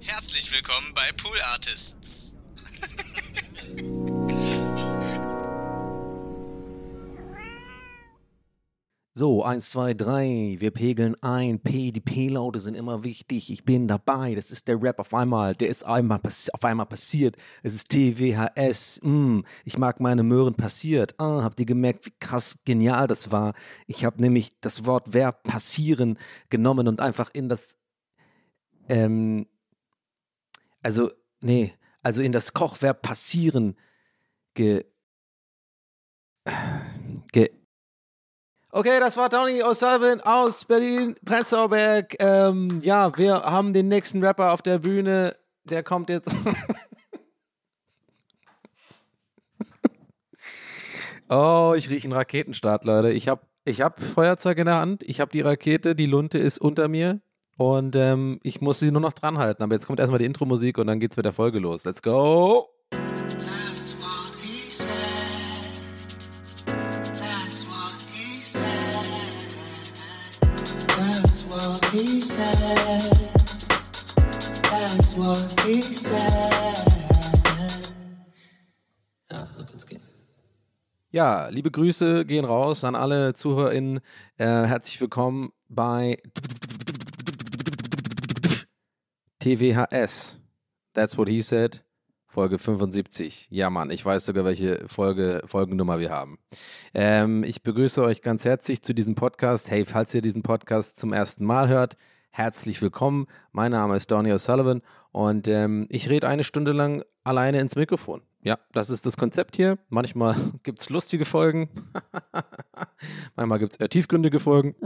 Herzlich 0.00 0.52
willkommen 0.52 0.92
bei 0.94 1.10
Pool 1.16 1.36
Artists. 1.52 2.34
So, 9.18 9.42
eins, 9.42 9.70
zwei, 9.70 9.94
drei. 9.94 10.56
Wir 10.58 10.70
pegeln 10.72 11.16
ein. 11.22 11.58
P, 11.58 11.90
die 11.90 12.02
P-Laute 12.02 12.60
sind 12.60 12.74
immer 12.74 13.02
wichtig. 13.02 13.50
Ich 13.50 13.64
bin 13.64 13.88
dabei. 13.88 14.34
Das 14.34 14.50
ist 14.50 14.68
der 14.68 14.82
Rap 14.82 14.98
auf 14.98 15.14
einmal. 15.14 15.54
Der 15.54 15.70
ist 15.70 15.86
einmal 15.86 16.20
auf 16.22 16.64
einmal 16.66 16.84
passiert. 16.84 17.34
Es 17.62 17.74
ist 17.74 17.88
TWHS. 17.88 19.00
Mm, 19.02 19.40
ich 19.64 19.78
mag 19.78 20.00
meine 20.00 20.22
Möhren 20.22 20.52
passiert. 20.52 21.14
Ah, 21.16 21.42
habt 21.42 21.58
ihr 21.58 21.64
gemerkt, 21.64 22.04
wie 22.04 22.12
krass 22.20 22.58
genial 22.66 23.06
das 23.06 23.32
war? 23.32 23.54
Ich 23.86 24.04
habe 24.04 24.20
nämlich 24.20 24.60
das 24.60 24.84
Wort 24.84 25.14
Verb 25.14 25.44
passieren 25.44 26.18
genommen 26.50 26.86
und 26.86 27.00
einfach 27.00 27.30
in 27.32 27.48
das, 27.48 27.78
ähm, 28.90 29.46
also, 30.86 31.10
nee, 31.40 31.74
also 32.04 32.22
in 32.22 32.30
das 32.30 32.52
Kochverb 32.52 33.02
passieren 33.02 33.76
ge, 34.54 34.84
ge, 37.32 37.50
Okay, 38.70 39.00
das 39.00 39.16
war 39.16 39.28
Tony 39.28 39.64
O'Sullivan 39.64 40.20
aus 40.20 40.64
Berlin, 40.64 41.16
Prenzlauer 41.24 41.70
Berg. 41.70 42.14
Ähm, 42.20 42.80
ja, 42.82 43.16
wir 43.18 43.42
haben 43.42 43.72
den 43.72 43.88
nächsten 43.88 44.22
Rapper 44.22 44.52
auf 44.52 44.62
der 44.62 44.78
Bühne. 44.78 45.34
Der 45.64 45.82
kommt 45.82 46.08
jetzt. 46.08 46.30
oh, 51.28 51.74
ich 51.76 51.90
rieche 51.90 52.04
einen 52.04 52.12
Raketenstart, 52.12 52.84
Leute. 52.84 53.10
Ich 53.10 53.26
habe 53.26 53.40
ich 53.64 53.80
hab 53.80 54.00
Feuerzeug 54.00 54.58
in 54.58 54.66
der 54.66 54.76
Hand. 54.76 55.02
Ich 55.02 55.20
habe 55.20 55.32
die 55.32 55.40
Rakete, 55.40 55.96
die 55.96 56.06
Lunte 56.06 56.38
ist 56.38 56.58
unter 56.58 56.86
mir. 56.86 57.20
Und 57.56 57.96
ähm, 57.96 58.38
ich 58.42 58.60
muss 58.60 58.80
sie 58.80 58.90
nur 58.90 59.00
noch 59.00 59.14
dran 59.14 59.38
halten. 59.38 59.62
Aber 59.62 59.74
jetzt 59.74 59.86
kommt 59.86 59.98
erstmal 59.98 60.18
die 60.18 60.26
Intro-Musik 60.26 60.78
und 60.78 60.86
dann 60.86 61.00
geht's 61.00 61.16
mit 61.16 61.24
der 61.24 61.32
Folge 61.32 61.58
los. 61.58 61.84
Let's 61.84 62.02
go! 62.02 62.68
Ja, 79.30 79.48
so 79.56 79.64
kann's 79.64 79.86
gehen. 79.86 80.02
Ja, 81.10 81.48
liebe 81.48 81.70
Grüße 81.70 82.26
gehen 82.26 82.44
raus 82.44 82.84
an 82.84 82.94
alle 82.94 83.32
ZuhörerInnen. 83.32 84.00
Äh, 84.36 84.44
herzlich 84.44 85.00
willkommen 85.00 85.52
bei 85.68 86.18
TWHS. 89.46 90.38
That's 90.92 91.16
what 91.16 91.28
he 91.28 91.40
said. 91.40 91.80
Folge 92.26 92.58
75. 92.58 93.46
Ja, 93.50 93.70
Mann, 93.70 93.92
ich 93.92 94.04
weiß 94.04 94.26
sogar, 94.26 94.44
welche 94.44 94.82
Folge, 94.88 95.42
Folgennummer 95.46 96.00
wir 96.00 96.10
haben. 96.10 96.40
Ähm, 96.94 97.44
ich 97.44 97.62
begrüße 97.62 98.02
euch 98.02 98.22
ganz 98.22 98.44
herzlich 98.44 98.82
zu 98.82 98.92
diesem 98.92 99.14
Podcast. 99.14 99.70
Hey, 99.70 99.84
falls 99.84 100.12
ihr 100.14 100.20
diesen 100.20 100.42
Podcast 100.42 100.98
zum 100.98 101.12
ersten 101.12 101.44
Mal 101.44 101.68
hört, 101.68 101.96
herzlich 102.30 102.82
willkommen. 102.82 103.28
Mein 103.52 103.70
Name 103.70 103.94
ist 103.96 104.10
Donny 104.10 104.32
O'Sullivan 104.32 104.82
und 105.12 105.46
ähm, 105.46 105.86
ich 105.90 106.10
rede 106.10 106.26
eine 106.26 106.42
Stunde 106.42 106.72
lang 106.72 107.04
alleine 107.22 107.60
ins 107.60 107.76
Mikrofon. 107.76 108.22
Ja, 108.46 108.60
das 108.70 108.90
ist 108.90 109.04
das 109.04 109.16
Konzept 109.16 109.56
hier. 109.56 109.76
Manchmal 109.88 110.36
gibt 110.62 110.78
es 110.78 110.88
lustige 110.88 111.24
Folgen. 111.24 111.68
manchmal 113.34 113.58
gibt 113.58 113.72
es 113.72 113.80
äh, 113.80 113.88
tiefgründige 113.88 114.38
Folgen. 114.38 114.76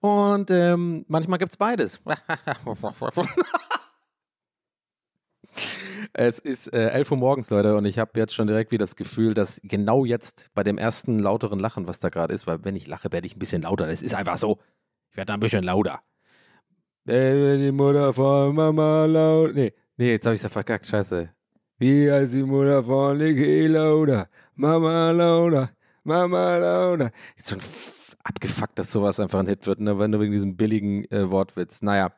Und 0.00 0.50
ähm, 0.50 1.06
manchmal 1.08 1.38
gibt 1.38 1.52
es 1.52 1.56
beides. 1.56 1.98
Es 6.12 6.38
ist 6.38 6.72
äh, 6.74 6.88
11 6.90 7.10
Uhr 7.12 7.16
morgens, 7.16 7.50
Leute, 7.50 7.76
und 7.76 7.84
ich 7.86 7.98
habe 7.98 8.18
jetzt 8.18 8.34
schon 8.34 8.46
direkt 8.46 8.70
wieder 8.70 8.84
das 8.84 8.96
Gefühl, 8.96 9.32
dass 9.32 9.60
genau 9.64 10.04
jetzt 10.04 10.50
bei 10.54 10.62
dem 10.62 10.76
ersten 10.76 11.18
lauteren 11.18 11.58
Lachen, 11.58 11.88
was 11.88 11.98
da 11.98 12.10
gerade 12.10 12.34
ist, 12.34 12.46
weil 12.46 12.64
wenn 12.64 12.76
ich 12.76 12.86
lache, 12.86 13.10
werde 13.12 13.26
ich 13.26 13.36
ein 13.36 13.38
bisschen 13.38 13.62
lauter. 13.62 13.86
Das 13.86 14.02
ist 14.02 14.14
einfach 14.14 14.36
so. 14.36 14.58
Ich 15.10 15.16
werde 15.16 15.32
ein 15.32 15.40
bisschen 15.40 15.64
lauter. 15.64 16.02
Äh, 17.06 17.56
Die 17.58 17.72
Mutter 17.72 18.12
von 18.12 18.54
Mama 18.54 19.06
laut. 19.06 19.54
Nee, 19.54 19.72
nee, 19.96 20.10
jetzt 20.10 20.26
habe 20.26 20.34
ich 20.34 20.40
es 20.40 20.44
ja 20.44 20.50
verkackt. 20.50 20.86
Scheiße. 20.86 21.30
Wie 21.78 22.10
heißt 22.10 22.32
die 22.32 22.42
Mutter 22.42 22.82
von 22.82 23.18
Niki 23.18 23.66
Lauda? 23.66 24.26
Mama 24.54 25.10
Lauda, 25.10 25.70
Mama 26.04 26.56
Lauda. 26.56 27.10
Ist 27.36 27.50
schon 27.50 27.58
abgefuckt, 28.24 28.78
dass 28.78 28.90
sowas 28.90 29.20
einfach 29.20 29.40
ein 29.40 29.46
Hit 29.46 29.66
wird, 29.66 29.80
ne? 29.80 29.98
wenn 29.98 30.10
du 30.10 30.18
wegen 30.18 30.32
diesem 30.32 30.56
billigen 30.56 31.04
äh, 31.10 31.30
Wortwitz. 31.30 31.82
Naja. 31.82 32.12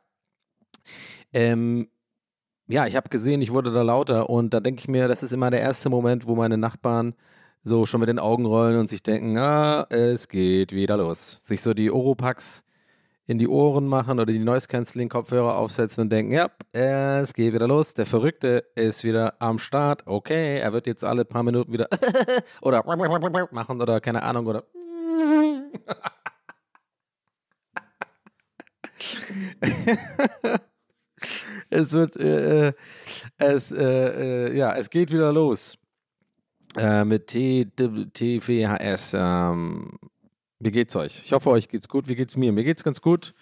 Ähm, 1.32 1.88
ja, 2.68 2.86
ich 2.86 2.94
habe 2.94 3.08
gesehen, 3.08 3.42
ich 3.42 3.52
wurde 3.52 3.72
da 3.72 3.82
lauter 3.82 4.30
und 4.30 4.54
da 4.54 4.60
denke 4.60 4.80
ich 4.80 4.88
mir, 4.88 5.08
das 5.08 5.24
ist 5.24 5.32
immer 5.32 5.50
der 5.50 5.60
erste 5.60 5.90
Moment, 5.90 6.28
wo 6.28 6.36
meine 6.36 6.56
Nachbarn 6.56 7.14
so 7.64 7.84
schon 7.84 7.98
mit 7.98 8.08
den 8.08 8.20
Augen 8.20 8.46
rollen 8.46 8.78
und 8.78 8.88
sich 8.88 9.02
denken, 9.02 9.38
ah, 9.38 9.86
es 9.90 10.28
geht 10.28 10.72
wieder 10.72 10.96
los. 10.96 11.40
Sich 11.42 11.62
so 11.62 11.74
die 11.74 11.90
Oropax 11.90 12.64
in 13.28 13.38
die 13.38 13.46
Ohren 13.46 13.86
machen 13.86 14.18
oder 14.18 14.32
die 14.32 14.38
Noise-Canceling-Kopfhörer 14.38 15.54
aufsetzen 15.54 16.04
und 16.04 16.10
denken, 16.10 16.32
ja, 16.32 16.50
es 17.20 17.34
geht 17.34 17.52
wieder 17.52 17.68
los. 17.68 17.92
Der 17.92 18.06
Verrückte 18.06 18.64
ist 18.74 19.04
wieder 19.04 19.34
am 19.38 19.58
Start. 19.58 20.06
Okay, 20.06 20.58
er 20.58 20.72
wird 20.72 20.86
jetzt 20.86 21.04
alle 21.04 21.26
paar 21.26 21.42
Minuten 21.42 21.70
wieder 21.70 21.88
oder 22.62 22.82
machen 23.52 23.82
oder 23.82 24.00
keine 24.00 24.22
Ahnung 24.22 24.46
oder 24.46 24.64
es 31.70 31.92
wird, 31.92 32.16
äh, 32.16 32.68
äh, 32.68 32.72
es, 33.36 33.70
äh, 33.72 34.46
äh, 34.48 34.56
ja, 34.56 34.74
es 34.74 34.88
geht 34.88 35.12
wieder 35.12 35.34
los 35.34 35.76
äh, 36.78 37.04
mit 37.04 37.26
T, 37.26 37.66
D, 37.66 38.06
TVHS. 38.06 39.12
Ähm, 39.14 39.98
wie 40.60 40.70
geht's 40.70 40.96
euch? 40.96 41.22
Ich 41.24 41.32
hoffe, 41.32 41.50
euch 41.50 41.68
geht's 41.68 41.88
gut. 41.88 42.08
Wie 42.08 42.16
geht's 42.16 42.36
mir? 42.36 42.52
Mir 42.52 42.64
geht's 42.64 42.84
ganz 42.84 43.00
gut. 43.00 43.34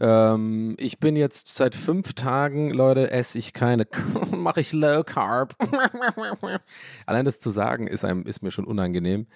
Ähm, 0.00 0.74
ich 0.78 0.98
bin 0.98 1.14
jetzt 1.14 1.54
seit 1.54 1.76
fünf 1.76 2.14
Tagen, 2.14 2.70
Leute, 2.70 3.12
esse 3.12 3.38
ich 3.38 3.52
keine, 3.52 3.86
mache 4.32 4.60
ich 4.60 4.72
Low 4.72 5.04
Carb. 5.04 5.54
Allein 7.06 7.24
das 7.24 7.38
zu 7.38 7.50
sagen 7.50 7.86
ist 7.86 8.04
einem, 8.04 8.26
ist 8.26 8.42
mir 8.42 8.50
schon 8.50 8.64
unangenehm. 8.64 9.26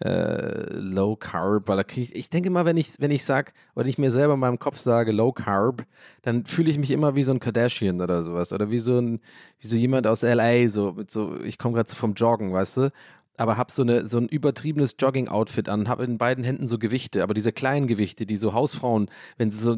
Äh, 0.00 0.72
Low 0.74 1.14
Carb, 1.14 1.68
weil 1.68 1.76
da 1.76 1.84
krieg 1.84 2.04
ich, 2.04 2.16
ich 2.16 2.30
denke 2.30 2.48
immer, 2.48 2.64
wenn 2.64 2.76
ich, 2.76 3.00
wenn 3.00 3.12
ich 3.12 3.24
sag, 3.24 3.52
oder 3.76 3.86
ich 3.86 3.98
mir 3.98 4.10
selber 4.10 4.34
in 4.34 4.40
meinem 4.40 4.58
Kopf 4.58 4.78
sage 4.78 5.12
Low 5.12 5.32
Carb, 5.32 5.86
dann 6.22 6.46
fühle 6.46 6.70
ich 6.70 6.78
mich 6.78 6.90
immer 6.90 7.14
wie 7.14 7.22
so 7.22 7.32
ein 7.32 7.40
Kardashian 7.40 8.00
oder 8.00 8.24
sowas. 8.24 8.52
Oder 8.52 8.72
wie 8.72 8.78
so 8.80 8.98
ein, 8.98 9.20
wie 9.60 9.68
so 9.68 9.76
jemand 9.76 10.08
aus 10.08 10.22
LA, 10.22 10.66
so 10.66 10.92
mit 10.94 11.12
so, 11.12 11.40
ich 11.40 11.58
komme 11.58 11.74
gerade 11.74 11.88
so 11.88 11.96
vom 11.96 12.14
Joggen, 12.14 12.52
weißt 12.52 12.76
du? 12.78 12.92
Aber 13.38 13.56
habe 13.56 13.72
so, 13.72 13.84
so 14.06 14.18
ein 14.18 14.28
übertriebenes 14.28 14.96
Jogging-Outfit 14.98 15.68
an, 15.68 15.88
habe 15.88 16.04
in 16.04 16.18
beiden 16.18 16.42
Händen 16.42 16.66
so 16.66 16.78
Gewichte, 16.78 17.22
aber 17.22 17.34
diese 17.34 17.52
kleinen 17.52 17.86
Gewichte, 17.86 18.26
die 18.26 18.36
so 18.36 18.52
Hausfrauen, 18.52 19.08
wenn 19.36 19.48
sie 19.48 19.58
so, 19.58 19.76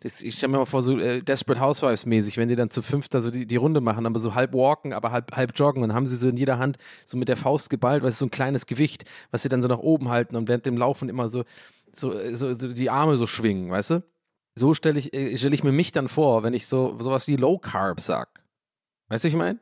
das, 0.00 0.22
ich 0.22 0.34
stelle 0.34 0.52
mir 0.52 0.58
mal 0.58 0.64
vor, 0.64 0.82
so 0.82 0.98
äh, 0.98 1.22
Desperate 1.22 1.60
Housewives-mäßig, 1.60 2.38
wenn 2.38 2.48
die 2.48 2.56
dann 2.56 2.70
zu 2.70 2.80
fünfter 2.80 3.20
so 3.20 3.30
die, 3.30 3.46
die 3.46 3.56
Runde 3.56 3.82
machen, 3.82 4.06
aber 4.06 4.18
so 4.18 4.34
halb 4.34 4.54
walken, 4.54 4.94
aber 4.94 5.12
halb, 5.12 5.36
halb 5.36 5.52
joggen 5.54 5.82
und 5.82 5.92
haben 5.92 6.06
sie 6.06 6.16
so 6.16 6.28
in 6.28 6.38
jeder 6.38 6.58
Hand 6.58 6.78
so 7.04 7.18
mit 7.18 7.28
der 7.28 7.36
Faust 7.36 7.68
geballt, 7.68 8.02
was 8.02 8.14
ist 8.14 8.18
so 8.18 8.26
ein 8.26 8.30
kleines 8.30 8.66
Gewicht, 8.66 9.04
was 9.30 9.42
sie 9.42 9.50
dann 9.50 9.60
so 9.60 9.68
nach 9.68 9.78
oben 9.78 10.08
halten 10.08 10.34
und 10.34 10.48
während 10.48 10.64
dem 10.64 10.78
Laufen 10.78 11.10
immer 11.10 11.28
so, 11.28 11.44
so, 11.92 12.12
so, 12.34 12.54
so 12.54 12.72
die 12.72 12.88
Arme 12.88 13.16
so 13.16 13.26
schwingen, 13.26 13.70
weißt 13.70 13.90
du? 13.90 14.02
So 14.54 14.72
stelle 14.72 14.98
ich, 14.98 15.12
äh, 15.14 15.36
stell 15.36 15.52
ich 15.52 15.64
mir 15.64 15.72
mich 15.72 15.92
dann 15.92 16.08
vor, 16.08 16.42
wenn 16.42 16.54
ich 16.54 16.66
so 16.66 16.98
sowas 16.98 17.26
wie 17.26 17.36
Low 17.36 17.58
Carb 17.58 18.00
sag. 18.00 18.42
Weißt 19.08 19.24
du, 19.24 19.28
ich 19.28 19.36
meine? 19.36 19.58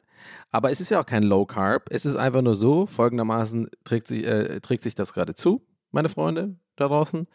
Aber 0.51 0.71
es 0.71 0.81
ist 0.81 0.91
ja 0.91 1.01
auch 1.01 1.07
kein 1.07 1.23
Low 1.23 1.47
Carb. 1.47 1.89
Es 1.91 2.05
ist 2.05 2.17
einfach 2.17 2.43
nur 2.43 2.57
so, 2.57 2.87
folgendermaßen 2.87 3.71
trägt 3.85 4.09
sich, 4.09 4.25
äh, 4.25 4.61
trägt 4.61 4.83
sich 4.83 4.95
das 4.95 5.13
gerade 5.13 5.35
zu, 5.35 5.65
meine 5.93 6.09
Freunde 6.09 6.57
da 6.77 6.89
draußen. 6.89 7.29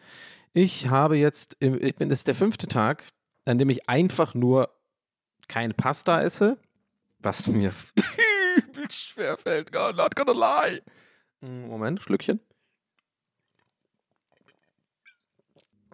Ich 0.52 0.88
habe 0.88 1.16
jetzt, 1.16 1.56
ich 1.60 1.96
bin, 1.96 2.08
das 2.08 2.20
ist 2.20 2.26
der 2.26 2.34
fünfte 2.34 2.66
Tag, 2.66 3.04
an 3.44 3.58
dem 3.58 3.70
ich 3.70 3.88
einfach 3.88 4.34
nur 4.34 4.70
kein 5.48 5.74
Pasta 5.74 6.20
esse, 6.22 6.58
was 7.18 7.46
mir 7.46 7.72
übel 8.56 8.90
schwer 8.90 9.36
fällt. 9.36 9.72
God, 9.72 9.96
not 9.96 10.16
gonna 10.16 10.32
lie. 10.32 10.82
Moment, 11.40 12.02
Schlückchen. 12.02 12.40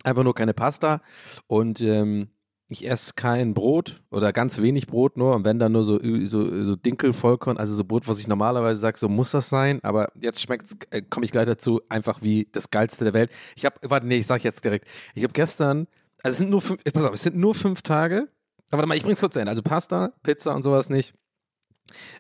Einfach 0.05 0.25
nur 0.25 0.35
keine 0.35 0.55
Pasta. 0.55 1.03
Und 1.47 1.81
ähm, 1.81 2.31
ich 2.69 2.89
esse 2.89 3.13
kein 3.15 3.55
Brot 3.55 4.03
oder 4.11 4.33
ganz 4.33 4.61
wenig 4.61 4.87
Brot 4.87 5.17
nur. 5.17 5.35
Und 5.35 5.45
wenn 5.45 5.59
dann 5.59 5.73
nur 5.73 5.85
so, 5.85 5.99
so, 6.01 6.65
so 6.65 6.77
Dinkel-Vollkorn, 6.77 7.59
also 7.59 7.75
so 7.75 7.85
Brot, 7.85 8.09
was 8.09 8.19
ich 8.19 8.29
normalerweise 8.29 8.81
sage, 8.81 8.99
so 8.99 9.09
muss 9.09 9.31
das 9.33 9.49
sein. 9.49 9.81
Aber 9.83 10.11
jetzt 10.21 10.41
schmeckt 10.41 10.71
äh, 10.91 11.03
komme 11.03 11.27
ich 11.27 11.33
gleich 11.33 11.47
dazu, 11.47 11.81
einfach 11.89 12.23
wie 12.23 12.49
das 12.51 12.71
Geilste 12.71 13.05
der 13.05 13.15
Welt. 13.15 13.31
Ich 13.57 13.65
habe, 13.65 13.77
warte, 13.83 14.07
nee, 14.07 14.19
ich 14.19 14.27
sage 14.27 14.45
jetzt 14.45 14.65
direkt. 14.65 14.87
Ich 15.15 15.23
habe 15.23 15.33
gestern, 15.33 15.87
also 16.23 16.33
es 16.33 16.39
sind 16.39 16.51
nur 16.51 16.61
fünf, 16.63 16.83
pass 16.85 17.05
auf, 17.05 17.13
es 17.13 17.23
sind 17.23 17.37
nur 17.37 17.55
fünf 17.55 17.83
Tage. 17.83 18.29
Aber 18.71 18.79
warte 18.79 18.89
mal, 18.89 18.97
ich 18.97 19.03
bring's 19.03 19.21
kurz 19.21 19.35
zu 19.35 19.41
Ende. 19.41 19.51
Also 19.51 19.63
Pasta, 19.63 20.13
Pizza 20.23 20.55
und 20.55 20.63
sowas 20.63 20.89
nicht. 20.89 21.15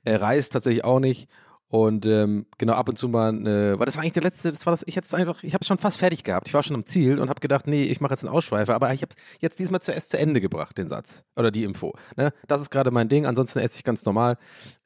Äh, 0.04 0.16
Reis 0.16 0.50
tatsächlich 0.50 0.84
auch 0.84 1.00
nicht. 1.00 1.28
Und 1.72 2.04
ähm, 2.04 2.44
genau 2.58 2.74
ab 2.74 2.90
und 2.90 2.98
zu 2.98 3.08
mal, 3.08 3.34
äh, 3.46 3.78
weil 3.78 3.86
das 3.86 3.96
war 3.96 4.02
eigentlich 4.02 4.12
der 4.12 4.24
letzte, 4.24 4.50
das 4.50 4.66
war 4.66 4.74
das, 4.74 4.84
ich 4.86 4.94
hätte 4.94 5.06
es 5.06 5.14
einfach, 5.14 5.42
ich 5.42 5.54
habe 5.54 5.64
schon 5.64 5.78
fast 5.78 5.96
fertig 5.96 6.22
gehabt. 6.22 6.46
Ich 6.46 6.52
war 6.52 6.62
schon 6.62 6.76
am 6.76 6.84
Ziel 6.84 7.18
und 7.18 7.30
habe 7.30 7.40
gedacht, 7.40 7.66
nee, 7.66 7.84
ich 7.84 7.98
mache 7.98 8.12
jetzt 8.12 8.22
einen 8.22 8.34
Ausschweifer, 8.34 8.74
aber 8.74 8.92
ich 8.92 9.00
habe 9.00 9.08
es 9.16 9.40
jetzt 9.40 9.58
diesmal 9.58 9.80
zuerst 9.80 10.10
zu 10.10 10.18
Ende 10.18 10.42
gebracht, 10.42 10.76
den 10.76 10.90
Satz 10.90 11.24
oder 11.34 11.50
die 11.50 11.64
Info. 11.64 11.94
Ne? 12.14 12.34
Das 12.46 12.60
ist 12.60 12.68
gerade 12.68 12.90
mein 12.90 13.08
Ding, 13.08 13.24
ansonsten 13.24 13.58
esse 13.60 13.78
ich 13.78 13.84
ganz 13.84 14.04
normal. 14.04 14.36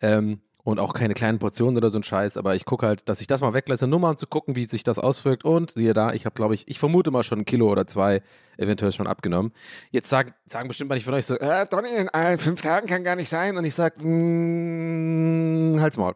Ähm, 0.00 0.42
und 0.62 0.78
auch 0.78 0.94
keine 0.94 1.14
kleinen 1.14 1.40
Portionen 1.40 1.76
oder 1.76 1.90
so 1.90 1.98
ein 1.98 2.04
Scheiß, 2.04 2.36
aber 2.36 2.54
ich 2.54 2.64
gucke 2.64 2.86
halt, 2.86 3.08
dass 3.08 3.20
ich 3.20 3.26
das 3.26 3.40
mal 3.40 3.52
weglasse, 3.52 3.88
nur 3.88 3.98
mal 3.98 4.10
um 4.10 4.16
zu 4.16 4.28
gucken, 4.28 4.54
wie 4.54 4.66
sich 4.66 4.84
das 4.84 5.00
auswirkt. 5.00 5.44
Und 5.44 5.72
siehe 5.72 5.92
da, 5.92 6.12
ich 6.12 6.24
habe, 6.24 6.34
glaube 6.34 6.54
ich, 6.54 6.68
ich 6.68 6.78
vermute 6.78 7.10
mal 7.10 7.24
schon 7.24 7.40
ein 7.40 7.44
Kilo 7.44 7.68
oder 7.68 7.88
zwei 7.88 8.22
eventuell 8.58 8.92
schon 8.92 9.08
abgenommen. 9.08 9.52
Jetzt 9.90 10.08
sagen, 10.08 10.34
sagen 10.46 10.68
bestimmt 10.68 10.90
manche 10.90 11.04
von 11.04 11.14
euch 11.14 11.26
so, 11.26 11.34
äh, 11.34 11.66
Donny, 11.66 11.88
in 11.96 12.38
fünf 12.38 12.62
Tagen 12.62 12.86
kann 12.86 13.02
gar 13.02 13.16
nicht 13.16 13.28
sein. 13.28 13.56
Und 13.56 13.64
ich 13.64 13.74
sage, 13.74 14.00
mm, 14.06 15.80
halt's 15.80 15.96
Maul. 15.96 16.14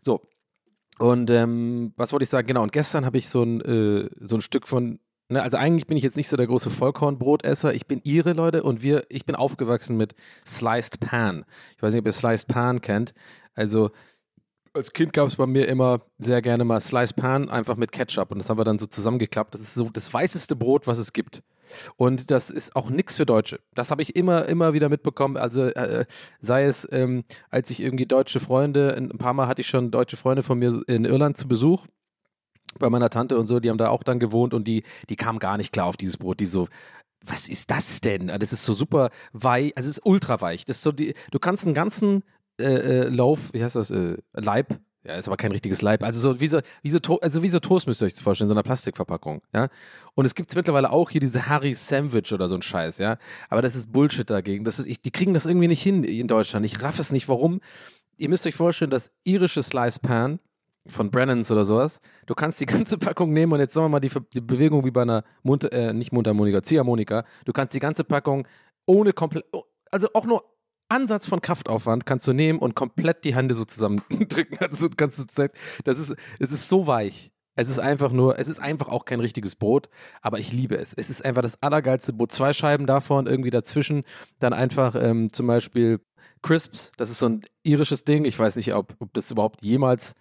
So. 0.00 0.22
Und 0.98 1.30
ähm, 1.30 1.92
was 1.96 2.12
wollte 2.12 2.24
ich 2.24 2.28
sagen? 2.28 2.46
Genau, 2.46 2.62
und 2.62 2.72
gestern 2.72 3.04
habe 3.06 3.18
ich 3.18 3.28
so 3.28 3.42
ein, 3.42 3.60
äh, 3.60 4.10
so 4.20 4.36
ein 4.36 4.42
Stück 4.42 4.68
von 4.68 5.00
Ne, 5.30 5.40
also 5.40 5.56
eigentlich 5.58 5.86
bin 5.86 5.96
ich 5.96 6.02
jetzt 6.02 6.16
nicht 6.16 6.28
so 6.28 6.36
der 6.36 6.48
große 6.48 6.70
Vollkornbrotesser. 6.70 7.72
Ich 7.72 7.86
bin 7.86 8.00
ihre 8.02 8.32
Leute 8.32 8.64
und 8.64 8.82
wir, 8.82 9.04
ich 9.08 9.24
bin 9.24 9.36
aufgewachsen 9.36 9.96
mit 9.96 10.16
Sliced 10.44 10.98
Pan. 10.98 11.44
Ich 11.76 11.82
weiß 11.82 11.92
nicht, 11.92 12.00
ob 12.00 12.06
ihr 12.06 12.12
Sliced 12.12 12.48
Pan 12.48 12.80
kennt. 12.80 13.14
Also 13.54 13.92
als 14.74 14.92
Kind 14.92 15.12
gab 15.12 15.28
es 15.28 15.36
bei 15.36 15.46
mir 15.46 15.68
immer 15.68 16.00
sehr 16.18 16.42
gerne 16.42 16.64
mal 16.64 16.80
Sliced 16.80 17.14
Pan 17.14 17.48
einfach 17.48 17.76
mit 17.76 17.92
Ketchup 17.92 18.32
und 18.32 18.38
das 18.38 18.50
haben 18.50 18.58
wir 18.58 18.64
dann 18.64 18.80
so 18.80 18.86
zusammengeklappt. 18.86 19.54
Das 19.54 19.60
ist 19.60 19.74
so 19.74 19.88
das 19.88 20.12
weißeste 20.12 20.56
Brot, 20.56 20.88
was 20.88 20.98
es 20.98 21.12
gibt. 21.12 21.44
Und 21.96 22.30
das 22.30 22.50
ist 22.50 22.76
auch 22.76 22.90
nichts 22.90 23.16
für 23.16 23.26
Deutsche. 23.26 23.60
Das 23.74 23.90
habe 23.90 24.02
ich 24.02 24.16
immer, 24.16 24.46
immer 24.46 24.72
wieder 24.72 24.88
mitbekommen. 24.88 25.36
Also 25.36 25.66
äh, 25.66 26.04
sei 26.40 26.64
es, 26.64 26.88
ähm, 26.92 27.24
als 27.50 27.70
ich 27.70 27.80
irgendwie 27.80 28.06
deutsche 28.06 28.40
Freunde, 28.40 28.94
ein 28.96 29.08
paar 29.18 29.34
Mal 29.34 29.46
hatte 29.46 29.60
ich 29.60 29.68
schon 29.68 29.90
deutsche 29.90 30.16
Freunde 30.16 30.42
von 30.42 30.58
mir 30.58 30.82
in 30.86 31.04
Irland 31.04 31.36
zu 31.36 31.48
Besuch 31.48 31.86
bei 32.78 32.88
meiner 32.88 33.10
Tante 33.10 33.38
und 33.38 33.46
so, 33.46 33.60
die 33.60 33.68
haben 33.68 33.78
da 33.78 33.88
auch 33.88 34.02
dann 34.02 34.20
gewohnt 34.20 34.54
und 34.54 34.68
die, 34.68 34.84
die 35.08 35.16
kamen 35.16 35.38
gar 35.38 35.56
nicht 35.56 35.72
klar 35.72 35.86
auf 35.86 35.96
dieses 35.96 36.16
Brot. 36.16 36.40
Die 36.40 36.46
so, 36.46 36.68
was 37.24 37.48
ist 37.48 37.70
das 37.70 38.00
denn? 38.00 38.28
Das 38.28 38.52
ist 38.52 38.64
so 38.64 38.74
super 38.74 39.10
weich, 39.32 39.76
also 39.76 39.88
es 39.88 39.98
ist 39.98 40.06
ultra 40.06 40.40
weich. 40.40 40.64
Das 40.64 40.76
ist 40.76 40.82
so 40.82 40.92
die, 40.92 41.14
du 41.30 41.38
kannst 41.38 41.64
einen 41.64 41.74
ganzen 41.74 42.22
äh, 42.60 42.64
äh, 42.64 43.08
Lauf, 43.08 43.50
wie 43.52 43.62
heißt 43.62 43.76
das, 43.76 43.90
äh, 43.90 44.16
Leib, 44.32 44.78
ja, 45.02 45.14
ist 45.14 45.28
aber 45.28 45.38
kein 45.38 45.52
richtiges 45.52 45.80
Leib. 45.80 46.02
Also 46.02 46.20
so 46.20 46.40
wie 46.40 46.46
so, 46.46 46.60
wie 46.82 46.90
so, 46.90 46.98
also 47.20 47.42
wie 47.42 47.48
so 47.48 47.58
Toast 47.58 47.86
müsst 47.86 48.02
ihr 48.02 48.06
euch 48.06 48.14
vorstellen, 48.14 48.48
so 48.48 48.54
einer 48.54 48.62
Plastikverpackung, 48.62 49.40
ja. 49.54 49.68
Und 50.14 50.26
es 50.26 50.34
gibt 50.34 50.54
mittlerweile 50.54 50.90
auch 50.90 51.08
hier 51.08 51.22
diese 51.22 51.46
Harry 51.46 51.72
Sandwich 51.72 52.32
oder 52.34 52.48
so 52.48 52.54
ein 52.54 52.62
Scheiß, 52.62 52.98
ja. 52.98 53.16
Aber 53.48 53.62
das 53.62 53.76
ist 53.76 53.90
Bullshit 53.92 54.28
dagegen. 54.28 54.64
Das 54.64 54.78
ist, 54.78 54.86
ich, 54.86 55.00
die 55.00 55.10
kriegen 55.10 55.32
das 55.32 55.46
irgendwie 55.46 55.68
nicht 55.68 55.82
hin 55.82 56.04
in 56.04 56.28
Deutschland. 56.28 56.66
Ich 56.66 56.82
raff 56.82 56.98
es 56.98 57.12
nicht, 57.12 57.28
warum. 57.28 57.60
Ihr 58.18 58.28
müsst 58.28 58.46
euch 58.46 58.54
vorstellen, 58.54 58.90
das 58.90 59.10
irische 59.24 59.62
Slice 59.62 60.00
Pan 60.00 60.38
von 60.86 61.10
Brennans 61.10 61.50
oder 61.50 61.64
sowas. 61.64 62.02
Du 62.26 62.34
kannst 62.34 62.60
die 62.60 62.66
ganze 62.66 62.98
Packung 62.98 63.32
nehmen 63.32 63.52
und 63.52 63.60
jetzt 63.60 63.72
sagen 63.72 63.86
wir 63.86 63.88
mal 63.88 64.00
die, 64.00 64.10
die 64.34 64.42
Bewegung 64.42 64.84
wie 64.84 64.90
bei 64.90 65.02
einer 65.02 65.24
Mund, 65.42 65.64
äh, 65.72 65.94
nicht 65.94 66.12
Mundharmonika, 66.12 66.62
Ziehharmonika. 66.62 67.24
Du 67.46 67.54
kannst 67.54 67.74
die 67.74 67.80
ganze 67.80 68.04
Packung 68.04 68.46
ohne 68.84 69.14
komplett, 69.14 69.46
also 69.90 70.08
auch 70.12 70.26
nur 70.26 70.44
Ansatz 70.90 71.26
von 71.26 71.40
Kraftaufwand 71.40 72.06
kannst 72.06 72.26
du 72.26 72.32
nehmen 72.32 72.58
und 72.58 72.74
komplett 72.74 73.24
die 73.24 73.34
Hände 73.34 73.54
so 73.54 73.64
zusammendrücken. 73.64 74.58
Also 74.60 74.88
ganze 74.94 75.26
Zeit. 75.26 75.52
Das 75.84 75.98
ist, 75.98 76.14
es 76.38 76.52
ist 76.52 76.68
so 76.68 76.86
weich. 76.86 77.32
Es 77.56 77.68
ist 77.68 77.78
einfach 77.78 78.12
nur, 78.12 78.38
es 78.38 78.48
ist 78.48 78.58
einfach 78.58 78.88
auch 78.88 79.04
kein 79.04 79.20
richtiges 79.20 79.56
Brot, 79.56 79.88
aber 80.22 80.38
ich 80.38 80.52
liebe 80.52 80.76
es. 80.76 80.94
Es 80.94 81.10
ist 81.10 81.24
einfach 81.24 81.42
das 81.42 81.62
allergeilste 81.62 82.12
Brot. 82.12 82.32
Zwei 82.32 82.52
Scheiben 82.52 82.86
davon, 82.86 83.26
irgendwie 83.26 83.50
dazwischen. 83.50 84.04
Dann 84.38 84.52
einfach 84.52 84.94
ähm, 84.94 85.32
zum 85.32 85.46
Beispiel 85.46 86.00
Crisps. 86.42 86.92
Das 86.96 87.10
ist 87.10 87.18
so 87.18 87.26
ein 87.28 87.42
irisches 87.62 88.04
Ding. 88.04 88.24
Ich 88.24 88.38
weiß 88.38 88.56
nicht, 88.56 88.74
ob, 88.74 88.94
ob 88.98 89.12
das 89.14 89.30
überhaupt 89.30 89.62
jemals 89.62 90.14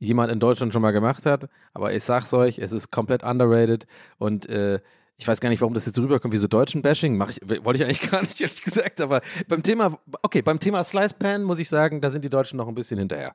jemand 0.00 0.32
in 0.32 0.40
Deutschland 0.40 0.72
schon 0.72 0.82
mal 0.82 0.92
gemacht 0.92 1.26
hat, 1.26 1.48
aber 1.74 1.92
ich 1.92 2.02
sag's 2.02 2.32
euch, 2.32 2.58
es 2.58 2.72
ist 2.72 2.90
komplett 2.90 3.22
underrated 3.22 3.86
und 4.18 4.48
äh, 4.48 4.80
ich 5.20 5.28
weiß 5.28 5.40
gar 5.40 5.50
nicht, 5.50 5.60
warum 5.60 5.74
das 5.74 5.84
jetzt 5.84 5.98
rüberkommt 5.98 6.32
wie 6.32 6.38
so 6.38 6.48
deutschen 6.48 6.80
Bashing. 6.80 7.18
Mach 7.18 7.28
ich, 7.28 7.40
wollte 7.62 7.76
ich 7.76 7.84
eigentlich 7.84 8.00
gar 8.10 8.22
nicht, 8.22 8.40
ehrlich 8.40 8.62
gesagt. 8.62 9.02
Aber 9.02 9.20
beim 9.48 9.62
Thema, 9.62 9.98
okay, 10.22 10.40
beim 10.40 10.58
Thema 10.58 10.82
Slice 10.82 11.14
Pan 11.14 11.42
muss 11.42 11.58
ich 11.58 11.68
sagen, 11.68 12.00
da 12.00 12.10
sind 12.10 12.24
die 12.24 12.30
Deutschen 12.30 12.56
noch 12.56 12.68
ein 12.68 12.74
bisschen 12.74 12.98
hinterher. 12.98 13.34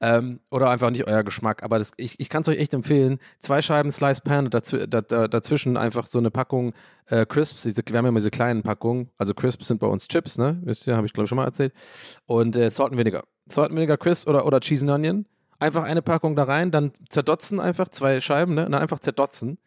Ähm, 0.00 0.40
oder 0.50 0.68
einfach 0.68 0.90
nicht 0.90 1.06
euer 1.06 1.22
Geschmack. 1.22 1.62
Aber 1.62 1.78
das, 1.78 1.92
ich, 1.96 2.18
ich 2.18 2.28
kann 2.28 2.42
es 2.42 2.48
euch 2.48 2.58
echt 2.58 2.74
empfehlen. 2.74 3.18
Zwei 3.38 3.62
Scheiben 3.62 3.92
Slice 3.92 4.22
Pan 4.22 4.46
und 4.46 4.54
dazw 4.54 4.86
dazwischen 4.88 5.76
einfach 5.76 6.06
so 6.08 6.18
eine 6.18 6.32
Packung 6.32 6.74
äh, 7.06 7.24
Crisps. 7.24 7.62
Diese, 7.62 7.82
wir 7.86 7.98
haben 7.98 8.04
ja 8.04 8.08
immer 8.08 8.18
diese 8.18 8.32
kleinen 8.32 8.64
Packungen. 8.64 9.08
Also 9.16 9.32
Crisps 9.32 9.68
sind 9.68 9.78
bei 9.78 9.86
uns 9.86 10.08
Chips, 10.08 10.38
ne? 10.38 10.60
Wisst 10.64 10.88
ihr, 10.88 10.96
habe 10.96 11.06
ich 11.06 11.12
glaube 11.12 11.26
ich 11.26 11.28
schon 11.28 11.36
mal 11.36 11.44
erzählt. 11.44 11.72
Und 12.26 12.56
äh, 12.56 12.68
Salt 12.68 12.96
Vinegar. 12.96 13.22
Salt 13.46 13.70
Vinegar 13.70 13.96
Crisps 13.96 14.26
oder, 14.26 14.44
oder 14.44 14.58
Cheese 14.58 14.84
and 14.84 14.90
Onion 14.90 15.26
einfach 15.60 15.84
eine 15.84 16.02
Packung 16.02 16.34
da 16.34 16.42
rein, 16.42 16.72
dann 16.72 16.90
zerdotzen 17.08 17.60
einfach, 17.60 17.86
zwei 17.86 18.20
Scheiben, 18.20 18.54
ne? 18.54 18.66
Und 18.66 18.72
dann 18.72 18.82
einfach 18.82 18.98
zerdotzen. 18.98 19.58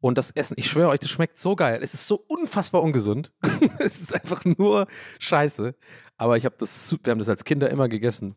Und 0.00 0.16
das 0.16 0.30
Essen, 0.30 0.54
ich 0.56 0.68
schwöre 0.68 0.90
euch, 0.90 1.00
das 1.00 1.10
schmeckt 1.10 1.38
so 1.38 1.56
geil. 1.56 1.80
Es 1.82 1.94
ist 1.94 2.06
so 2.06 2.22
unfassbar 2.28 2.82
ungesund. 2.82 3.32
es 3.78 4.00
ist 4.00 4.14
einfach 4.14 4.44
nur 4.44 4.86
Scheiße. 5.18 5.74
Aber 6.16 6.36
ich 6.36 6.44
habe 6.44 6.54
das, 6.58 6.96
wir 7.02 7.10
haben 7.10 7.18
das 7.18 7.28
als 7.28 7.44
Kinder 7.44 7.68
immer 7.70 7.88
gegessen. 7.88 8.36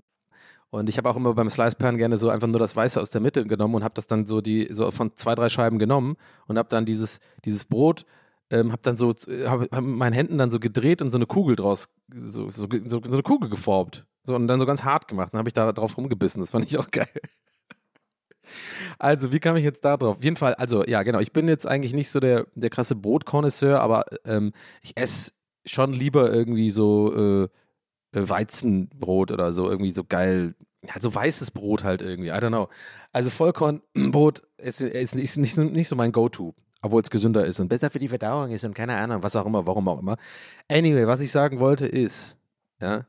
Und 0.69 0.89
ich 0.89 0.97
habe 0.97 1.09
auch 1.09 1.17
immer 1.17 1.33
beim 1.33 1.49
Slice 1.49 1.75
Pan 1.75 1.97
gerne 1.97 2.17
so 2.17 2.29
einfach 2.29 2.47
nur 2.47 2.59
das 2.59 2.75
Weiße 2.75 3.01
aus 3.01 3.09
der 3.09 3.21
Mitte 3.21 3.45
genommen 3.45 3.75
und 3.75 3.83
habe 3.83 3.93
das 3.93 4.07
dann 4.07 4.25
so 4.25 4.39
die 4.39 4.69
so 4.71 4.89
von 4.91 5.15
zwei 5.15 5.35
drei 5.35 5.49
Scheiben 5.49 5.79
genommen 5.79 6.15
und 6.47 6.57
habe 6.57 6.69
dann 6.69 6.85
dieses 6.85 7.19
dieses 7.43 7.65
Brot 7.65 8.05
ähm, 8.49 8.71
habe 8.71 8.81
dann 8.81 8.95
so 8.95 9.09
habe 9.09 9.67
hab 9.69 9.83
mit 9.83 9.97
meinen 9.97 10.13
Händen 10.13 10.37
dann 10.37 10.49
so 10.49 10.59
gedreht 10.61 11.01
und 11.01 11.11
so 11.11 11.17
eine 11.17 11.25
Kugel 11.25 11.57
draus 11.57 11.89
so, 12.13 12.49
so, 12.51 12.69
so, 12.85 13.01
so 13.03 13.11
eine 13.11 13.21
Kugel 13.21 13.49
geformt 13.49 14.05
so, 14.23 14.35
und 14.35 14.47
dann 14.47 14.59
so 14.59 14.65
ganz 14.65 14.83
hart 14.83 15.07
gemacht. 15.07 15.33
Dann 15.33 15.39
habe 15.39 15.49
ich 15.49 15.53
da 15.53 15.71
drauf 15.71 15.97
rumgebissen. 15.97 16.41
Das 16.41 16.51
fand 16.51 16.65
ich 16.65 16.77
auch 16.77 16.91
geil. 16.91 17.07
Also, 18.99 19.31
wie 19.31 19.39
kam 19.39 19.55
ich 19.55 19.63
jetzt 19.63 19.83
da 19.85 19.97
drauf? 19.97 20.17
Auf 20.17 20.23
jeden 20.23 20.35
Fall, 20.35 20.53
also, 20.55 20.85
ja, 20.85 21.03
genau. 21.03 21.19
Ich 21.19 21.31
bin 21.31 21.47
jetzt 21.47 21.67
eigentlich 21.67 21.93
nicht 21.93 22.09
so 22.09 22.19
der, 22.19 22.47
der 22.55 22.69
krasse 22.69 22.95
Brotkonnoisseur, 22.95 23.79
aber 23.81 24.05
ähm, 24.25 24.53
ich 24.81 24.97
esse 24.97 25.31
schon 25.65 25.93
lieber 25.93 26.31
irgendwie 26.31 26.71
so 26.71 27.13
äh, 27.15 27.43
äh, 28.17 28.29
Weizenbrot 28.29 29.31
oder 29.31 29.51
so, 29.51 29.69
irgendwie 29.69 29.91
so 29.91 30.03
geil. 30.03 30.55
Ja, 30.85 30.99
so 30.99 31.13
weißes 31.13 31.51
Brot 31.51 31.83
halt 31.83 32.01
irgendwie. 32.01 32.29
I 32.29 32.33
don't 32.33 32.49
know. 32.49 32.69
Also, 33.11 33.29
Vollkornbrot 33.29 34.43
ist, 34.57 34.81
ist, 34.81 35.15
nicht, 35.15 35.57
nicht 35.57 35.87
so 35.87 35.95
mein 35.95 36.11
Go-To 36.11 36.55
obwohl 36.81 37.01
es 37.01 37.09
gesünder 37.09 37.45
ist 37.45 37.59
und 37.59 37.67
besser 37.67 37.91
für 37.91 37.99
die 37.99 38.07
Verdauung 38.07 38.51
ist 38.51 38.63
und 38.63 38.73
keine 38.73 38.95
Ahnung, 38.95 39.21
was 39.21 39.35
auch 39.35 39.45
immer, 39.45 39.67
warum 39.67 39.87
auch 39.87 39.99
immer. 39.99 40.17
Anyway, 40.67 41.05
was 41.05 41.21
ich 41.21 41.31
sagen 41.31 41.59
wollte 41.59 41.85
ist, 41.85 42.37
ja, 42.81 43.05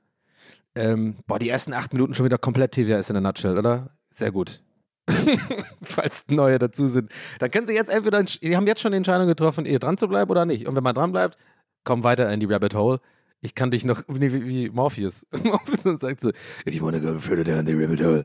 ähm, 0.74 1.16
boah, 1.26 1.38
die 1.38 1.48
ersten 1.48 1.72
acht 1.72 1.92
Minuten 1.92 2.14
schon 2.14 2.24
wieder 2.24 2.38
komplett 2.38 2.72
TWS 2.72 3.10
in 3.10 3.14
der 3.14 3.20
Nutshell, 3.20 3.58
oder? 3.58 3.90
Sehr 4.10 4.30
gut. 4.30 4.62
Falls 5.82 6.24
neue 6.28 6.58
dazu 6.58 6.86
sind. 6.86 7.10
Dann 7.38 7.50
können 7.50 7.66
Sie 7.66 7.74
jetzt 7.74 7.90
entweder, 7.90 8.22
die 8.22 8.56
haben 8.56 8.66
jetzt 8.66 8.80
schon 8.80 8.92
die 8.92 8.98
Entscheidung 8.98 9.26
getroffen, 9.26 9.66
ihr 9.66 9.78
dran 9.78 9.96
zu 9.96 10.08
bleiben 10.08 10.30
oder 10.30 10.44
nicht. 10.44 10.66
Und 10.66 10.76
wenn 10.76 10.82
man 10.82 10.94
dran 10.94 11.12
bleibt, 11.12 11.36
komm 11.84 12.04
weiter 12.04 12.32
in 12.32 12.40
die 12.40 12.46
Rabbit 12.46 12.74
Hole. 12.74 13.00
Ich 13.40 13.56
kann 13.56 13.72
dich 13.72 13.84
noch, 13.84 14.02
wie, 14.06 14.32
wie, 14.32 14.46
wie 14.46 14.70
Morpheus. 14.70 15.26
Morpheus 15.42 16.00
sagt 16.00 16.20
so, 16.20 16.30
if 16.64 16.74
you 16.74 16.82
want 16.82 16.94
to 16.94 17.00
go 17.00 17.18
further 17.18 17.42
down 17.42 17.66
the 17.66 17.74
rabbit 17.74 18.00
hole, 18.00 18.24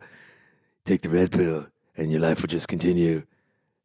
take 0.86 1.02
the 1.02 1.10
red 1.10 1.32
pill 1.32 1.66
and 1.96 2.12
your 2.12 2.20
life 2.20 2.44
will 2.44 2.50
just 2.50 2.68
continue. 2.68 3.24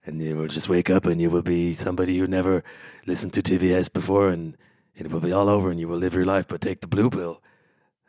And 0.04 0.20
you 0.20 0.37
will 0.37 0.49
just 0.49 0.68
wake 0.68 0.90
up 0.90 1.06
and 1.06 1.20
you 1.20 1.30
will 1.30 1.42
be 1.42 1.75
somebody 1.75 2.18
who 2.18 2.26
never 2.26 2.62
listened 3.06 3.32
to 3.34 3.42
TVS 3.42 3.90
before 3.90 4.28
and 4.28 4.58
it 4.94 5.11
will 5.11 5.20
be 5.20 5.32
all 5.32 5.49
over 5.49 5.70
and 5.70 5.80
you 5.80 5.88
will 5.88 5.96
live 5.96 6.14
your 6.14 6.26
life, 6.26 6.46
but 6.49 6.61
take 6.61 6.80
the 6.80 6.88
blue 6.88 7.08
pill 7.08 7.40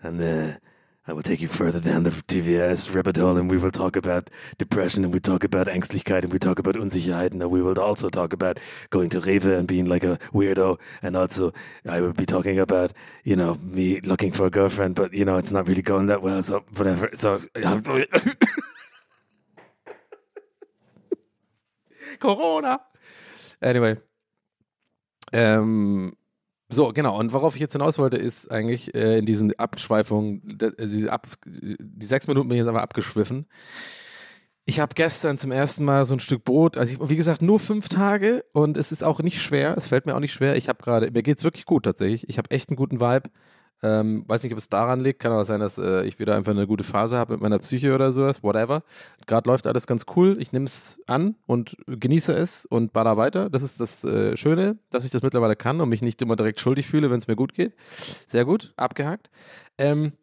and 0.02 0.22
uh, 0.22 0.58
I 1.06 1.12
will 1.12 1.22
take 1.22 1.42
you 1.42 1.50
further 1.50 1.82
down 1.82 2.04
the 2.04 2.12
TVS 2.12 2.96
rabbit 2.96 3.18
hole, 3.18 3.36
and 3.36 3.52
we 3.52 3.58
will 3.58 3.72
talk 3.72 3.98
about 3.98 4.30
depression, 4.58 5.04
and 5.04 5.14
we 5.14 5.20
talk 5.20 5.44
about 5.44 5.68
Ängstlichkeit, 5.68 6.24
and 6.24 6.32
we 6.32 6.40
talk 6.40 6.60
about 6.60 6.76
Unsicherheit, 6.76 7.32
and 7.32 7.52
we 7.52 7.62
will 7.62 7.78
also 7.78 8.10
talk 8.10 8.32
about 8.32 8.58
going 8.90 9.10
to 9.10 9.20
Rewe 9.20 9.58
and 9.58 9.68
being 9.68 9.86
like 9.86 10.06
a 10.06 10.18
weirdo, 10.34 10.80
and 11.02 11.18
also 11.18 11.52
I 11.90 12.00
will 12.00 12.14
be 12.14 12.26
talking 12.26 12.58
about 12.58 12.94
you 13.26 13.36
know 13.36 13.56
me 13.56 14.00
looking 14.00 14.32
for 14.32 14.46
a 14.46 14.50
girlfriend, 14.50 14.96
but 14.96 15.14
you 15.14 15.26
know 15.26 15.36
it's 15.36 15.52
not 15.52 15.68
really 15.68 15.82
going 15.82 16.08
that 16.08 16.22
well, 16.22 16.42
so 16.42 16.64
whatever. 16.76 17.10
So. 17.14 17.42
Corona. 22.20 22.80
Anyway. 23.62 23.98
Ähm, 25.34 26.16
So, 26.74 26.92
genau. 26.92 27.18
Und 27.20 27.34
worauf 27.34 27.56
ich 27.56 27.62
jetzt 27.62 27.74
hinaus 27.74 28.00
wollte, 28.00 28.18
ist 28.18 28.50
eigentlich 28.52 28.96
äh, 28.96 29.20
in 29.20 29.26
diesen 29.26 29.58
Abschweifungen, 29.60 30.58
also 30.78 30.98
die, 30.98 31.10
ab, 31.10 31.28
die 31.46 32.06
sechs 32.06 32.28
Minuten 32.28 32.50
bin 32.50 32.58
ich 32.58 32.62
jetzt 32.62 32.70
aber 32.70 32.82
abgeschwiffen. 32.82 33.46
Ich 34.66 34.80
habe 34.80 34.96
gestern 34.96 35.38
zum 35.38 35.52
ersten 35.52 35.84
Mal 35.84 36.06
so 36.06 36.16
ein 36.16 36.20
Stück 36.20 36.46
Brot, 36.46 36.78
also 36.78 36.94
ich, 36.94 37.10
wie 37.10 37.18
gesagt, 37.18 37.42
nur 37.42 37.60
fünf 37.60 37.90
Tage 37.90 38.46
und 38.54 38.78
es 38.78 38.94
ist 38.94 39.04
auch 39.04 39.20
nicht 39.20 39.42
schwer, 39.42 39.76
es 39.78 39.88
fällt 39.88 40.06
mir 40.06 40.16
auch 40.16 40.22
nicht 40.22 40.32
schwer. 40.32 40.56
Ich 40.56 40.70
habe 40.70 40.82
gerade, 40.82 41.12
mir 41.12 41.22
geht's 41.22 41.44
wirklich 41.44 41.66
gut 41.66 41.84
tatsächlich. 41.84 42.30
Ich 42.30 42.38
habe 42.38 42.50
echt 42.50 42.70
einen 42.70 42.78
guten 42.78 43.02
Vibe. 43.02 43.30
Ähm, 43.84 44.24
weiß 44.28 44.44
nicht, 44.44 44.54
ob 44.54 44.58
es 44.58 44.70
daran 44.70 45.02
liegt, 45.02 45.20
kann 45.20 45.34
auch 45.34 45.44
sein, 45.44 45.60
dass 45.60 45.78
äh, 45.78 46.06
ich 46.06 46.18
wieder 46.18 46.36
einfach 46.36 46.54
eine 46.54 46.66
gute 46.66 46.86
Phase 46.86 47.18
habe 47.18 47.34
mit 47.34 47.42
meiner 47.42 47.60
Psyche 47.60 47.94
oder 47.94 48.14
sowas, 48.14 48.42
whatever. 48.42 48.82
Gerade 49.28 49.50
läuft 49.50 49.68
alles 49.68 49.88
ganz 49.88 50.06
cool, 50.16 50.38
ich 50.40 50.54
nehme 50.54 50.66
es 50.66 51.02
an 51.06 51.36
und 51.48 51.76
genieße 51.88 52.32
es 52.32 52.66
und 52.66 52.94
baller 52.94 53.18
weiter. 53.18 53.50
Das 53.50 53.62
ist 53.62 53.82
das 53.82 54.06
äh, 54.06 54.38
Schöne, 54.38 54.78
dass 54.90 55.04
ich 55.04 55.12
das 55.12 55.22
mittlerweile 55.22 55.58
kann 55.58 55.82
und 55.82 55.90
mich 55.90 56.02
nicht 56.02 56.22
immer 56.22 56.38
direkt 56.38 56.62
schuldig 56.62 56.88
fühle, 56.88 57.12
wenn 57.12 57.18
es 57.18 57.28
mir 57.28 57.36
gut 57.36 57.54
geht. 57.54 57.74
Sehr 58.26 58.46
gut, 58.46 58.74
abgehakt. 58.78 59.30
Ähm, 59.78 60.14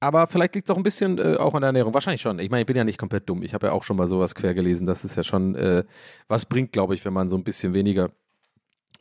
aber 0.00 0.26
vielleicht 0.26 0.54
liegt 0.54 0.66
es 0.66 0.70
auch 0.70 0.78
ein 0.78 0.82
bisschen 0.82 1.18
äh, 1.18 1.36
auch 1.36 1.52
an 1.52 1.60
der 1.60 1.68
Ernährung. 1.68 1.92
Wahrscheinlich 1.92 2.22
schon. 2.22 2.38
Ich 2.38 2.48
meine, 2.48 2.62
ich 2.62 2.66
bin 2.66 2.76
ja 2.76 2.84
nicht 2.84 2.96
komplett 2.98 3.28
dumm. 3.28 3.42
Ich 3.42 3.52
habe 3.52 3.66
ja 3.66 3.72
auch 3.74 3.82
schon 3.82 3.98
mal 3.98 4.08
sowas 4.08 4.34
quer 4.34 4.54
gelesen. 4.54 4.86
Das 4.86 5.04
ist 5.04 5.14
ja 5.14 5.22
schon, 5.22 5.54
äh, 5.56 5.84
was 6.26 6.46
bringt, 6.46 6.72
glaube 6.72 6.94
ich, 6.94 7.04
wenn 7.04 7.12
man 7.12 7.28
so 7.28 7.36
ein 7.36 7.44
bisschen 7.44 7.74
weniger 7.74 8.10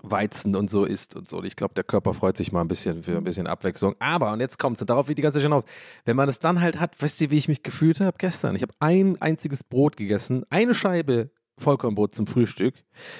Weizen 0.01 0.56
und 0.56 0.70
so 0.70 0.86
isst 0.86 1.15
und 1.15 1.27
so. 1.27 1.38
Und 1.38 1.46
ich 1.46 1.56
glaube, 1.56 1.74
der 1.74 1.84
Körper 1.84 2.13
freut 2.13 2.38
sich 2.38 2.51
mal 2.51 2.62
ein 2.62 2.68
bisschen 2.68 3.03
für 3.03 3.18
ein 3.18 3.24
bisschen 3.24 3.48
Abwechslung. 3.48 3.96
Aber, 4.00 4.32
und 4.32 4.39
jetzt 4.39 4.60
kommt 4.60 4.79
es, 4.79 4.86
darauf 4.86 5.10
wie 5.10 5.15
die 5.15 5.22
ganze 5.22 5.41
Zeit 5.41 5.51
auf, 5.51 5.65
wenn 6.06 6.15
man 6.15 6.29
es 6.29 6.39
dann 6.39 6.62
halt 6.62 6.79
hat, 6.79 7.01
weißt 7.01 7.22
du, 7.22 7.32
wie 7.32 7.38
ich 7.38 7.48
mich 7.48 7.63
gefühlt 7.63 8.00
habe 8.00 8.18
gestern? 8.18 8.56
Ich 8.56 8.62
habe 8.62 8.74
ein 8.79 9.22
einziges 9.22 9.63
Brot 9.63 9.98
gegessen, 9.98 10.44
eine 10.50 10.74
Scheibe 10.74 11.32
Vollkornbrot 11.60 12.13
zum 12.13 12.25
Frühstück. 12.25 12.74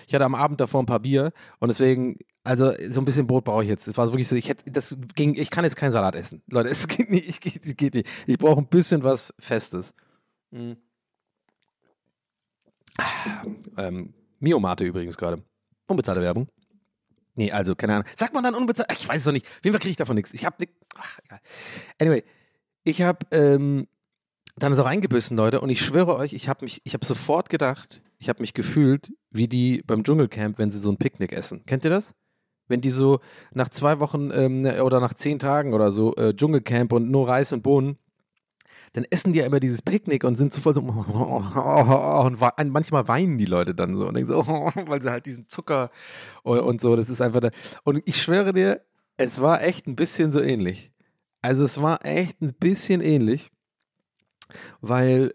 Ich 0.08 0.16
hatte 0.16 0.26
am 0.26 0.36
Abend 0.36 0.60
davor 0.62 0.82
ein 0.82 0.86
paar 0.86 1.02
Bier 1.02 1.34
und 1.60 1.68
deswegen, 1.68 2.18
also 2.44 2.72
so 2.90 3.02
ein 3.02 3.06
bisschen 3.06 3.28
Brot 3.28 3.44
brauche 3.44 3.64
ich 3.64 3.70
jetzt. 3.70 3.88
Es 3.88 3.98
war 3.98 4.08
wirklich 4.08 4.28
so, 4.28 4.36
ich 4.36 4.50
hätte, 4.50 4.72
das 4.72 4.98
ging, 5.16 5.36
ich 5.36 5.50
kann 5.50 5.66
jetzt 5.66 5.76
keinen 5.76 5.92
Salat 5.92 6.16
essen. 6.16 6.42
Leute, 6.50 6.70
es 6.72 6.88
geht 6.88 7.10
nicht, 7.12 7.28
ich, 7.28 7.42
geht, 7.42 7.78
geht 7.78 7.94
nicht. 7.94 8.08
Ich 8.26 8.38
brauche 8.38 8.60
ein 8.60 8.68
bisschen 8.68 9.04
was 9.04 9.34
Festes. 9.40 9.94
Mhm. 10.52 10.78
Ähm, 13.78 14.14
Miomate 14.40 14.84
übrigens 14.84 15.18
gerade. 15.18 15.44
Unbezahlte 15.88 16.22
Werbung. 16.22 16.48
Nee, 17.40 17.54
also, 17.54 17.74
keine 17.74 17.94
Ahnung. 17.94 18.08
Sagt 18.18 18.34
man 18.34 18.44
dann 18.44 18.54
unbezahlt? 18.54 18.92
Ich 18.92 19.08
weiß 19.08 19.22
es 19.22 19.24
doch 19.24 19.32
nicht. 19.32 19.46
Auf 19.46 19.64
jeden 19.64 19.74
Fall 19.74 19.80
kriege 19.80 19.92
ich 19.92 19.96
davon 19.96 20.18
nichts. 20.18 20.34
Ich 20.34 20.44
habe 20.44 20.58
nichts. 20.60 20.76
Anyway, 21.98 22.26
ich 22.84 23.02
habe 23.02 23.20
ähm, 23.32 23.88
dann 24.58 24.76
so 24.76 24.84
reingebissen, 24.84 25.38
Leute, 25.38 25.62
und 25.62 25.70
ich 25.70 25.82
schwöre 25.82 26.18
euch, 26.18 26.34
ich 26.34 26.50
habe 26.50 26.66
mich, 26.66 26.82
sofort 27.02 27.50
gedacht, 27.50 28.04
ich 28.18 28.28
habe 28.28 28.42
mich 28.42 28.54
gefühlt 28.54 29.14
wie 29.32 29.48
die 29.48 29.82
beim 29.88 30.04
Dschungelcamp, 30.04 30.58
wenn 30.58 30.70
sie 30.70 30.80
so 30.80 30.92
ein 30.92 30.98
Picknick 30.98 31.32
essen. 31.32 31.66
Kennt 31.66 31.86
ihr 31.86 31.90
das? 31.90 32.14
Wenn 32.68 32.82
die 32.82 32.90
so 32.90 33.22
nach 33.54 33.70
zwei 33.70 34.02
Wochen 34.02 34.32
ähm, 34.34 34.66
oder 34.66 35.00
nach 35.00 35.14
zehn 35.14 35.40
Tagen 35.40 35.74
oder 35.74 35.94
so 35.94 36.14
äh, 36.18 36.36
Dschungelcamp 36.36 36.92
und 36.92 37.10
nur 37.10 37.30
Reis 37.30 37.54
und 37.54 37.64
Bohnen, 37.64 37.98
dann 38.94 39.06
essen 39.10 39.34
die 39.34 39.40
ja 39.40 39.46
immer 39.46 39.60
dieses 39.60 39.82
Picknick 39.82 40.24
und 40.24 40.36
sind 40.36 40.54
so 40.54 40.62
voll 40.62 40.74
so 40.74 40.82
und 40.82 42.72
manchmal 42.72 43.08
weinen 43.08 43.38
die 43.38 43.46
Leute 43.46 43.76
dann 43.76 43.96
so 43.96 44.08
und 44.08 44.16
denken 44.16 44.32
so, 44.32 44.46
weil 44.46 45.02
sie 45.02 45.12
halt 45.12 45.26
diesen 45.26 45.48
Zucker 45.48 45.90
und 46.44 46.82
so, 46.82 46.96
das 46.96 47.10
ist 47.10 47.22
einfach 47.22 47.42
da. 47.42 47.50
Und 47.84 48.02
ich 48.06 48.22
schwöre 48.22 48.54
dir, 48.54 48.82
es 49.18 49.42
war 49.42 49.62
echt 49.62 49.88
ein 49.88 49.96
bisschen 49.96 50.32
so 50.32 50.40
ähnlich. 50.40 50.92
Also 51.42 51.64
es 51.64 51.82
war 51.82 52.06
echt 52.06 52.42
ein 52.42 52.54
bisschen 52.54 53.02
ähnlich, 53.02 53.50
weil 54.82 55.34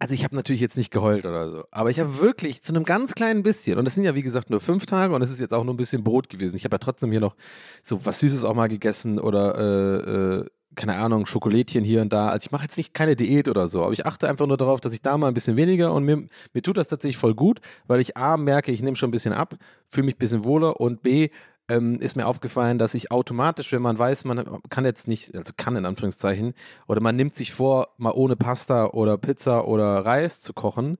also 0.00 0.14
ich 0.14 0.24
habe 0.24 0.34
natürlich 0.34 0.62
jetzt 0.62 0.78
nicht 0.78 0.90
geheult 0.90 1.26
oder 1.26 1.50
so, 1.50 1.64
aber 1.70 1.90
ich 1.90 2.00
habe 2.00 2.20
wirklich 2.20 2.62
zu 2.62 2.72
einem 2.72 2.84
ganz 2.84 3.14
kleinen 3.14 3.42
bisschen, 3.42 3.78
und 3.78 3.86
es 3.86 3.94
sind 3.94 4.04
ja 4.04 4.14
wie 4.14 4.22
gesagt 4.22 4.48
nur 4.48 4.60
fünf 4.60 4.86
Tage 4.86 5.14
und 5.14 5.20
es 5.20 5.30
ist 5.30 5.40
jetzt 5.40 5.52
auch 5.52 5.62
nur 5.62 5.74
ein 5.74 5.76
bisschen 5.76 6.02
Brot 6.02 6.30
gewesen. 6.30 6.56
Ich 6.56 6.64
habe 6.64 6.74
ja 6.74 6.78
trotzdem 6.78 7.10
hier 7.10 7.20
noch 7.20 7.36
so 7.82 8.04
was 8.06 8.20
Süßes 8.20 8.44
auch 8.44 8.54
mal 8.54 8.68
gegessen 8.68 9.18
oder 9.18 9.58
äh, 9.58 10.40
äh, 10.40 10.46
keine 10.76 10.96
Ahnung, 10.96 11.26
Schokolädchen 11.26 11.84
hier 11.84 12.00
und 12.02 12.12
da. 12.12 12.28
Also 12.28 12.46
ich 12.46 12.52
mache 12.52 12.62
jetzt 12.62 12.76
nicht 12.76 12.94
keine 12.94 13.16
Diät 13.16 13.48
oder 13.48 13.68
so, 13.68 13.82
aber 13.82 13.92
ich 13.92 14.06
achte 14.06 14.28
einfach 14.28 14.46
nur 14.46 14.56
darauf, 14.56 14.80
dass 14.80 14.92
ich 14.92 15.02
da 15.02 15.18
mal 15.18 15.28
ein 15.28 15.34
bisschen 15.34 15.56
weniger 15.56 15.92
und 15.92 16.04
mir, 16.04 16.26
mir 16.52 16.62
tut 16.62 16.76
das 16.76 16.88
tatsächlich 16.88 17.16
voll 17.16 17.34
gut, 17.34 17.60
weil 17.86 18.00
ich 18.00 18.16
A 18.16 18.36
merke, 18.36 18.72
ich 18.72 18.82
nehme 18.82 18.96
schon 18.96 19.08
ein 19.08 19.12
bisschen 19.12 19.32
ab, 19.32 19.56
fühle 19.88 20.06
mich 20.06 20.16
ein 20.16 20.18
bisschen 20.18 20.44
wohler 20.44 20.80
und 20.80 21.02
B 21.02 21.30
ähm, 21.68 22.00
ist 22.00 22.16
mir 22.16 22.26
aufgefallen, 22.26 22.78
dass 22.78 22.94
ich 22.94 23.10
automatisch, 23.10 23.72
wenn 23.72 23.82
man 23.82 23.98
weiß, 23.98 24.24
man 24.24 24.60
kann 24.70 24.84
jetzt 24.84 25.08
nicht, 25.08 25.36
also 25.36 25.52
kann 25.56 25.76
in 25.76 25.86
Anführungszeichen, 25.86 26.54
oder 26.88 27.00
man 27.00 27.16
nimmt 27.16 27.34
sich 27.34 27.52
vor, 27.52 27.88
mal 27.96 28.12
ohne 28.12 28.36
Pasta 28.36 28.86
oder 28.88 29.16
Pizza 29.18 29.66
oder 29.66 30.04
Reis 30.04 30.42
zu 30.42 30.52
kochen, 30.52 30.98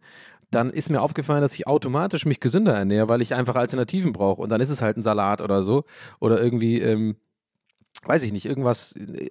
dann 0.50 0.70
ist 0.70 0.90
mir 0.90 1.00
aufgefallen, 1.00 1.42
dass 1.42 1.54
ich 1.54 1.66
automatisch 1.66 2.26
mich 2.26 2.40
gesünder 2.40 2.74
ernähre, 2.74 3.08
weil 3.08 3.22
ich 3.22 3.34
einfach 3.34 3.56
Alternativen 3.56 4.12
brauche. 4.12 4.42
Und 4.42 4.48
dann 4.50 4.60
ist 4.60 4.70
es 4.70 4.82
halt 4.82 4.96
ein 4.96 5.02
Salat 5.02 5.40
oder 5.40 5.62
so. 5.62 5.84
Oder 6.18 6.42
irgendwie, 6.42 6.80
ähm, 6.80 7.16
weiß 8.02 8.22
ich 8.22 8.32
nicht, 8.32 8.46
irgendwas, 8.46 8.96
äh, 8.96 9.30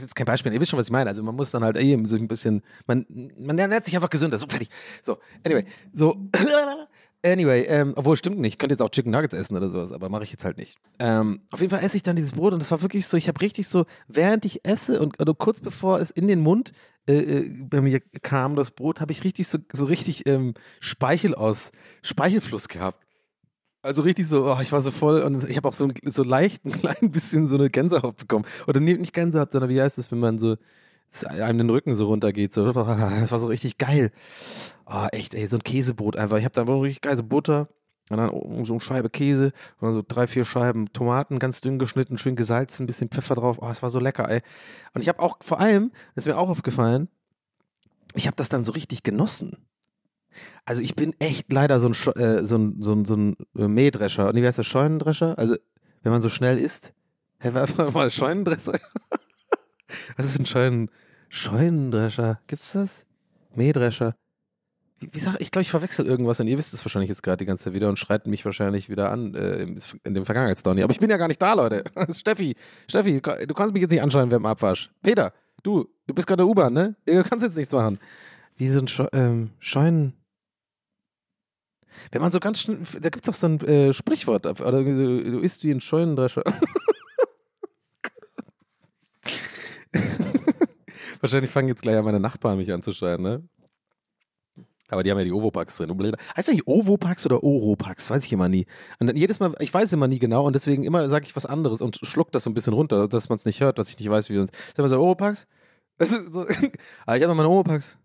jetzt 0.00 0.14
kein 0.14 0.26
Beispiel, 0.26 0.52
ihr 0.52 0.60
wisst 0.60 0.70
schon, 0.70 0.78
was 0.78 0.86
ich 0.86 0.92
meine. 0.92 1.08
Also 1.10 1.22
man 1.22 1.34
muss 1.34 1.50
dann 1.50 1.64
halt 1.64 1.76
eben 1.78 2.06
so 2.06 2.16
ein 2.16 2.28
bisschen, 2.28 2.62
man, 2.86 3.06
man 3.38 3.58
ernährt 3.58 3.84
sich 3.84 3.94
einfach 3.96 4.10
gesünder, 4.10 4.38
so 4.38 4.46
fertig. 4.46 4.68
So, 5.02 5.18
anyway, 5.44 5.64
so, 5.92 6.16
anyway, 7.24 7.62
ähm, 7.62 7.94
obwohl 7.96 8.16
stimmt 8.16 8.38
nicht, 8.38 8.54
ich 8.54 8.58
könnte 8.58 8.74
jetzt 8.74 8.82
auch 8.82 8.90
Chicken 8.90 9.10
Nuggets 9.10 9.34
essen 9.34 9.56
oder 9.56 9.70
sowas, 9.70 9.92
aber 9.92 10.08
mache 10.08 10.24
ich 10.24 10.30
jetzt 10.30 10.44
halt 10.44 10.58
nicht. 10.58 10.76
Ähm, 10.98 11.40
auf 11.50 11.60
jeden 11.60 11.70
Fall 11.70 11.82
esse 11.82 11.96
ich 11.96 12.02
dann 12.02 12.16
dieses 12.16 12.32
Brot 12.32 12.52
und 12.52 12.60
das 12.60 12.70
war 12.70 12.82
wirklich 12.82 13.06
so, 13.06 13.16
ich 13.16 13.28
habe 13.28 13.40
richtig 13.40 13.66
so, 13.68 13.86
während 14.08 14.44
ich 14.44 14.64
esse 14.64 15.00
und 15.00 15.18
also 15.18 15.34
kurz 15.34 15.60
bevor 15.60 15.98
es 16.00 16.10
in 16.10 16.28
den 16.28 16.40
Mund 16.40 16.72
äh, 17.08 17.14
äh 17.14 17.48
bei 17.48 17.80
mir 17.80 18.00
kam, 18.22 18.56
das 18.56 18.72
Brot, 18.72 19.00
habe 19.00 19.12
ich 19.12 19.24
richtig 19.24 19.48
so, 19.48 19.58
so 19.72 19.86
richtig 19.86 20.26
ähm, 20.26 20.52
Speichel 20.80 21.34
aus, 21.34 21.72
Speichelfluss 22.02 22.68
gehabt. 22.68 23.05
Also 23.86 24.02
richtig 24.02 24.26
so, 24.26 24.52
oh, 24.52 24.58
ich 24.60 24.72
war 24.72 24.80
so 24.80 24.90
voll 24.90 25.22
und 25.22 25.48
ich 25.48 25.56
habe 25.56 25.68
auch 25.68 25.72
so, 25.72 25.88
so 26.02 26.24
leicht 26.24 26.64
ein 26.66 26.72
klein 26.72 27.12
bisschen 27.12 27.46
so 27.46 27.54
eine 27.54 27.70
Gänsehaut 27.70 28.16
bekommen. 28.16 28.44
Oder 28.66 28.80
nicht 28.80 29.12
Gänsehaut, 29.12 29.52
sondern 29.52 29.70
wie 29.70 29.80
heißt 29.80 29.96
das, 29.96 30.10
wenn 30.10 30.18
man 30.18 30.38
so 30.38 30.56
einem 31.24 31.58
den 31.58 31.70
Rücken 31.70 31.94
so 31.94 32.06
runtergeht. 32.06 32.52
So. 32.52 32.72
Das 32.72 33.30
war 33.30 33.38
so 33.38 33.46
richtig 33.46 33.78
geil. 33.78 34.10
Oh, 34.86 35.06
echt, 35.12 35.34
ey, 35.34 35.46
so 35.46 35.56
ein 35.56 35.62
Käsebrot 35.62 36.16
einfach. 36.16 36.36
Ich 36.38 36.44
habe 36.44 36.52
da 36.52 36.62
einfach 36.62 36.80
richtig 36.80 37.02
geile 37.02 37.22
Butter 37.22 37.68
und 38.10 38.16
dann 38.16 38.64
so 38.64 38.74
eine 38.74 38.80
Scheibe 38.80 39.08
Käse 39.08 39.52
und 39.80 39.86
dann 39.86 39.94
so 39.94 40.02
drei, 40.06 40.26
vier 40.26 40.44
Scheiben 40.44 40.92
Tomaten, 40.92 41.38
ganz 41.38 41.60
dünn 41.60 41.78
geschnitten, 41.78 42.18
schön 42.18 42.34
gesalzen, 42.34 42.84
ein 42.84 42.86
bisschen 42.88 43.08
Pfeffer 43.08 43.36
drauf. 43.36 43.58
Oh, 43.60 43.68
es 43.68 43.82
war 43.82 43.90
so 43.90 44.00
lecker, 44.00 44.28
ey. 44.28 44.42
Und 44.94 45.00
ich 45.00 45.08
habe 45.08 45.20
auch, 45.20 45.38
vor 45.40 45.60
allem, 45.60 45.92
das 46.16 46.26
ist 46.26 46.32
mir 46.32 46.38
auch 46.38 46.48
aufgefallen, 46.48 47.08
ich 48.14 48.26
habe 48.26 48.36
das 48.36 48.48
dann 48.48 48.64
so 48.64 48.72
richtig 48.72 49.04
genossen. 49.04 49.56
Also 50.64 50.82
ich 50.82 50.94
bin 50.94 51.14
echt 51.18 51.52
leider 51.52 51.80
so 51.80 51.88
ein, 51.88 51.94
Sch 51.94 52.08
äh, 52.16 52.44
so 52.44 52.56
ein, 52.56 52.82
so 52.82 52.92
ein, 52.92 53.04
so 53.04 53.14
ein 53.14 53.36
äh, 53.56 53.68
Mähdrescher. 53.68 54.28
Und 54.28 54.36
wie 54.36 54.46
heißt 54.46 54.58
das? 54.58 54.66
Scheunendrescher? 54.66 55.38
Also, 55.38 55.56
wenn 56.02 56.12
man 56.12 56.22
so 56.22 56.28
schnell 56.28 56.58
isst. 56.58 56.92
Hä, 57.38 57.50
war 57.52 57.90
mal 57.90 58.10
Scheunendrescher? 58.10 58.78
Was 60.16 60.26
ist 60.26 60.38
ein 60.38 60.46
Scheuen 60.46 60.90
Scheunendrescher? 61.28 62.40
Gibt's 62.46 62.72
das? 62.72 63.06
Mähdrescher? 63.54 64.16
Wie, 64.98 65.10
wie 65.12 65.18
sag 65.18 65.36
ich, 65.40 65.50
glaube, 65.50 65.62
ich 65.62 65.70
verwechsel 65.70 66.06
irgendwas 66.06 66.40
und 66.40 66.46
ihr 66.46 66.56
wisst 66.56 66.72
es 66.72 66.84
wahrscheinlich 66.84 67.10
jetzt 67.10 67.22
gerade 67.22 67.38
die 67.38 67.44
ganze 67.44 67.64
Zeit 67.64 67.74
wieder 67.74 67.88
und 67.88 67.98
schreit 67.98 68.26
mich 68.26 68.44
wahrscheinlich 68.44 68.88
wieder 68.88 69.10
an 69.10 69.34
äh, 69.34 69.66
in 70.04 70.14
dem 70.14 70.24
Vergangenheitsdonny. 70.24 70.82
Aber 70.82 70.92
ich 70.92 71.00
bin 71.00 71.10
ja 71.10 71.18
gar 71.18 71.28
nicht 71.28 71.42
da, 71.42 71.52
Leute. 71.52 71.84
Steffi, 72.10 72.56
Steffi, 72.88 73.20
du 73.20 73.54
kannst 73.54 73.74
mich 73.74 73.82
jetzt 73.82 73.90
nicht 73.90 74.02
anschreien 74.02 74.30
während 74.30 74.44
dem 74.44 74.46
Abwasch. 74.46 74.90
Peter, 75.02 75.32
du, 75.62 75.86
du 76.06 76.14
bist 76.14 76.26
gerade 76.26 76.46
U-Bahn, 76.46 76.72
ne? 76.72 76.96
Du 77.04 77.22
kannst 77.24 77.44
jetzt 77.44 77.56
nichts 77.56 77.72
machen. 77.72 77.98
Wie 78.56 78.68
so 78.68 78.80
ein 78.80 78.88
Sche 78.88 79.08
ähm, 79.12 79.50
Scheun. 79.58 80.14
Wenn 82.12 82.22
man 82.22 82.32
so 82.32 82.40
ganz 82.40 82.60
schnell, 82.60 82.78
da 83.00 83.08
gibt 83.10 83.26
es 83.26 83.32
doch 83.32 83.34
so 83.34 83.46
ein 83.46 83.60
äh, 83.60 83.92
Sprichwort, 83.92 84.46
oder 84.46 84.82
du 84.82 85.40
isst 85.40 85.64
wie 85.64 85.70
ein 85.70 85.80
Scheunendrescher. 85.80 86.42
Wahrscheinlich 91.20 91.50
fangen 91.50 91.68
jetzt 91.68 91.82
gleich 91.82 91.96
an 91.96 92.04
meine 92.04 92.20
Nachbarn 92.20 92.58
mich 92.58 92.72
anzuschreien, 92.72 93.22
ne? 93.22 93.42
Aber 94.88 95.02
die 95.02 95.10
haben 95.10 95.18
ja 95.18 95.24
die 95.24 95.32
Ovopax 95.32 95.78
drin. 95.78 96.16
Heißt 96.36 96.48
eigentlich 96.48 96.66
Ovopax 96.66 97.26
oder 97.26 97.42
Oropax? 97.42 98.08
Weiß 98.08 98.24
ich 98.24 98.32
immer 98.32 98.48
nie. 98.48 98.66
Und 99.00 99.08
dann 99.08 99.16
jedes 99.16 99.40
Mal, 99.40 99.52
ich 99.58 99.74
weiß 99.74 99.92
immer 99.92 100.06
nie 100.06 100.20
genau 100.20 100.46
und 100.46 100.54
deswegen 100.54 100.84
immer 100.84 101.08
sage 101.08 101.24
ich 101.24 101.34
was 101.34 101.44
anderes 101.46 101.80
und 101.80 101.98
schluck 102.02 102.30
das 102.30 102.44
so 102.44 102.50
ein 102.50 102.54
bisschen 102.54 102.72
runter, 102.72 103.08
dass 103.08 103.28
man 103.28 103.38
es 103.38 103.44
nicht 103.44 103.60
hört, 103.60 103.78
dass 103.78 103.88
ich 103.88 103.98
nicht 103.98 104.08
weiß, 104.08 104.30
wie 104.30 104.36
sonst. 104.36 104.54
Sag 104.76 104.78
mal 104.78 104.88
so? 104.88 105.16
Das 105.98 106.12
ist 106.12 106.32
so, 106.32 106.46
ah, 107.06 107.16
ich 107.16 107.22
habe 107.22 107.28
mal 107.28 107.34
meine 107.34 107.48
Oropax. 107.48 107.98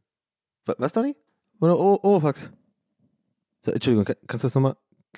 Was, 0.78 0.94
Donny? 0.94 1.16
Oder 1.60 1.78
Oropax? 1.78 2.52
Entschuldigung, 3.66 4.06
kannst 4.28 4.44
du 4.44 4.48
das 4.48 4.56
nochmal, 4.56 4.76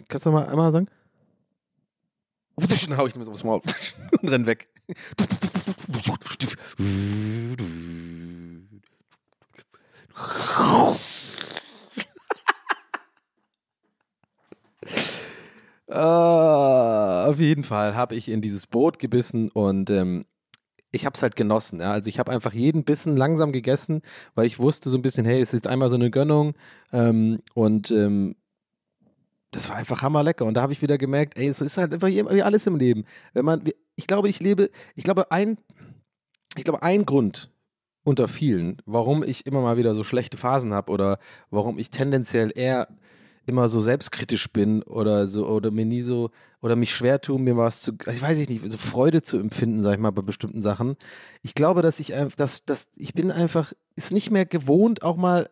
kannst 0.07 0.25
du 0.25 0.31
noch 0.31 0.39
mal 0.39 0.47
einmal 0.47 0.71
sagen? 0.71 0.87
Dann 2.55 2.97
hau 2.97 3.07
ich 3.07 3.15
mir 3.15 3.25
so 3.25 3.31
aufs 3.31 3.43
Maul 3.43 3.61
und 4.21 4.29
renn 4.29 4.45
weg. 4.45 4.67
Uh, 15.87 15.93
auf 15.93 17.39
jeden 17.39 17.63
Fall 17.63 17.95
habe 17.95 18.15
ich 18.15 18.29
in 18.29 18.41
dieses 18.41 18.67
Boot 18.67 18.99
gebissen 18.99 19.49
und 19.49 19.89
ähm, 19.89 20.25
ich 20.93 21.05
habe 21.05 21.15
es 21.15 21.23
halt 21.23 21.35
genossen. 21.35 21.81
Ja? 21.81 21.91
Also 21.91 22.07
ich 22.07 22.19
habe 22.19 22.31
einfach 22.31 22.53
jeden 22.53 22.85
Bissen 22.85 23.17
langsam 23.17 23.51
gegessen, 23.51 24.01
weil 24.35 24.45
ich 24.45 24.59
wusste 24.59 24.89
so 24.89 24.97
ein 24.97 25.01
bisschen, 25.01 25.25
hey, 25.25 25.41
es 25.41 25.53
ist 25.53 25.67
einmal 25.67 25.89
so 25.89 25.95
eine 25.95 26.11
Gönnung 26.11 26.53
ähm, 26.93 27.39
und 27.53 27.91
ähm, 27.91 28.35
das 29.51 29.69
war 29.69 29.75
einfach 29.75 30.01
hammerlecker. 30.01 30.45
Und 30.45 30.53
da 30.55 30.61
habe 30.61 30.73
ich 30.73 30.81
wieder 30.81 30.97
gemerkt, 30.97 31.37
ey, 31.37 31.47
es 31.47 31.61
ist 31.61 31.77
halt 31.77 31.93
einfach 31.93 32.07
wie 32.07 32.41
alles 32.41 32.65
im 32.67 32.75
Leben. 32.75 33.05
Wenn 33.33 33.45
man, 33.45 33.63
ich 33.95 34.07
glaube, 34.07 34.29
ich 34.29 34.39
lebe, 34.39 34.69
ich 34.95 35.03
glaube, 35.03 35.31
ein, 35.31 35.57
ich 36.55 36.63
glaube, 36.63 36.83
ein 36.83 37.05
Grund, 37.05 37.51
unter 38.03 38.27
vielen, 38.27 38.81
warum 38.85 39.23
ich 39.23 39.45
immer 39.45 39.61
mal 39.61 39.77
wieder 39.77 39.95
so 39.95 40.03
schlechte 40.03 40.37
Phasen 40.37 40.73
habe 40.73 40.91
oder 40.91 41.19
warum 41.49 41.79
ich 41.79 41.89
tendenziell 41.89 42.51
eher 42.53 42.87
immer 43.45 43.67
so 43.67 43.81
selbstkritisch 43.81 44.51
bin 44.51 44.83
oder 44.83 45.27
so 45.27 45.47
oder 45.47 45.71
mir 45.71 45.85
nie 45.85 46.01
so 46.01 46.31
oder 46.61 46.75
mich 46.75 46.95
schwer 46.95 47.19
tue, 47.19 47.39
mir 47.39 47.57
was 47.57 47.81
zu, 47.81 47.91
ich 48.09 48.21
weiß 48.21 48.37
ich 48.39 48.49
nicht, 48.49 48.63
so 48.65 48.77
Freude 48.77 49.21
zu 49.21 49.37
empfinden, 49.37 49.83
sag 49.83 49.95
ich 49.95 49.99
mal, 49.99 50.11
bei 50.11 50.21
bestimmten 50.21 50.61
Sachen. 50.61 50.95
Ich 51.41 51.55
glaube, 51.55 51.81
dass 51.81 51.99
ich 51.99 52.13
einfach, 52.13 52.35
dass, 52.37 52.63
dass 52.63 52.87
ich 52.95 53.13
bin 53.13 53.31
einfach, 53.31 53.73
ist 53.95 54.13
nicht 54.13 54.31
mehr 54.31 54.45
gewohnt, 54.45 55.03
auch 55.03 55.17
mal 55.17 55.49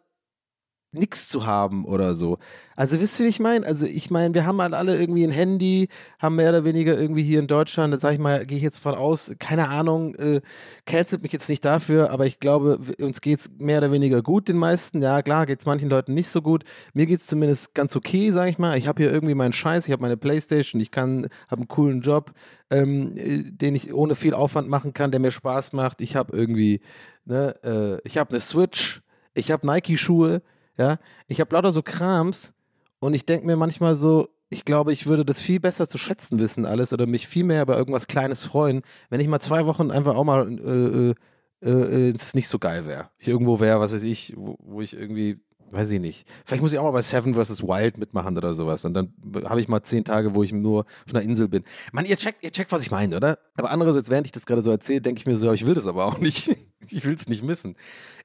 nichts 0.93 1.29
zu 1.29 1.45
haben 1.45 1.85
oder 1.85 2.15
so. 2.15 2.37
Also 2.75 2.99
wisst 2.99 3.19
ihr, 3.19 3.25
wie 3.25 3.29
ich 3.29 3.39
meine? 3.39 3.65
Also 3.65 3.85
ich 3.85 4.11
meine, 4.11 4.33
wir 4.33 4.45
haben 4.45 4.61
halt 4.61 4.73
alle 4.73 4.99
irgendwie 4.99 5.23
ein 5.23 5.31
Handy, 5.31 5.87
haben 6.19 6.35
mehr 6.35 6.49
oder 6.49 6.65
weniger 6.65 6.97
irgendwie 6.99 7.23
hier 7.23 7.39
in 7.39 7.47
Deutschland, 7.47 7.93
da 7.93 7.99
sag 7.99 8.13
ich 8.13 8.19
mal, 8.19 8.45
gehe 8.45 8.57
ich 8.57 8.63
jetzt 8.63 8.79
von 8.79 8.95
aus, 8.95 9.33
keine 9.39 9.69
Ahnung, 9.69 10.15
äh, 10.15 10.41
cancelt 10.85 11.23
mich 11.23 11.31
jetzt 11.31 11.47
nicht 11.47 11.63
dafür, 11.63 12.11
aber 12.11 12.25
ich 12.25 12.39
glaube, 12.39 12.79
uns 12.99 13.21
geht's 13.21 13.49
mehr 13.57 13.77
oder 13.77 13.91
weniger 13.91 14.21
gut, 14.21 14.49
den 14.49 14.57
meisten. 14.57 15.01
Ja, 15.01 15.21
klar, 15.21 15.45
geht's 15.45 15.65
manchen 15.65 15.89
Leuten 15.89 16.13
nicht 16.13 16.29
so 16.29 16.41
gut. 16.41 16.63
Mir 16.93 17.05
geht's 17.05 17.27
zumindest 17.27 17.73
ganz 17.73 17.95
okay, 17.95 18.31
sag 18.31 18.49
ich 18.49 18.57
mal. 18.57 18.77
Ich 18.77 18.87
habe 18.87 19.01
hier 19.01 19.11
irgendwie 19.11 19.35
meinen 19.35 19.53
Scheiß, 19.53 19.87
ich 19.87 19.91
habe 19.93 20.01
meine 20.01 20.17
Playstation, 20.17 20.81
ich 20.81 20.91
kann, 20.91 21.27
habe 21.49 21.61
einen 21.61 21.67
coolen 21.69 22.01
Job, 22.01 22.31
ähm, 22.69 23.15
äh, 23.15 23.43
den 23.43 23.75
ich 23.75 23.93
ohne 23.93 24.15
viel 24.15 24.33
Aufwand 24.33 24.67
machen 24.67 24.93
kann, 24.93 25.11
der 25.11 25.21
mir 25.21 25.31
Spaß 25.31 25.71
macht. 25.71 26.01
Ich 26.01 26.17
habe 26.17 26.35
irgendwie, 26.35 26.81
ne, 27.23 27.55
äh, 27.63 28.07
ich 28.07 28.17
habe 28.17 28.31
eine 28.31 28.41
Switch, 28.41 29.01
ich 29.33 29.51
habe 29.51 29.65
Nike-Schuhe, 29.65 30.41
ja, 30.77 30.97
ich 31.27 31.39
habe 31.39 31.55
lauter 31.55 31.71
so 31.71 31.81
Krams 31.81 32.53
und 32.99 33.13
ich 33.13 33.25
denke 33.25 33.45
mir 33.45 33.55
manchmal 33.55 33.95
so, 33.95 34.29
ich 34.49 34.65
glaube, 34.65 34.91
ich 34.91 35.05
würde 35.07 35.25
das 35.25 35.39
viel 35.39 35.59
besser 35.59 35.87
zu 35.87 35.97
schätzen 35.97 36.37
wissen 36.39 36.65
alles 36.65 36.91
oder 36.91 37.07
mich 37.07 37.27
viel 37.27 37.45
mehr 37.45 37.61
über 37.61 37.77
irgendwas 37.77 38.07
Kleines 38.07 38.43
freuen, 38.43 38.81
wenn 39.09 39.21
ich 39.21 39.27
mal 39.27 39.39
zwei 39.39 39.65
Wochen 39.65 39.91
einfach 39.91 40.15
auch 40.15 40.25
mal 40.25 41.15
äh, 41.63 41.67
äh, 41.67 41.69
äh, 41.69 42.09
es 42.11 42.33
nicht 42.33 42.47
so 42.47 42.59
geil 42.59 42.85
wäre. 42.85 43.09
Ich 43.17 43.27
irgendwo 43.27 43.59
wäre, 43.59 43.79
was 43.79 43.93
weiß 43.93 44.03
ich, 44.03 44.33
wo, 44.35 44.57
wo 44.59 44.81
ich 44.81 44.93
irgendwie, 44.93 45.39
weiß 45.71 45.91
ich 45.91 46.01
nicht. 46.01 46.27
Vielleicht 46.43 46.61
muss 46.61 46.73
ich 46.73 46.79
auch 46.79 46.83
mal 46.83 46.91
bei 46.91 47.01
Seven 47.01 47.33
vs. 47.33 47.63
Wild 47.63 47.97
mitmachen 47.97 48.35
oder 48.35 48.53
sowas 48.53 48.83
und 48.83 48.93
dann 48.93 49.13
habe 49.45 49.61
ich 49.61 49.69
mal 49.69 49.81
zehn 49.83 50.03
Tage, 50.03 50.35
wo 50.35 50.43
ich 50.43 50.51
nur 50.51 50.81
auf 50.81 51.13
einer 51.13 51.23
Insel 51.23 51.47
bin. 51.47 51.63
Mann, 51.93 52.05
ihr 52.05 52.17
checkt, 52.17 52.43
ihr 52.43 52.51
checkt, 52.51 52.71
was 52.71 52.81
ich 52.81 52.91
meine, 52.91 53.15
oder? 53.15 53.39
Aber 53.55 53.71
andererseits, 53.71 54.09
während 54.09 54.27
ich 54.27 54.33
das 54.33 54.45
gerade 54.45 54.61
so 54.61 54.71
erzähle, 54.71 55.01
denke 55.01 55.19
ich 55.19 55.25
mir 55.25 55.35
so, 55.35 55.51
ich 55.53 55.65
will 55.65 55.75
das 55.75 55.87
aber 55.87 56.05
auch 56.05 56.17
nicht. 56.17 56.51
Ich 56.89 57.05
will 57.05 57.13
es 57.13 57.29
nicht 57.29 57.43
missen. 57.43 57.75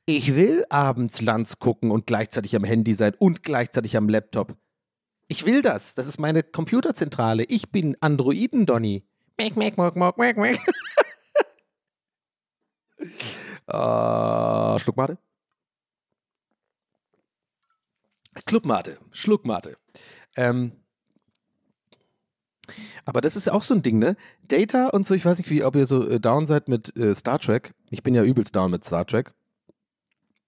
Ich 0.08 0.36
will 0.36 0.64
abends 0.70 1.20
Lanz 1.20 1.58
gucken 1.58 1.90
und 1.90 2.06
gleichzeitig 2.06 2.54
am 2.54 2.62
Handy 2.62 2.92
sein 2.92 3.14
und 3.18 3.42
gleichzeitig 3.42 3.96
am 3.96 4.08
Laptop. 4.08 4.56
Ich 5.26 5.44
will 5.44 5.62
das. 5.62 5.96
Das 5.96 6.06
ist 6.06 6.20
meine 6.20 6.44
Computerzentrale. 6.44 7.42
Ich 7.42 7.72
bin 7.72 7.96
Androiden, 8.00 8.66
Donny. 8.66 9.04
Meck, 9.36 9.56
meck, 9.56 9.76
mock, 9.76 9.96
mock, 9.96 10.16
meck, 10.16 10.36
meck. 10.36 10.60
äh, 13.66 14.78
Schluckmate? 14.78 15.18
Clubmate. 18.44 18.98
Schluckmate. 19.10 19.76
Ähm, 20.36 20.72
aber 23.04 23.20
das 23.20 23.34
ist 23.34 23.48
ja 23.48 23.52
auch 23.54 23.62
so 23.62 23.74
ein 23.74 23.82
Ding, 23.82 23.98
ne? 23.98 24.16
Data 24.42 24.88
und 24.88 25.04
so, 25.04 25.14
ich 25.14 25.24
weiß 25.24 25.38
nicht, 25.38 25.50
wie, 25.50 25.64
ob 25.64 25.74
ihr 25.74 25.86
so 25.86 26.08
äh, 26.08 26.20
down 26.20 26.46
seid 26.46 26.68
mit 26.68 26.96
äh, 26.96 27.14
Star 27.14 27.40
Trek. 27.40 27.74
Ich 27.90 28.04
bin 28.04 28.14
ja 28.14 28.22
übelst 28.22 28.54
down 28.54 28.70
mit 28.70 28.84
Star 28.84 29.04
Trek. 29.04 29.34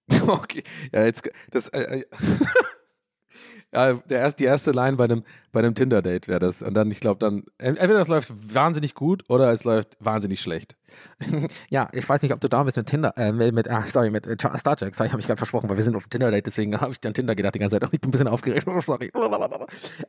okay, 0.27 0.63
ja, 0.93 1.05
jetzt, 1.05 1.29
das, 1.51 1.69
äh, 1.69 1.99
äh, 1.99 2.05
ja, 3.73 3.93
der 3.93 4.19
erst, 4.19 4.39
die 4.39 4.45
erste 4.45 4.71
Line 4.71 4.97
bei 4.97 5.03
einem, 5.03 5.23
bei 5.51 5.59
einem 5.59 5.75
Tinder-Date 5.75 6.27
wäre 6.27 6.39
das. 6.39 6.61
Und 6.61 6.73
dann, 6.73 6.89
ich 6.89 6.99
glaube, 6.99 7.19
dann, 7.19 7.43
entweder 7.57 7.99
das 7.99 8.07
läuft 8.07 8.33
wahnsinnig 8.55 8.95
gut 8.95 9.23
oder 9.29 9.51
es 9.51 9.63
läuft 9.63 9.97
wahnsinnig 9.99 10.41
schlecht. 10.41 10.75
ja, 11.69 11.89
ich 11.93 12.07
weiß 12.07 12.21
nicht, 12.21 12.33
ob 12.33 12.39
du 12.39 12.47
da 12.47 12.63
bist 12.63 12.77
mit 12.77 12.87
Tinder, 12.87 13.13
äh, 13.17 13.31
mit, 13.31 13.69
ah, 13.69 13.85
sorry, 13.91 14.09
mit 14.09 14.25
äh, 14.25 14.37
Star 14.39 14.75
Trek. 14.75 14.95
Sorry, 14.95 15.09
habe 15.09 15.19
ich 15.19 15.27
gerade 15.27 15.37
versprochen, 15.37 15.69
weil 15.69 15.77
wir 15.77 15.83
sind 15.83 15.95
auf 15.95 16.07
Tinder-Date, 16.07 16.47
deswegen 16.47 16.79
habe 16.79 16.93
ich 16.93 17.07
an 17.07 17.13
Tinder 17.13 17.35
gedacht 17.35 17.55
die 17.55 17.59
ganze 17.59 17.75
Zeit. 17.79 17.87
Oh, 17.87 17.89
ich 17.91 18.01
bin 18.01 18.09
ein 18.09 18.11
bisschen 18.11 18.27
aufgeregt, 18.27 18.67
oh, 18.67 18.81
sorry. 18.81 19.11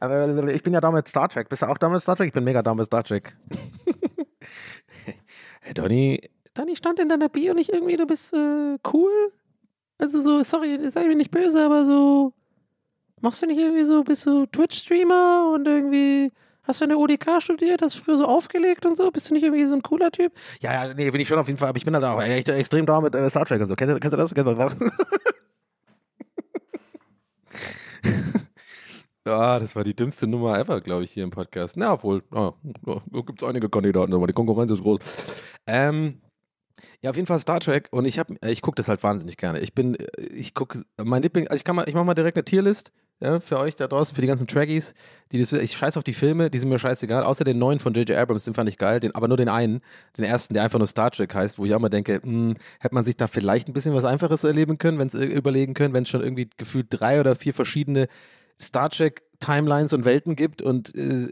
Aber 0.00 0.48
ich 0.48 0.62
bin 0.62 0.72
ja 0.72 0.80
da 0.80 0.90
mit 0.90 1.08
Star 1.08 1.28
Trek. 1.28 1.48
Bist 1.48 1.62
du 1.62 1.66
auch 1.66 1.78
da 1.78 1.88
mit 1.88 2.00
Star 2.00 2.16
Trek? 2.16 2.28
Ich 2.28 2.34
bin 2.34 2.44
mega 2.44 2.62
da 2.62 2.74
mit 2.74 2.86
Star 2.86 3.04
Trek. 3.04 3.36
hey, 5.60 5.74
Donny, 5.74 6.20
Donny 6.54 6.76
stand 6.76 6.98
in 6.98 7.08
deiner 7.08 7.28
Bio 7.28 7.54
nicht 7.54 7.70
irgendwie, 7.70 7.96
du 7.96 8.06
bist 8.06 8.32
äh, 8.32 8.76
cool? 8.92 9.32
Also 10.00 10.22
so, 10.22 10.42
sorry, 10.42 10.78
sei 10.90 11.06
mir 11.06 11.14
nicht 11.14 11.30
böse, 11.30 11.62
aber 11.62 11.84
so, 11.84 12.32
machst 13.20 13.42
du 13.42 13.46
nicht 13.46 13.58
irgendwie 13.58 13.84
so, 13.84 14.02
bist 14.02 14.24
du 14.24 14.46
Twitch-Streamer 14.46 15.52
und 15.54 15.68
irgendwie 15.68 16.32
hast 16.62 16.80
du 16.80 16.84
in 16.84 16.90
der 16.90 16.98
ODK 16.98 17.42
studiert, 17.42 17.82
hast 17.82 17.96
früher 17.96 18.16
so 18.16 18.24
aufgelegt 18.24 18.86
und 18.86 18.96
so, 18.96 19.10
bist 19.10 19.28
du 19.28 19.34
nicht 19.34 19.42
irgendwie 19.42 19.66
so 19.66 19.74
ein 19.74 19.82
cooler 19.82 20.10
Typ? 20.10 20.32
Ja, 20.60 20.86
ja, 20.86 20.94
nee, 20.94 21.10
bin 21.10 21.20
ich 21.20 21.28
schon 21.28 21.38
auf 21.38 21.48
jeden 21.48 21.58
Fall, 21.58 21.68
aber 21.68 21.76
ich 21.76 21.84
bin 21.84 21.94
halt 21.94 22.04
auch 22.04 22.22
echt 22.22 22.48
extrem 22.48 22.86
da 22.86 23.00
mit 23.02 23.14
äh, 23.14 23.28
Star 23.28 23.44
Trek 23.44 23.60
und 23.60 23.68
so. 23.68 23.76
Kennst 23.76 23.94
du, 23.94 24.00
kennst 24.00 24.12
du 24.14 24.16
das? 24.16 24.34
Kennst 24.34 24.50
du 24.50 24.54
das? 24.54 24.76
Ah, 29.26 29.60
das 29.60 29.76
war 29.76 29.84
die 29.84 29.94
dümmste 29.94 30.26
Nummer 30.26 30.58
ever, 30.58 30.80
glaube 30.80 31.04
ich, 31.04 31.12
hier 31.12 31.24
im 31.24 31.30
Podcast. 31.30 31.76
Na, 31.76 31.92
obwohl, 31.92 32.22
ah, 32.32 32.52
da 32.82 33.00
gibt 33.20 33.42
es 33.42 33.48
einige 33.48 33.68
Kandidaten, 33.68 34.14
aber 34.14 34.26
die 34.26 34.32
Konkurrenz 34.32 34.70
ist 34.70 34.80
groß. 34.82 34.98
Ähm, 35.66 36.22
ja, 37.00 37.10
auf 37.10 37.16
jeden 37.16 37.26
Fall 37.26 37.38
Star 37.38 37.60
Trek 37.60 37.88
und 37.90 38.04
ich 38.04 38.18
habe, 38.18 38.36
ich 38.46 38.62
gucke 38.62 38.76
das 38.76 38.88
halt 38.88 39.02
wahnsinnig 39.02 39.36
gerne. 39.36 39.60
Ich 39.60 39.74
bin, 39.74 39.94
äh, 39.94 40.06
ich 40.32 40.54
gucke, 40.54 40.82
mein 41.02 41.22
Liebling, 41.22 41.48
also 41.48 41.56
ich 41.56 41.64
kann 41.64 41.76
mal, 41.76 41.88
ich 41.88 41.94
mache 41.94 42.04
mal 42.04 42.14
direkt 42.14 42.36
eine 42.36 42.44
Tierlist, 42.44 42.92
ja, 43.22 43.38
für 43.38 43.58
euch 43.58 43.76
da 43.76 43.86
draußen, 43.86 44.14
für 44.14 44.22
die 44.22 44.26
ganzen 44.26 44.46
Trekkies, 44.46 44.94
die 45.30 45.38
das, 45.38 45.52
ich 45.52 45.76
scheiß 45.76 45.98
auf 45.98 46.04
die 46.04 46.14
Filme, 46.14 46.50
die 46.50 46.58
sind 46.58 46.70
mir 46.70 46.78
scheißegal, 46.78 47.22
außer 47.22 47.44
den 47.44 47.58
neuen 47.58 47.78
von 47.78 47.92
J.J. 47.92 48.16
Abrams, 48.16 48.44
den 48.44 48.54
fand 48.54 48.68
ich 48.70 48.78
geil, 48.78 48.98
den, 48.98 49.14
aber 49.14 49.28
nur 49.28 49.36
den 49.36 49.50
einen, 49.50 49.82
den 50.16 50.24
ersten, 50.24 50.54
der 50.54 50.62
einfach 50.62 50.78
nur 50.78 50.88
Star 50.88 51.10
Trek 51.10 51.34
heißt, 51.34 51.58
wo 51.58 51.66
ich 51.66 51.74
auch 51.74 51.80
mal 51.80 51.90
denke, 51.90 52.20
hm, 52.22 52.56
hätte 52.80 52.94
man 52.94 53.04
sich 53.04 53.16
da 53.16 53.26
vielleicht 53.26 53.68
ein 53.68 53.74
bisschen 53.74 53.94
was 53.94 54.06
Einfaches 54.06 54.44
erleben 54.44 54.78
können, 54.78 54.98
wenn 54.98 55.08
es 55.08 55.14
überlegen 55.14 55.74
können, 55.74 55.92
wenn 55.92 56.04
es 56.04 56.08
schon 56.08 56.22
irgendwie 56.22 56.48
gefühlt 56.56 56.86
drei 56.88 57.20
oder 57.20 57.34
vier 57.34 57.52
verschiedene 57.52 58.08
Star 58.58 58.88
Trek 58.88 59.22
Timelines 59.40 59.92
und 59.92 60.04
Welten 60.04 60.36
gibt 60.36 60.62
und 60.62 60.94
äh, 60.94 61.28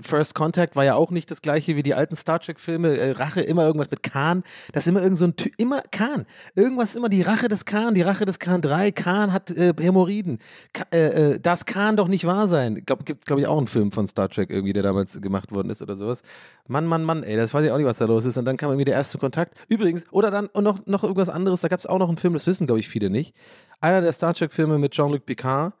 First 0.00 0.34
Contact 0.34 0.74
war 0.74 0.84
ja 0.84 0.94
auch 0.94 1.10
nicht 1.10 1.30
das 1.30 1.42
gleiche 1.42 1.76
wie 1.76 1.82
die 1.82 1.94
alten 1.94 2.16
Star 2.16 2.40
Trek 2.40 2.58
Filme. 2.58 2.96
Äh, 2.96 3.12
Rache 3.12 3.42
immer 3.42 3.64
irgendwas 3.64 3.90
mit 3.90 4.02
Khan. 4.02 4.42
Das 4.72 4.84
ist 4.84 4.88
immer 4.88 5.02
irgend 5.02 5.18
so 5.18 5.26
ein 5.26 5.36
Ty 5.36 5.52
immer 5.58 5.82
Khan. 5.90 6.26
Irgendwas 6.54 6.90
ist 6.90 6.96
immer 6.96 7.10
die 7.10 7.22
Rache 7.22 7.48
des 7.48 7.64
Khan, 7.64 7.94
die 7.94 8.02
Rache 8.02 8.24
des 8.24 8.38
Khan 8.38 8.62
3. 8.62 8.90
Khan 8.92 9.32
hat 9.32 9.50
äh, 9.50 9.74
Hämorrhoiden. 9.78 10.38
Ka 10.72 10.84
äh, 10.92 11.32
äh, 11.34 11.40
das 11.40 11.66
kann 11.66 11.96
doch 11.96 12.08
nicht 12.08 12.26
wahr 12.26 12.46
sein. 12.46 12.82
Glaub, 12.86 13.04
gibt 13.04 13.26
glaube 13.26 13.42
ich 13.42 13.46
auch 13.46 13.58
einen 13.58 13.66
Film 13.66 13.92
von 13.92 14.06
Star 14.06 14.28
Trek 14.28 14.50
irgendwie, 14.50 14.72
der 14.72 14.82
damals 14.82 15.20
gemacht 15.20 15.52
worden 15.52 15.70
ist 15.70 15.82
oder 15.82 15.96
sowas. 15.96 16.22
Mann, 16.68 16.86
Mann, 16.86 17.04
Mann, 17.04 17.22
ey, 17.22 17.36
das 17.36 17.52
weiß 17.52 17.64
ich 17.64 17.70
auch 17.70 17.76
nicht, 17.76 17.86
was 17.86 17.98
da 17.98 18.06
los 18.06 18.24
ist. 18.24 18.38
Und 18.38 18.46
dann 18.46 18.56
kam 18.56 18.70
irgendwie 18.70 18.86
der 18.86 18.94
erste 18.94 19.18
Kontakt. 19.18 19.54
Übrigens, 19.68 20.10
oder 20.10 20.30
dann 20.30 20.46
und 20.46 20.64
noch, 20.64 20.86
noch 20.86 21.02
irgendwas 21.02 21.28
anderes, 21.28 21.60
da 21.60 21.68
gab 21.68 21.80
es 21.80 21.86
auch 21.86 21.98
noch 21.98 22.08
einen 22.08 22.16
Film, 22.16 22.32
das 22.32 22.46
wissen, 22.46 22.66
glaube 22.66 22.80
ich, 22.80 22.88
viele 22.88 23.10
nicht. 23.10 23.34
Einer 23.80 24.00
der 24.00 24.12
Star 24.12 24.32
Trek-Filme 24.32 24.78
mit 24.78 24.92
Jean-Luc 24.92 25.26
Picard 25.26 25.74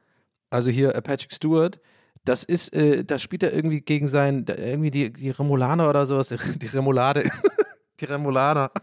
also 0.52 0.70
hier 0.70 0.94
äh, 0.94 1.02
Patrick 1.02 1.32
Stewart, 1.32 1.80
das 2.24 2.44
ist, 2.44 2.74
äh, 2.74 3.04
da 3.04 3.18
spielt 3.18 3.42
er 3.42 3.52
irgendwie 3.52 3.80
gegen 3.80 4.06
sein, 4.06 4.44
irgendwie 4.46 4.90
die, 4.90 5.12
die 5.12 5.30
Remulaner 5.30 5.88
oder 5.88 6.06
sowas, 6.06 6.28
die 6.56 6.66
Remoulade, 6.66 7.24
die 8.00 8.04
Remulaner. 8.04 8.70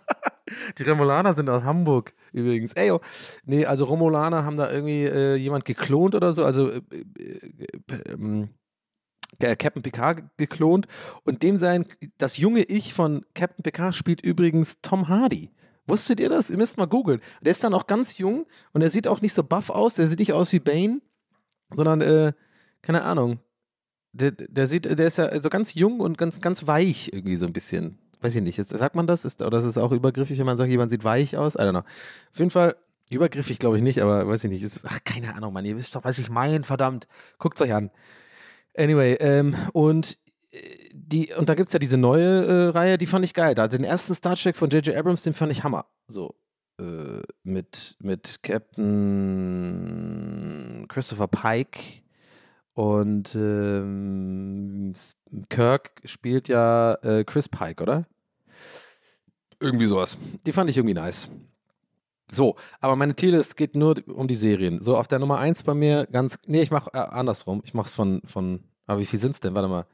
Die 0.80 0.82
Remulaner 0.82 1.36
sind 1.36 1.48
aus 1.48 1.62
Hamburg 1.62 2.12
übrigens. 2.34 2.74
Ey, 2.74 2.90
oh. 2.90 3.02
nee, 3.46 3.68
also 3.68 3.86
Romulaner 3.86 4.46
haben 4.46 4.56
da 4.56 4.72
irgendwie 4.72 5.04
äh, 5.04 5.36
jemand 5.36 5.64
geklont 5.64 6.16
oder 6.16 6.34
so, 6.34 6.44
also 6.44 6.72
äh, 6.72 6.82
äh, 7.20 8.12
ähm, 8.12 8.50
äh, 9.38 9.56
Captain 9.56 9.84
Picard 9.84 10.24
geklont 10.38 10.88
und 11.24 11.44
dem 11.44 11.56
sein, 11.56 11.86
das 12.18 12.38
junge 12.38 12.64
Ich 12.64 12.96
von 12.96 13.28
Captain 13.36 13.62
Picard 13.62 13.94
spielt 13.94 14.22
übrigens 14.22 14.82
Tom 14.82 15.08
Hardy. 15.08 15.52
Wusstet 15.86 16.20
ihr 16.20 16.30
das? 16.30 16.50
Ihr 16.50 16.58
müsst 16.58 16.78
mal 16.78 16.88
googeln. 16.88 17.22
Der 17.42 17.52
ist 17.52 17.64
dann 17.64 17.76
auch 17.76 17.86
ganz 17.86 18.18
jung 18.18 18.48
und 18.74 18.82
er 18.82 18.90
sieht 18.90 19.08
auch 19.08 19.22
nicht 19.22 19.34
so 19.34 19.44
buff 19.44 19.70
aus, 19.70 19.94
der 19.94 20.08
sieht 20.08 20.18
nicht 20.18 20.34
aus 20.34 20.52
wie 20.52 20.60
Bane, 20.60 21.02
sondern, 21.74 22.02
äh, 22.02 22.34
keine 22.82 23.04
Ahnung. 23.04 23.40
Der, 24.12 24.32
der 24.32 24.68
sieht, 24.68 24.86
der 24.86 25.06
ist 25.06 25.18
ja 25.18 25.40
so 25.40 25.50
ganz 25.50 25.76
jung 25.76 26.00
und 26.00 26.18
ganz, 26.18 26.42
ganz 26.42 26.66
weich 26.66 27.12
irgendwie 27.14 27.36
so 27.36 27.46
ein 27.46 27.54
bisschen. 27.54 28.00
Weiß 28.22 28.36
ich 28.36 28.42
nicht, 28.42 28.58
jetzt, 28.58 28.70
sagt 28.70 28.96
man 28.96 29.08
das? 29.08 29.24
Ist, 29.24 29.42
oder 29.42 29.60
ist 29.60 29.66
es 29.66 29.78
auch 29.78 29.92
übergriffig, 29.92 30.38
wenn 30.40 30.46
man 30.46 30.58
sagt, 30.58 30.70
jemand 30.70 30.92
sieht 30.92 31.04
weich 31.04 31.38
aus? 31.38 31.56
I 31.56 31.60
don't 31.60 31.72
know. 31.72 31.80
Auf 31.80 32.40
jeden 32.40 32.50
Fall, 32.50 32.76
übergriffig 33.10 33.60
glaube 33.60 33.78
ich 33.78 33.84
nicht, 33.84 34.02
aber 34.02 34.28
weiß 34.28 34.44
ich 34.44 34.50
nicht. 34.50 34.64
Ist, 34.64 34.86
ach, 34.86 35.00
keine 35.06 35.36
Ahnung, 35.36 35.54
Mann, 35.54 35.66
ihr 35.66 35.78
wisst 35.78 35.96
doch, 35.96 36.04
was 36.04 36.18
ich 36.18 36.30
meine, 36.30 36.64
verdammt. 36.64 37.08
Guckt 37.38 37.62
euch 37.62 37.74
an. 37.74 37.92
Anyway, 38.76 39.14
ähm, 39.20 39.56
und 39.74 40.18
äh, 40.52 40.58
die, 40.94 41.34
und 41.34 41.50
da 41.50 41.56
gibt 41.56 41.70
es 41.70 41.74
ja 41.74 41.80
diese 41.80 41.98
neue 41.98 42.46
äh, 42.46 42.70
Reihe, 42.70 42.98
die 42.98 43.06
fand 43.06 43.24
ich 43.24 43.34
geil. 43.34 43.56
Da 43.56 43.68
den 43.68 43.84
ersten 43.84 44.14
Star 44.14 44.36
Trek 44.36 44.56
von 44.56 44.70
J.J. 44.70 44.96
Abrams, 44.96 45.24
den 45.24 45.34
fand 45.34 45.52
ich 45.52 45.64
Hammer. 45.64 45.86
So, 46.08 46.36
äh, 46.80 47.22
mit, 47.44 47.96
mit 48.00 48.40
Captain 48.42 48.86
Christopher 50.88 51.28
Pike 51.28 52.02
und 52.74 53.36
ähm, 53.36 54.94
Kirk 55.50 56.02
spielt 56.06 56.48
ja 56.48 56.94
äh, 57.04 57.24
Chris 57.26 57.50
Pike, 57.50 57.84
oder? 57.84 58.06
Irgendwie 59.60 59.88
sowas. 59.88 60.18
Die 60.46 60.54
fand 60.54 60.70
ich 60.70 60.78
irgendwie 60.78 60.94
nice. 60.94 61.30
So, 62.32 62.56
aber 62.80 62.96
meine 62.96 63.16
Tierlist 63.16 63.58
geht 63.58 63.76
nur 63.76 63.96
um 64.08 64.28
die 64.28 64.36
Serien. 64.36 64.82
So, 64.82 64.96
auf 64.98 65.08
der 65.08 65.20
Nummer 65.20 65.40
1 65.40 65.64
bei 65.64 65.74
mir 65.74 66.06
ganz. 66.06 66.40
Nee, 66.46 66.62
ich 66.62 66.72
mach 66.72 66.88
äh, 66.94 67.00
andersrum. 67.00 67.62
Ich 67.66 67.74
mach's 67.74 67.94
von, 67.94 68.22
von. 68.26 68.64
Aber 68.86 69.02
wie 69.02 69.06
viel 69.06 69.20
sind's 69.20 69.40
denn? 69.40 69.56
Warte 69.56 69.68
mal. 69.68 69.86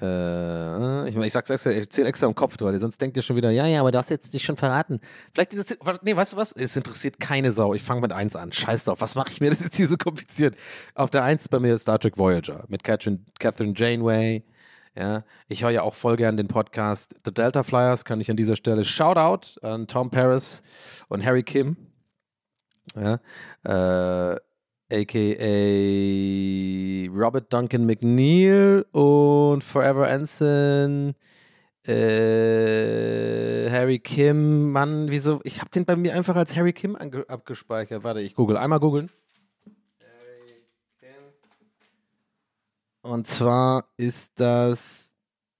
Äh, 0.00 1.08
ich, 1.08 1.16
ich 1.16 1.32
sag's 1.32 1.48
extra, 1.48 1.70
ich 1.70 1.78
erzähl 1.78 2.06
extra 2.06 2.26
im 2.26 2.34
Kopf, 2.34 2.56
weil 2.60 2.78
sonst 2.78 3.00
denkt 3.00 3.16
ihr 3.16 3.22
schon 3.22 3.36
wieder, 3.36 3.50
ja, 3.50 3.66
ja, 3.66 3.80
aber 3.80 3.92
du 3.92 3.98
hast 3.98 4.10
jetzt 4.10 4.34
dich 4.34 4.44
schon 4.44 4.56
verraten. 4.56 5.00
Vielleicht 5.32 5.54
es, 5.54 5.76
nee, 6.02 6.14
weißt 6.14 6.34
du 6.34 6.36
was? 6.36 6.52
Es 6.52 6.76
interessiert 6.76 7.18
keine 7.18 7.52
Sau. 7.52 7.72
Ich 7.74 7.82
fange 7.82 8.02
mit 8.02 8.12
eins 8.12 8.36
an. 8.36 8.52
Scheiß 8.52 8.84
drauf. 8.84 9.00
Was 9.00 9.14
mache 9.14 9.30
ich 9.30 9.40
mir 9.40 9.50
das 9.50 9.62
jetzt 9.62 9.76
hier 9.76 9.88
so 9.88 9.96
kompliziert? 9.96 10.56
Auf 10.94 11.10
der 11.10 11.22
eins 11.24 11.42
ist 11.42 11.48
bei 11.48 11.60
mir 11.60 11.78
Star 11.78 11.98
Trek 11.98 12.18
Voyager 12.18 12.64
mit 12.68 12.84
Catherine, 12.84 13.20
Catherine 13.38 13.72
Janeway. 13.74 14.44
Ja, 14.98 15.24
ich 15.48 15.62
höre 15.62 15.70
ja 15.70 15.82
auch 15.82 15.94
voll 15.94 16.16
gern 16.16 16.38
den 16.38 16.48
Podcast 16.48 17.16
The 17.24 17.32
Delta 17.32 17.62
Flyers, 17.62 18.06
kann 18.06 18.18
ich 18.20 18.30
an 18.30 18.36
dieser 18.36 18.56
Stelle 18.56 18.82
Shoutout 18.82 19.60
an 19.60 19.86
Tom 19.86 20.10
Paris 20.10 20.62
und 21.08 21.24
Harry 21.24 21.42
Kim. 21.42 21.76
Ja, 22.94 23.20
äh, 23.64 24.40
aka 24.90 25.26
Robert 27.12 27.52
Duncan 27.52 27.86
McNeil 27.86 28.86
und 28.92 29.62
Forever 29.62 30.08
Anson, 30.08 31.14
äh, 31.86 33.70
Harry 33.70 33.98
Kim. 33.98 34.70
Mann, 34.72 35.10
wieso? 35.10 35.40
Ich 35.44 35.60
habe 35.60 35.70
den 35.70 35.84
bei 35.84 35.96
mir 35.96 36.14
einfach 36.14 36.36
als 36.36 36.56
Harry 36.56 36.72
Kim 36.72 36.96
abgespeichert. 36.96 38.04
Warte, 38.04 38.20
ich 38.20 38.34
google. 38.34 38.56
Einmal 38.56 38.80
googeln. 38.80 39.10
Und 43.02 43.26
zwar 43.28 43.84
ist 43.96 44.40
das 44.40 45.12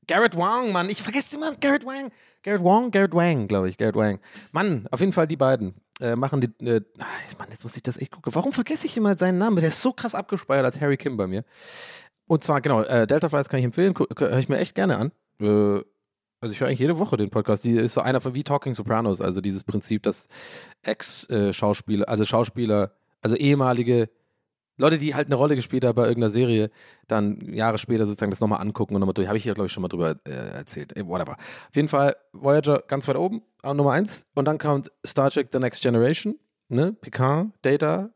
Garrett 0.08 0.36
Wang, 0.36 0.72
Mann. 0.72 0.90
Ich 0.90 1.02
vergesse 1.02 1.36
immer 1.36 1.54
Garrett 1.54 1.86
Wang. 1.86 2.10
Garrett 2.42 2.64
Wang, 2.64 2.90
Garrett 2.90 3.14
Wang, 3.14 3.46
glaube 3.46 3.68
ich. 3.68 3.78
Garrett 3.78 3.94
Wang. 3.94 4.20
Mann, 4.52 4.88
auf 4.90 5.00
jeden 5.00 5.12
Fall 5.12 5.28
die 5.28 5.36
beiden. 5.36 5.74
Äh, 6.00 6.16
machen 6.16 6.40
die. 6.40 6.66
Äh, 6.66 6.82
ah, 6.98 7.04
Mann, 7.38 7.48
jetzt 7.50 7.62
muss 7.62 7.76
ich 7.76 7.82
das 7.82 7.96
echt 7.96 8.10
gucken. 8.10 8.34
Warum 8.34 8.52
vergesse 8.52 8.86
ich 8.86 8.96
immer 8.96 9.16
seinen 9.16 9.38
Namen? 9.38 9.56
Der 9.56 9.68
ist 9.68 9.80
so 9.80 9.92
krass 9.92 10.14
abgespeichert 10.14 10.64
als 10.64 10.80
Harry 10.80 10.96
Kim 10.96 11.16
bei 11.16 11.26
mir. 11.26 11.44
Und 12.26 12.44
zwar, 12.44 12.60
genau, 12.60 12.82
äh, 12.82 13.06
Delta 13.06 13.28
Flies 13.28 13.48
kann 13.48 13.60
ich 13.60 13.64
empfehlen. 13.64 13.94
Höre 14.18 14.38
ich 14.38 14.48
mir 14.48 14.58
echt 14.58 14.74
gerne 14.74 14.98
an. 14.98 15.12
Äh, 15.40 15.82
also 16.40 16.52
ich 16.52 16.60
höre 16.60 16.68
eigentlich 16.68 16.80
jede 16.80 16.98
Woche 16.98 17.16
den 17.16 17.30
Podcast. 17.30 17.64
Die 17.64 17.76
ist 17.76 17.94
so 17.94 18.02
einer 18.02 18.20
von 18.20 18.34
wie 18.34 18.44
Talking 18.44 18.74
Sopranos, 18.74 19.20
also 19.20 19.40
dieses 19.40 19.64
Prinzip, 19.64 20.02
dass 20.02 20.28
Ex-Schauspieler, 20.82 22.08
also 22.08 22.24
Schauspieler, 22.24 22.92
also 23.22 23.36
ehemalige 23.36 24.10
Leute, 24.76 24.98
die 24.98 25.14
halt 25.14 25.26
eine 25.26 25.36
Rolle 25.36 25.56
gespielt 25.56 25.84
haben 25.84 25.94
bei 25.94 26.06
irgendeiner 26.06 26.30
Serie, 26.30 26.70
dann 27.08 27.40
Jahre 27.52 27.78
später 27.78 28.06
sozusagen 28.06 28.30
das 28.30 28.40
nochmal 28.40 28.60
angucken 28.60 28.94
und 28.94 29.00
nochmal 29.00 29.14
durch. 29.14 29.28
Habe 29.28 29.38
ich 29.38 29.44
hier, 29.44 29.54
glaube 29.54 29.66
ich, 29.66 29.72
schon 29.72 29.82
mal 29.82 29.88
drüber 29.88 30.16
äh, 30.24 30.56
erzählt. 30.56 30.96
Äh, 30.96 31.06
whatever. 31.06 31.32
Auf 31.32 31.76
jeden 31.76 31.88
Fall 31.88 32.16
Voyager 32.32 32.82
ganz 32.86 33.08
weit 33.08 33.16
oben, 33.16 33.42
äh, 33.62 33.72
Nummer 33.72 33.92
eins. 33.92 34.26
Und 34.34 34.46
dann 34.46 34.58
kommt 34.58 34.90
Star 35.06 35.30
Trek 35.30 35.48
The 35.52 35.58
Next 35.58 35.82
Generation, 35.82 36.38
ne? 36.68 36.92
Picard, 36.92 37.48
Data, 37.62 38.10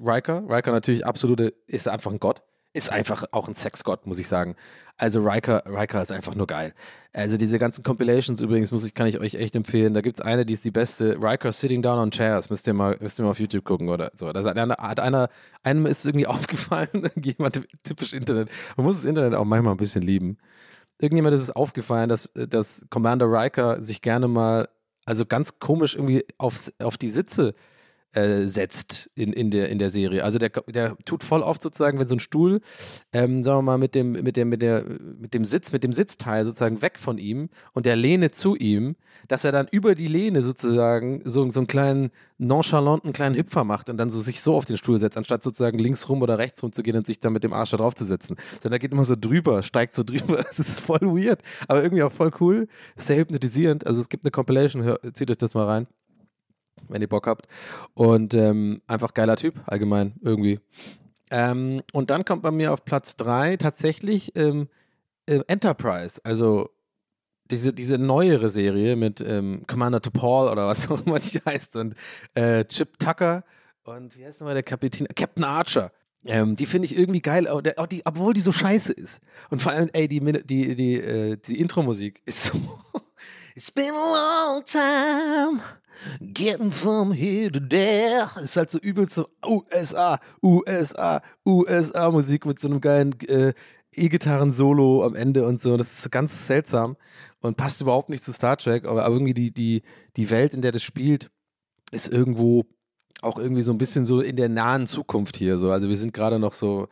Riker. 0.00 0.44
Riker 0.48 0.72
natürlich 0.72 1.06
absolute, 1.06 1.54
ist 1.66 1.88
einfach 1.88 2.10
ein 2.10 2.20
Gott. 2.20 2.42
Ist 2.74 2.90
einfach 2.90 3.24
auch 3.32 3.48
ein 3.48 3.54
Sexgott, 3.54 4.06
muss 4.06 4.18
ich 4.18 4.28
sagen. 4.28 4.56
Also 4.96 5.20
Riker, 5.20 5.62
Riker 5.66 6.00
ist 6.00 6.12
einfach 6.12 6.34
nur 6.34 6.46
geil. 6.46 6.74
Also 7.12 7.36
diese 7.36 7.58
ganzen 7.58 7.82
Compilations 7.82 8.40
übrigens 8.40 8.70
muss 8.70 8.84
ich, 8.84 8.94
kann 8.94 9.06
ich 9.06 9.18
euch 9.18 9.34
echt 9.34 9.54
empfehlen. 9.56 9.94
Da 9.94 10.00
gibt 10.00 10.18
es 10.18 10.24
eine, 10.24 10.46
die 10.46 10.54
ist 10.54 10.64
die 10.64 10.70
beste. 10.70 11.16
Riker 11.20 11.52
Sitting 11.52 11.82
Down 11.82 11.98
on 11.98 12.10
Chairs. 12.10 12.50
Müsst 12.50 12.66
ihr 12.66 12.74
mal, 12.74 12.96
müsst 13.00 13.18
ihr 13.18 13.24
mal 13.24 13.32
auf 13.32 13.40
YouTube 13.40 13.64
gucken 13.64 13.88
oder 13.88 14.10
so. 14.14 14.32
Da 14.32 14.42
hat 14.44 15.00
einer, 15.00 15.28
einem 15.62 15.86
ist 15.86 16.06
irgendwie 16.06 16.26
aufgefallen, 16.28 17.10
jemand 17.22 17.62
typisch 17.84 18.12
Internet. 18.12 18.48
Man 18.76 18.86
muss 18.86 18.96
das 18.96 19.04
Internet 19.04 19.34
auch 19.34 19.44
manchmal 19.44 19.74
ein 19.74 19.78
bisschen 19.78 20.02
lieben. 20.02 20.38
Irgendjemand 20.98 21.34
ist 21.34 21.42
es 21.42 21.50
aufgefallen, 21.50 22.08
dass, 22.08 22.30
dass 22.34 22.86
Commander 22.88 23.26
Riker 23.26 23.82
sich 23.82 24.02
gerne 24.02 24.28
mal, 24.28 24.68
also 25.04 25.26
ganz 25.26 25.58
komisch 25.58 25.94
irgendwie 25.96 26.24
auf, 26.38 26.70
auf 26.78 26.96
die 26.96 27.08
Sitze 27.08 27.48
äh, 27.48 27.71
setzt 28.14 29.10
in, 29.14 29.32
in, 29.32 29.50
der, 29.50 29.70
in 29.70 29.78
der 29.78 29.90
Serie. 29.90 30.22
Also 30.22 30.38
der, 30.38 30.50
der 30.50 30.96
tut 31.06 31.24
voll 31.24 31.42
oft 31.42 31.62
sozusagen, 31.62 31.98
wenn 31.98 32.08
so 32.08 32.16
ein 32.16 32.20
Stuhl, 32.20 32.60
ähm, 33.12 33.42
sagen 33.42 33.58
wir 33.58 33.62
mal, 33.62 33.78
mit 33.78 33.94
dem, 33.94 34.12
mit, 34.12 34.36
dem, 34.36 34.50
mit, 34.50 34.60
der, 34.60 34.84
mit 34.84 35.32
dem 35.32 35.44
Sitz, 35.44 35.72
mit 35.72 35.82
dem 35.82 35.92
Sitzteil 35.92 36.44
sozusagen 36.44 36.82
weg 36.82 36.98
von 36.98 37.18
ihm 37.18 37.48
und 37.72 37.86
der 37.86 37.96
Lehne 37.96 38.30
zu 38.30 38.54
ihm, 38.54 38.96
dass 39.28 39.44
er 39.44 39.52
dann 39.52 39.66
über 39.70 39.94
die 39.94 40.08
Lehne 40.08 40.42
sozusagen 40.42 41.22
so, 41.24 41.48
so 41.48 41.60
einen 41.60 41.66
kleinen 41.66 42.10
nonchalanten 42.38 43.12
kleinen 43.12 43.36
Hüpfer 43.36 43.64
macht 43.64 43.88
und 43.88 43.96
dann 43.96 44.10
so 44.10 44.20
sich 44.20 44.42
so 44.42 44.56
auf 44.56 44.64
den 44.64 44.76
Stuhl 44.76 44.98
setzt, 44.98 45.16
anstatt 45.16 45.42
sozusagen 45.42 45.78
links 45.78 46.08
rum 46.08 46.22
oder 46.22 46.38
rechts 46.38 46.62
rum 46.62 46.72
zu 46.72 46.82
gehen 46.82 46.96
und 46.96 47.06
sich 47.06 47.20
dann 47.20 47.32
mit 47.32 47.44
dem 47.44 47.52
Arsch 47.52 47.70
da 47.70 47.76
drauf 47.76 47.94
zu 47.94 48.04
setzen. 48.04 48.36
Sondern 48.62 48.74
er 48.74 48.78
geht 48.78 48.92
immer 48.92 49.04
so 49.04 49.14
drüber, 49.18 49.62
steigt 49.62 49.94
so 49.94 50.02
drüber. 50.02 50.42
Das 50.52 50.58
ist 50.58 50.80
voll 50.80 51.00
weird, 51.00 51.40
aber 51.66 51.82
irgendwie 51.82 52.02
auch 52.02 52.12
voll 52.12 52.30
cool. 52.40 52.68
Sehr 52.96 53.16
hypnotisierend. 53.16 53.86
Also 53.86 54.00
es 54.00 54.08
gibt 54.10 54.24
eine 54.24 54.30
Compilation, 54.30 54.96
zieht 55.14 55.30
euch 55.30 55.38
das 55.38 55.54
mal 55.54 55.64
rein 55.64 55.86
wenn 56.88 57.02
ihr 57.02 57.08
Bock 57.08 57.26
habt. 57.26 57.46
Und 57.94 58.34
ähm, 58.34 58.82
einfach 58.86 59.14
geiler 59.14 59.36
Typ, 59.36 59.60
allgemein, 59.66 60.14
irgendwie. 60.22 60.60
Ähm, 61.30 61.82
und 61.92 62.10
dann 62.10 62.24
kommt 62.24 62.42
bei 62.42 62.50
mir 62.50 62.72
auf 62.72 62.84
Platz 62.84 63.16
3 63.16 63.56
tatsächlich 63.56 64.36
ähm, 64.36 64.68
äh, 65.26 65.40
Enterprise, 65.46 66.20
also 66.24 66.68
diese, 67.50 67.72
diese 67.72 67.98
neuere 67.98 68.50
Serie 68.50 68.96
mit 68.96 69.20
ähm, 69.20 69.64
Commander 69.66 69.98
T'Pol 69.98 70.50
oder 70.50 70.66
was 70.66 70.90
auch 70.90 71.04
immer 71.06 71.20
die 71.20 71.38
heißt 71.38 71.76
und 71.76 71.94
äh, 72.34 72.64
Chip 72.64 72.98
Tucker 72.98 73.44
und 73.84 74.16
wie 74.16 74.24
heißt 74.24 74.40
nochmal 74.40 74.54
der 74.54 74.62
Kapitän? 74.62 75.06
Captain 75.14 75.44
Archer. 75.44 75.92
Ähm, 76.24 76.54
die 76.54 76.66
finde 76.66 76.86
ich 76.86 76.96
irgendwie 76.96 77.20
geil, 77.20 77.48
auch 77.48 77.86
die, 77.86 78.02
obwohl 78.04 78.32
die 78.32 78.40
so 78.40 78.52
scheiße 78.52 78.92
ist. 78.92 79.20
Und 79.50 79.60
vor 79.60 79.72
allem, 79.72 79.90
ey, 79.92 80.06
die, 80.06 80.20
die, 80.20 80.76
die, 80.76 80.94
äh, 80.94 81.36
die 81.36 81.58
Intro-Musik 81.58 82.22
ist 82.26 82.44
so. 82.44 82.60
It's 83.56 83.70
been 83.70 83.92
a 83.92 84.52
long 84.54 84.64
time 84.64 85.60
getting 86.20 86.70
from 86.70 87.12
here 87.12 87.50
to 87.50 87.60
there. 87.60 88.30
Ist 88.42 88.56
halt 88.56 88.70
so 88.70 88.78
übelst 88.78 89.14
so 89.14 89.28
USA, 89.46 90.18
USA, 90.42 91.22
USA-Musik 91.46 92.46
mit 92.46 92.60
so 92.60 92.68
einem 92.68 92.80
geilen 92.80 93.18
äh, 93.28 93.52
E-Gitarren-Solo 93.94 95.04
am 95.04 95.14
Ende 95.14 95.44
und 95.46 95.60
so. 95.60 95.76
Das 95.76 95.88
ist 95.88 96.02
so 96.02 96.10
ganz 96.10 96.46
seltsam 96.46 96.96
und 97.40 97.56
passt 97.56 97.80
überhaupt 97.80 98.08
nicht 98.08 98.24
zu 98.24 98.32
Star 98.32 98.56
Trek, 98.56 98.84
aber, 98.84 99.04
aber 99.04 99.14
irgendwie 99.14 99.34
die, 99.34 99.52
die, 99.52 99.82
die 100.16 100.30
Welt, 100.30 100.54
in 100.54 100.62
der 100.62 100.72
das 100.72 100.82
spielt, 100.82 101.30
ist 101.90 102.08
irgendwo 102.08 102.64
auch 103.20 103.38
irgendwie 103.38 103.62
so 103.62 103.72
ein 103.72 103.78
bisschen 103.78 104.04
so 104.04 104.20
in 104.20 104.36
der 104.36 104.48
nahen 104.48 104.86
Zukunft 104.86 105.36
hier. 105.36 105.58
So. 105.58 105.70
Also 105.70 105.88
wir 105.88 105.96
sind 105.96 106.12
gerade 106.12 106.38
noch 106.38 106.54
so, 106.54 106.88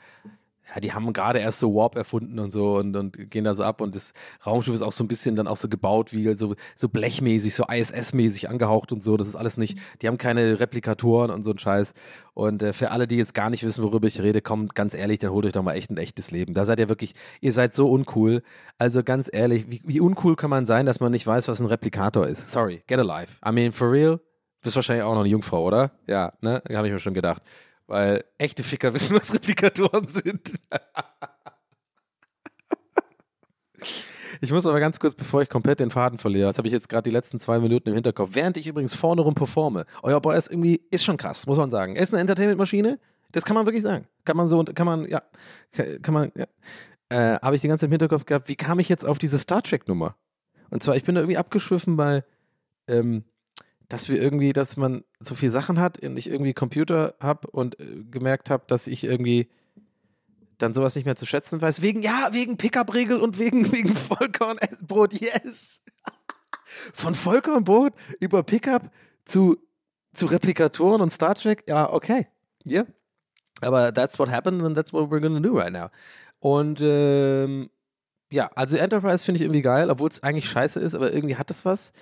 ja, 0.75 0.81
die 0.81 0.93
haben 0.93 1.13
gerade 1.13 1.41
erst 1.41 1.59
so 1.59 1.75
Warp 1.75 1.97
erfunden 1.97 2.39
und 2.39 2.51
so 2.51 2.77
und, 2.77 2.97
und 2.97 3.31
gehen 3.31 3.45
da 3.45 3.55
so 3.55 3.65
ab 3.65 3.81
und 3.81 3.97
das 3.97 4.13
Raumschiff 4.47 4.75
ist 4.75 4.83
auch 4.83 4.93
so 4.93 5.03
ein 5.03 5.09
bisschen 5.09 5.37
dann 5.37 5.49
auch 5.49 5.57
so 5.57 5.69
gebaut 5.69 6.13
wie 6.13 6.33
so, 6.35 6.55
so 6.75 6.89
blechmäßig, 6.89 7.55
so 7.55 7.65
ISS-mäßig 7.65 8.49
angehaucht 8.49 8.93
und 8.93 9.03
so. 9.03 9.17
Das 9.17 9.27
ist 9.27 9.37
alles 9.37 9.57
nicht, 9.57 9.79
die 10.01 10.09
haben 10.09 10.19
keine 10.19 10.61
Replikatoren 10.61 11.31
und 11.31 11.43
so 11.43 11.51
ein 11.51 11.59
Scheiß. 11.59 11.93
Und 12.35 12.63
äh, 12.63 12.73
für 12.73 12.91
alle, 12.91 13.07
die 13.07 13.17
jetzt 13.17 13.35
gar 13.35 13.51
nicht 13.51 13.65
wissen, 13.65 13.83
worüber 13.83 14.07
ich 14.07 14.21
rede, 14.21 14.41
kommt 14.41 14.75
ganz 14.75 14.95
ehrlich, 14.95 15.19
dann 15.19 15.31
holt 15.31 15.47
euch 15.47 15.53
doch 15.53 15.63
mal 15.63 15.75
echt 15.75 15.91
ein 15.91 15.99
echtes 15.99 16.31
Leben. 16.31 16.55
Da 16.55 16.65
seid 16.65 16.79
ihr 16.79 16.89
wirklich, 16.89 17.15
ihr 17.41 17.53
seid 17.53 17.75
so 17.75 17.91
uncool. 17.91 18.43
Also 18.79 19.03
ganz 19.03 19.29
ehrlich, 19.33 19.71
wie, 19.71 19.83
wie 19.85 20.01
uncool 20.01 20.37
kann 20.37 20.51
man 20.51 20.67
sein, 20.67 20.87
dass 20.87 21.01
man 21.01 21.13
nicht 21.13 21.27
weiß, 21.27 21.49
was 21.49 21.61
ein 21.61 21.67
Replikator 21.67 22.27
ist? 22.27 22.53
Sorry, 22.53 22.83
get 22.87 22.99
alive. 22.99 23.33
I 23.47 23.53
mean, 23.53 23.73
for 23.73 23.91
real? 23.91 24.17
Du 24.17 24.65
bist 24.65 24.77
wahrscheinlich 24.77 25.05
auch 25.05 25.15
noch 25.15 25.21
eine 25.21 25.29
Jungfrau, 25.29 25.65
oder? 25.65 25.91
Ja, 26.07 26.35
ne? 26.43 26.63
Habe 26.73 26.87
ich 26.87 26.93
mir 26.93 26.99
schon 26.99 27.15
gedacht. 27.15 27.43
Weil 27.91 28.23
echte 28.39 28.63
Ficker 28.63 28.95
wissen, 28.95 29.17
was 29.21 29.35
Replikatoren 29.35 30.07
sind. 30.07 30.53
Ich 34.41 34.53
muss 34.53 34.65
aber 34.65 34.79
ganz 34.79 35.01
kurz, 35.01 35.17
bevor 35.17 35.43
ich 35.43 35.49
komplett 35.49 35.81
den 35.81 35.91
Faden 35.91 36.17
verliere, 36.17 36.49
das 36.49 36.57
habe 36.57 36.69
ich 36.69 36.73
jetzt 36.73 36.89
gerade 36.89 37.03
die 37.03 37.11
letzten 37.11 37.41
zwei 37.41 37.59
Minuten 37.59 37.89
im 37.89 37.95
Hinterkopf, 37.95 38.31
während 38.35 38.57
ich 38.57 38.69
übrigens 38.69 38.95
vorne 38.95 39.23
rum 39.23 39.35
performe. 39.35 39.87
Euer 40.05 40.21
Boy 40.21 40.39
ist 40.39 40.51
irgendwie, 40.53 40.81
ist 40.93 41.05
schon 41.05 41.17
krass, 41.17 41.49
muss 41.49 41.59
man 41.59 41.73
sagen. 41.73 41.97
Er 41.97 42.03
ist 42.05 42.15
eine 42.15 42.21
Entertainment-Maschine, 42.21 43.01
das 43.33 43.45
kann 43.45 43.55
man 43.55 43.67
wirklich 43.67 43.83
sagen. 43.83 44.07
Kann 44.25 44.37
man 44.37 44.49
so, 44.49 44.63
kann 44.63 44.87
man, 44.87 45.09
ja, 45.09 45.23
kann, 46.01 46.15
man, 46.15 46.33
ja. 46.37 46.47
Äh, 47.09 47.41
habe 47.41 47.57
ich 47.57 47.61
die 47.61 47.67
ganze 47.67 47.81
Zeit 47.81 47.89
im 47.89 47.93
Hinterkopf 47.93 48.25
gehabt, 48.25 48.49
wie 48.49 48.57
kam 48.57 48.79
ich 48.79 48.89
jetzt 48.89 49.05
auf 49.05 49.19
diese 49.19 49.39
Star 49.39 49.63
Trek-Nummer? 49.63 50.15
Und 50.71 50.81
zwar, 50.83 50.95
ich 50.95 51.03
bin 51.03 51.17
da 51.17 51.23
irgendwie 51.23 51.39
abgeschwiffen 51.39 51.97
bei, 51.97 52.23
ähm, 52.87 53.25
dass 53.91 54.09
wir 54.09 54.23
irgendwie, 54.23 54.53
dass 54.53 54.77
man 54.77 55.05
so 55.19 55.35
viele 55.35 55.51
Sachen 55.51 55.81
hat 55.81 55.99
und 55.99 56.17
ich 56.17 56.31
irgendwie 56.31 56.55
Computer 56.55 57.15
habe 57.19 57.51
und 57.51 57.79
äh, 57.81 58.05
gemerkt 58.09 58.49
habe, 58.49 58.63
dass 58.69 58.87
ich 58.87 59.05
irgendwie 59.05 59.51
dann 60.59 60.73
sowas 60.73 60.95
nicht 60.95 61.07
mehr 61.07 61.17
zu 61.17 61.27
schätzen 61.27 61.61
weiß. 61.61 61.83
Wegen, 61.83 62.01
ja, 62.01 62.29
wegen 62.31 62.57
Pickup-Regel 62.57 63.21
und 63.21 63.39
wegen, 63.39 63.71
wegen 63.73 63.95
Vollkornbrot, 63.95 65.15
yes. 65.15 65.83
Von 66.95 67.17
Vollkornbrot 67.17 67.93
über 68.21 68.45
Pickup 68.45 68.93
zu, 69.25 69.57
zu 70.13 70.27
Replikatoren 70.27 71.01
und 71.01 71.11
Star 71.11 71.35
Trek, 71.35 71.65
ja, 71.69 71.93
okay. 71.93 72.29
Ja. 72.65 72.85
Aber 73.61 73.93
that's 73.93 74.21
what 74.21 74.31
happened 74.31 74.63
and 74.63 74.77
that's 74.77 74.93
what 74.93 75.11
we're 75.11 75.21
gonna 75.21 75.41
do 75.41 75.53
right 75.53 75.73
now. 75.73 75.89
Und 76.39 76.81
ähm, 76.81 77.71
ja, 78.31 78.51
also 78.55 78.77
Enterprise 78.77 79.25
finde 79.25 79.39
ich 79.39 79.43
irgendwie 79.43 79.63
geil, 79.63 79.91
obwohl 79.91 80.09
es 80.09 80.23
eigentlich 80.23 80.49
scheiße 80.49 80.79
ist, 80.79 80.95
aber 80.95 81.13
irgendwie 81.13 81.37
hat 81.37 81.51
es 81.51 81.65
was. 81.65 81.93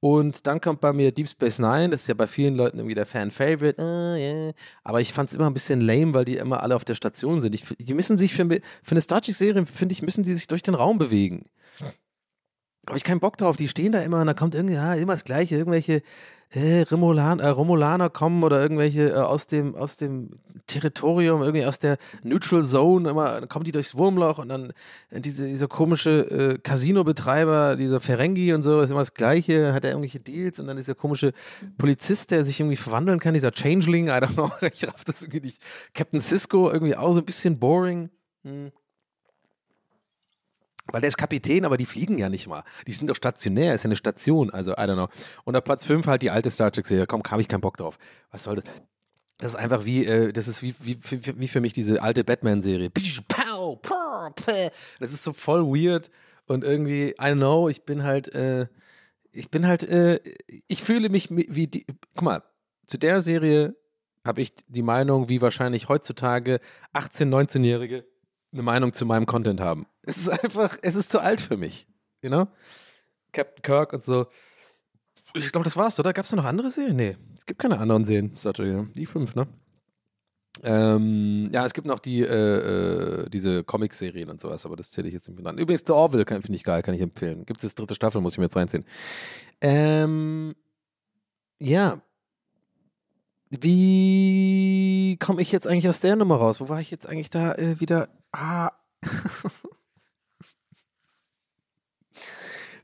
Und 0.00 0.46
dann 0.46 0.60
kommt 0.60 0.80
bei 0.80 0.92
mir 0.92 1.10
Deep 1.10 1.28
Space 1.28 1.58
Nine, 1.58 1.90
das 1.90 2.02
ist 2.02 2.06
ja 2.06 2.14
bei 2.14 2.28
vielen 2.28 2.54
Leuten 2.54 2.78
irgendwie 2.78 2.94
der 2.94 3.06
Fan-Favorite. 3.06 3.82
Ah, 3.82 4.16
yeah. 4.16 4.52
Aber 4.84 5.00
ich 5.00 5.12
fand 5.12 5.28
es 5.28 5.34
immer 5.34 5.46
ein 5.50 5.54
bisschen 5.54 5.80
lame, 5.80 6.14
weil 6.14 6.24
die 6.24 6.36
immer 6.36 6.62
alle 6.62 6.76
auf 6.76 6.84
der 6.84 6.94
Station 6.94 7.40
sind. 7.40 7.54
Ich, 7.54 7.64
die 7.78 7.94
müssen 7.94 8.16
sich 8.16 8.32
für, 8.32 8.46
für 8.46 8.90
eine 8.92 9.00
Star 9.00 9.20
Trek-Serie, 9.20 9.66
finde 9.66 9.92
ich, 9.92 10.02
müssen 10.02 10.22
die 10.22 10.34
sich 10.34 10.46
durch 10.46 10.62
den 10.62 10.74
Raum 10.74 10.98
bewegen. 10.98 11.46
Habe 12.86 12.96
ich 12.96 13.04
keinen 13.04 13.20
Bock 13.20 13.36
drauf. 13.36 13.56
Die 13.56 13.68
stehen 13.68 13.92
da 13.92 14.00
immer 14.00 14.20
und 14.20 14.26
da 14.26 14.34
kommt 14.34 14.54
irgendwie, 14.54 14.74
ja, 14.74 14.94
immer 14.94 15.12
das 15.14 15.24
Gleiche, 15.24 15.56
irgendwelche 15.56 16.02
äh, 16.50 16.82
Romulan, 16.82 17.40
äh, 17.40 17.48
Romulaner 17.48 18.08
kommen 18.10 18.42
oder 18.42 18.60
irgendwelche 18.60 19.10
äh, 19.10 19.14
aus 19.14 19.46
dem 19.46 19.74
aus 19.74 19.96
dem 19.96 20.30
Territorium, 20.66 21.42
irgendwie 21.42 21.64
aus 21.64 21.78
der 21.78 21.98
Neutral 22.22 22.62
Zone, 22.64 23.10
immer 23.10 23.40
dann 23.40 23.48
kommen 23.48 23.64
die 23.64 23.72
durchs 23.72 23.96
Wurmloch 23.96 24.38
und 24.38 24.48
dann 24.48 24.72
äh, 25.10 25.20
diese, 25.20 25.46
dieser 25.46 25.68
komische 25.68 26.20
äh, 26.30 26.58
Casino-Betreiber, 26.58 27.76
dieser 27.76 28.00
Ferengi 28.00 28.52
und 28.52 28.62
so, 28.62 28.80
ist 28.80 28.90
immer 28.90 29.00
das 29.00 29.14
Gleiche, 29.14 29.62
dann 29.62 29.74
hat 29.74 29.84
er 29.84 29.90
irgendwelche 29.90 30.20
Deals 30.20 30.58
und 30.58 30.66
dann 30.66 30.76
dieser 30.76 30.94
komische 30.94 31.32
Polizist, 31.76 32.30
der 32.30 32.44
sich 32.44 32.60
irgendwie 32.60 32.76
verwandeln 32.76 33.18
kann, 33.18 33.34
dieser 33.34 33.50
Changeling, 33.50 34.08
I 34.08 34.12
don't 34.12 34.34
know, 34.34 34.50
ich 34.72 34.86
raff 34.86 35.04
das 35.04 35.22
irgendwie 35.22 35.46
nicht. 35.46 35.62
Captain 35.94 36.20
Cisco, 36.20 36.70
irgendwie 36.70 36.96
auch 36.96 37.12
so 37.12 37.20
ein 37.20 37.26
bisschen 37.26 37.58
boring. 37.58 38.10
Hm. 38.44 38.70
Weil 40.90 41.00
der 41.00 41.08
ist 41.08 41.18
Kapitän, 41.18 41.64
aber 41.64 41.76
die 41.76 41.86
fliegen 41.86 42.18
ja 42.18 42.28
nicht 42.28 42.46
mal. 42.46 42.64
Die 42.86 42.92
sind 42.92 43.08
doch 43.08 43.16
stationär, 43.16 43.74
ist 43.74 43.84
ja 43.84 43.88
eine 43.88 43.96
Station, 43.96 44.50
also 44.50 44.72
I 44.72 44.76
don't 44.76 44.94
know. 44.94 45.08
Und 45.44 45.56
auf 45.56 45.64
Platz 45.64 45.84
5 45.84 46.06
halt 46.06 46.22
die 46.22 46.30
alte 46.30 46.50
Star 46.50 46.70
Trek-Serie. 46.70 47.06
Komm, 47.06 47.22
habe 47.30 47.42
ich 47.42 47.48
keinen 47.48 47.60
Bock 47.60 47.76
drauf. 47.76 47.98
Was 48.30 48.44
soll 48.44 48.56
das? 48.56 48.64
Das 49.38 49.52
ist 49.52 49.56
einfach 49.56 49.84
wie, 49.84 50.04
äh, 50.04 50.32
das 50.32 50.48
ist 50.48 50.62
wie, 50.62 50.74
wie, 50.80 50.98
wie, 51.02 51.48
für 51.48 51.60
mich 51.60 51.72
diese 51.72 52.02
alte 52.02 52.24
Batman-Serie. 52.24 52.90
Das 54.98 55.12
ist 55.12 55.22
so 55.22 55.32
voll 55.32 55.64
weird 55.64 56.10
und 56.46 56.64
irgendwie, 56.64 57.14
I 57.22 57.32
know, 57.32 57.68
ich 57.68 57.84
bin 57.84 58.02
halt, 58.02 58.34
äh, 58.34 58.66
ich 59.30 59.50
bin 59.50 59.66
halt, 59.66 59.84
äh, 59.84 60.20
ich 60.66 60.82
fühle 60.82 61.08
mich 61.08 61.28
wie 61.30 61.68
die, 61.68 61.86
guck 62.16 62.22
mal, 62.22 62.42
zu 62.86 62.98
der 62.98 63.20
Serie 63.20 63.76
habe 64.24 64.40
ich 64.40 64.54
die 64.66 64.82
Meinung, 64.82 65.28
wie 65.28 65.40
wahrscheinlich 65.40 65.88
heutzutage 65.88 66.58
18-, 66.92 67.28
19-Jährige 67.28 68.04
eine 68.52 68.62
Meinung 68.62 68.92
zu 68.92 69.04
meinem 69.06 69.26
Content 69.26 69.60
haben. 69.60 69.86
Es 70.02 70.16
ist 70.16 70.28
einfach, 70.28 70.78
es 70.82 70.94
ist 70.94 71.10
zu 71.10 71.20
alt 71.20 71.40
für 71.40 71.56
mich. 71.56 71.86
You 72.22 72.30
know? 72.30 72.48
Captain 73.32 73.62
Kirk 73.62 73.92
und 73.92 74.02
so. 74.02 74.26
Ich 75.34 75.52
glaube, 75.52 75.64
das 75.64 75.76
war's, 75.76 76.00
oder? 76.00 76.12
Gab 76.12 76.24
es 76.24 76.32
noch 76.32 76.44
andere 76.44 76.70
Serien? 76.70 76.96
Nee, 76.96 77.16
es 77.36 77.44
gibt 77.44 77.60
keine 77.60 77.78
anderen 77.78 78.04
Serien. 78.04 78.34
Die 78.94 79.06
fünf, 79.06 79.34
ne? 79.34 79.46
Ähm, 80.64 81.50
ja, 81.52 81.64
es 81.64 81.74
gibt 81.74 81.86
noch 81.86 82.00
die, 82.00 82.22
äh, 82.22 83.24
äh, 83.24 83.28
diese 83.28 83.62
Comic-Serien 83.62 84.28
und 84.28 84.40
sowas, 84.40 84.66
aber 84.66 84.74
das 84.74 84.90
zähle 84.90 85.06
ich 85.08 85.14
jetzt 85.14 85.28
nicht 85.28 85.36
mehr 85.36 85.44
dran. 85.44 85.58
Übrigens, 85.58 85.84
The 85.86 85.92
Orville 85.92 86.24
finde 86.26 86.54
ich 86.54 86.64
geil, 86.64 86.82
kann 86.82 86.94
ich 86.94 87.00
empfehlen. 87.00 87.46
Gibt 87.46 87.62
es 87.62 87.74
dritte 87.74 87.94
Staffel, 87.94 88.20
muss 88.20 88.32
ich 88.32 88.38
mir 88.38 88.44
jetzt 88.46 88.56
reinziehen. 88.56 88.84
Ähm, 89.60 90.56
ja. 91.60 92.00
Wie 93.50 95.16
komme 95.18 95.40
ich 95.40 95.52
jetzt 95.52 95.66
eigentlich 95.66 95.88
aus 95.88 96.00
der 96.00 96.16
Nummer 96.16 96.36
raus? 96.36 96.60
Wo 96.60 96.68
war 96.68 96.80
ich 96.80 96.90
jetzt 96.90 97.06
eigentlich 97.06 97.30
da 97.30 97.54
äh, 97.54 97.80
wieder? 97.80 98.08
Ah. 98.32 98.72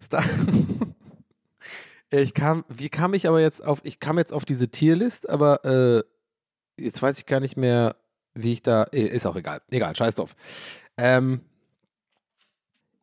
Star 0.02 0.24
ich 2.10 2.34
kam, 2.34 2.64
wie 2.68 2.88
kam 2.88 3.14
ich 3.14 3.28
aber 3.28 3.40
jetzt 3.40 3.64
auf, 3.64 3.80
ich 3.84 4.00
kam 4.00 4.18
jetzt 4.18 4.32
auf 4.32 4.44
diese 4.44 4.68
Tierlist, 4.68 5.28
aber 5.28 5.64
äh, 5.64 6.02
jetzt 6.82 7.02
weiß 7.02 7.18
ich 7.18 7.26
gar 7.26 7.40
nicht 7.40 7.56
mehr, 7.56 7.96
wie 8.34 8.52
ich 8.52 8.62
da, 8.62 8.84
äh, 8.84 9.02
ist 9.02 9.26
auch 9.26 9.36
egal, 9.36 9.60
egal, 9.70 9.94
scheiß 9.96 10.14
drauf. 10.14 10.34
Ähm, 10.96 11.40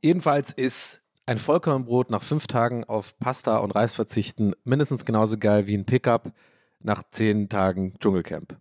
jedenfalls 0.01 0.53
ist 0.53 1.01
ein 1.25 1.37
Vollkornbrot 1.37 2.09
nach 2.09 2.23
fünf 2.23 2.47
Tagen 2.47 2.83
auf 2.85 3.17
Pasta 3.19 3.57
und 3.57 3.71
Reis 3.71 3.93
verzichten 3.93 4.53
mindestens 4.63 5.05
genauso 5.05 5.37
geil 5.37 5.67
wie 5.67 5.77
ein 5.77 5.85
Pickup 5.85 6.31
nach 6.83 7.03
zehn 7.11 7.49
Tagen 7.49 7.95
Dschungelcamp. 7.99 8.57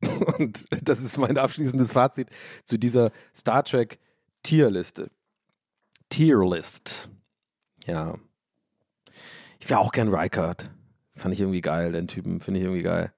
Und 0.38 0.66
das 0.88 1.00
ist 1.00 1.18
mein 1.18 1.38
abschließendes 1.38 1.92
Fazit 1.92 2.28
zu 2.64 2.78
dieser 2.78 3.10
Star 3.34 3.64
Trek 3.64 3.98
Tierliste. 4.42 5.10
Tierlist. 6.08 7.08
Ja. 7.86 8.16
Ich 9.60 9.68
wäre 9.68 9.80
auch 9.80 9.92
gern 9.92 10.14
Rykard. 10.14 10.70
Fand 11.16 11.34
ich 11.34 11.40
irgendwie 11.40 11.60
geil, 11.60 11.92
den 11.92 12.06
Typen. 12.06 12.40
Finde 12.40 12.60
ich 12.60 12.64
irgendwie 12.64 12.82
geil. 12.82 13.12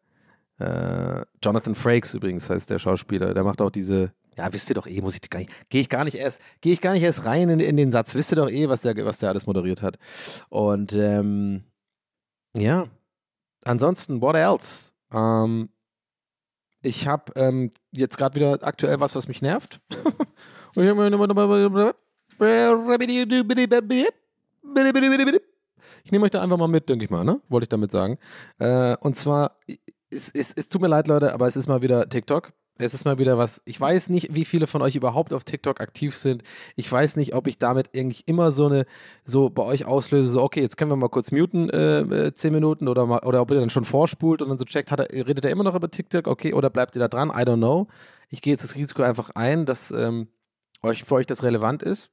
Äh, 0.58 1.24
Jonathan 1.42 1.74
Frakes 1.74 2.14
übrigens 2.14 2.48
heißt 2.48 2.70
der 2.70 2.78
Schauspieler. 2.78 3.34
Der 3.34 3.44
macht 3.44 3.60
auch 3.60 3.70
diese. 3.70 4.12
Ja, 4.36 4.52
wisst 4.52 4.70
ihr 4.70 4.74
doch 4.74 4.86
eh, 4.86 5.00
muss 5.00 5.14
ich 5.14 5.28
gar 5.28 5.38
nicht. 5.38 5.50
Gehe 5.68 5.80
ich 5.80 5.88
gar 5.88 6.04
nicht 6.04 6.14
erst, 6.14 6.40
gehe 6.60 6.72
ich 6.72 6.80
gar 6.80 6.92
nicht 6.92 7.02
erst 7.02 7.26
rein 7.26 7.50
in, 7.50 7.60
in, 7.60 7.76
den 7.76 7.92
Satz. 7.92 8.14
Wisst 8.14 8.32
ihr 8.32 8.36
doch 8.36 8.48
eh, 8.48 8.68
was 8.68 8.82
der, 8.82 8.96
was 9.04 9.18
der 9.18 9.28
alles 9.28 9.46
moderiert 9.46 9.82
hat. 9.82 9.98
Und 10.48 10.92
ähm, 10.92 11.64
ja. 12.56 12.86
Ansonsten, 13.64 14.20
what 14.20 14.36
else? 14.36 14.92
Ähm, 15.12 15.70
ich 16.82 17.06
habe 17.06 17.32
ähm, 17.36 17.70
jetzt 17.90 18.16
gerade 18.16 18.34
wieder 18.34 18.58
aktuell 18.62 19.00
was, 19.00 19.14
was 19.14 19.28
mich 19.28 19.42
nervt. 19.42 19.80
ich 26.04 26.12
nehme 26.12 26.24
euch 26.24 26.30
da 26.30 26.40
einfach 26.42 26.56
mal 26.56 26.68
mit, 26.68 26.88
denke 26.88 27.04
ich 27.04 27.10
mal, 27.10 27.24
ne? 27.24 27.40
Wollte 27.48 27.64
ich 27.64 27.68
damit 27.68 27.90
sagen. 27.90 28.18
Äh, 28.58 28.96
und 29.00 29.16
zwar, 29.16 29.58
es, 30.10 30.30
es, 30.30 30.52
es 30.54 30.68
tut 30.68 30.80
mir 30.80 30.88
leid, 30.88 31.06
Leute, 31.06 31.34
aber 31.34 31.48
es 31.48 31.56
ist 31.56 31.68
mal 31.68 31.82
wieder 31.82 32.08
TikTok 32.08 32.52
es 32.80 32.94
ist 32.94 33.04
mal 33.04 33.18
wieder 33.18 33.38
was. 33.38 33.62
Ich 33.64 33.80
weiß 33.80 34.08
nicht, 34.08 34.34
wie 34.34 34.44
viele 34.44 34.66
von 34.66 34.82
euch 34.82 34.96
überhaupt 34.96 35.32
auf 35.32 35.44
TikTok 35.44 35.80
aktiv 35.80 36.16
sind. 36.16 36.42
Ich 36.76 36.90
weiß 36.90 37.16
nicht, 37.16 37.34
ob 37.34 37.46
ich 37.46 37.58
damit 37.58 37.90
eigentlich 37.94 38.26
immer 38.26 38.52
so 38.52 38.66
eine, 38.66 38.86
so 39.24 39.50
bei 39.50 39.62
euch 39.62 39.84
auslöse, 39.84 40.30
so, 40.30 40.42
okay, 40.42 40.60
jetzt 40.60 40.76
können 40.76 40.90
wir 40.90 40.96
mal 40.96 41.08
kurz 41.08 41.30
muten, 41.30 41.70
äh, 41.70 42.00
äh, 42.00 42.32
zehn 42.32 42.52
Minuten 42.52 42.88
oder 42.88 43.06
mal, 43.06 43.20
oder 43.20 43.42
ob 43.42 43.50
ihr 43.50 43.60
dann 43.60 43.70
schon 43.70 43.84
vorspult 43.84 44.42
und 44.42 44.48
dann 44.48 44.58
so 44.58 44.64
checkt, 44.64 44.90
hat 44.90 45.00
er, 45.00 45.26
redet 45.26 45.44
er 45.44 45.50
immer 45.50 45.64
noch 45.64 45.74
über 45.74 45.90
TikTok, 45.90 46.26
okay, 46.26 46.54
oder 46.54 46.70
bleibt 46.70 46.96
ihr 46.96 47.00
da 47.00 47.08
dran? 47.08 47.28
I 47.28 47.42
don't 47.42 47.56
know. 47.56 47.88
Ich 48.28 48.42
gehe 48.42 48.52
jetzt 48.52 48.64
das 48.64 48.74
Risiko 48.74 49.02
einfach 49.02 49.30
ein, 49.34 49.66
dass 49.66 49.90
ähm, 49.90 50.28
euch, 50.82 51.04
für 51.04 51.16
euch 51.16 51.26
das 51.26 51.42
relevant 51.42 51.82
ist. 51.82 52.10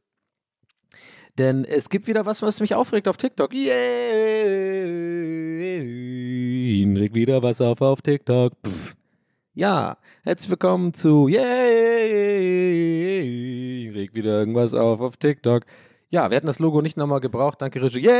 Denn 1.37 1.65
es 1.65 1.89
gibt 1.89 2.07
wieder 2.07 2.25
was, 2.25 2.41
was 2.41 2.59
mich 2.59 2.73
aufregt 2.73 3.07
auf 3.07 3.17
TikTok. 3.17 3.53
Yay! 3.53 3.67
Regt 6.97 7.15
wieder 7.15 7.43
was 7.43 7.61
auf 7.61 7.81
auf 7.81 8.01
TikTok. 8.01 8.53
Pff. 8.65 8.96
Ja, 9.57 9.97
herzlich 10.21 10.51
willkommen 10.51 10.93
zu 10.93 11.27
Yay! 11.27 11.41
Reg 13.91 14.13
wieder 14.13 14.37
irgendwas 14.37 14.75
auf 14.75 15.01
auf 15.01 15.17
TikTok. 15.17 15.63
Ja, 16.11 16.29
wir 16.29 16.35
hätten 16.37 16.45
das 16.45 16.59
Logo 16.59 16.83
nicht 16.83 16.95
nochmal 16.95 17.21
gebraucht. 17.21 17.59
Danke, 17.59 17.81
Regie. 17.81 18.01
Yay! 18.01 18.13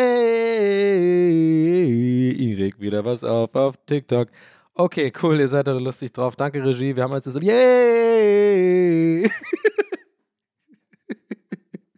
Reg 2.56 2.80
wieder 2.80 3.06
was 3.06 3.24
auf 3.24 3.54
auf 3.54 3.76
TikTok. 3.86 4.30
Okay, 4.74 5.14
cool, 5.22 5.40
ihr 5.40 5.48
seid 5.48 5.68
da 5.68 5.74
lustig 5.74 6.12
drauf. 6.12 6.36
Danke, 6.36 6.66
Regie. 6.66 6.96
Wir 6.96 7.04
haben 7.04 7.14
jetzt 7.14 7.26
so 7.26 7.40
Yay! 7.40 9.30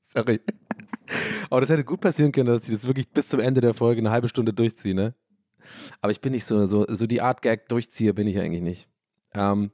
Sorry. 0.02 0.41
Aber 1.49 1.62
das 1.62 1.69
hätte 1.69 1.86
gut 1.86 2.02
passieren 2.02 2.34
können, 2.34 2.47
dass 2.47 2.67
ich 2.67 2.75
das 2.75 2.86
wirklich 2.86 3.08
bis 3.10 3.30
zum 3.30 3.39
Ende 3.39 3.62
der 3.62 3.73
Folge 3.73 3.99
eine 4.02 4.12
halbe 4.12 4.28
Stunde 4.28 4.52
durchziehe, 4.52 4.93
ne? 4.93 5.15
Aber 6.02 6.12
ich 6.12 6.19
bin 6.19 6.34
nicht 6.34 6.43
so, 6.43 6.65
so, 6.65 6.86
so 6.89 7.08
die 7.08 7.21
Art 7.21 7.41
Gag 7.41 7.69
durchzieher 7.69 8.12
bin 8.12 8.28
ich 8.28 8.38
eigentlich 8.38 8.63
nicht. 8.63 8.89
Ähm, 9.33 9.71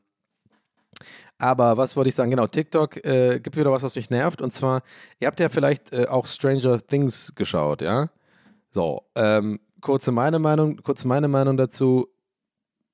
aber 1.38 1.78
was 1.78 1.96
wollte 1.96 2.10
ich 2.10 2.16
sagen? 2.16 2.32
Genau, 2.32 2.48
TikTok 2.48 3.04
äh, 3.06 3.40
gibt 3.40 3.58
wieder 3.58 3.72
was, 3.72 3.84
was 3.84 3.96
mich 3.96 4.10
nervt. 4.10 4.42
Und 4.42 4.52
zwar, 4.52 4.84
ihr 5.20 5.28
habt 5.28 5.40
ja 5.40 5.50
vielleicht 5.50 5.92
äh, 5.92 6.08
auch 6.08 6.28
Stranger 6.28 6.80
Things 6.86 7.34
geschaut, 7.36 7.82
ja? 7.82 8.10
So, 8.72 9.04
ähm, 9.16 9.60
kurze 9.82 10.12
meine 10.12 10.40
Meinung, 10.40 10.78
kurze 10.78 11.08
meine 11.08 11.28
Meinung 11.28 11.58
dazu. 11.58 12.08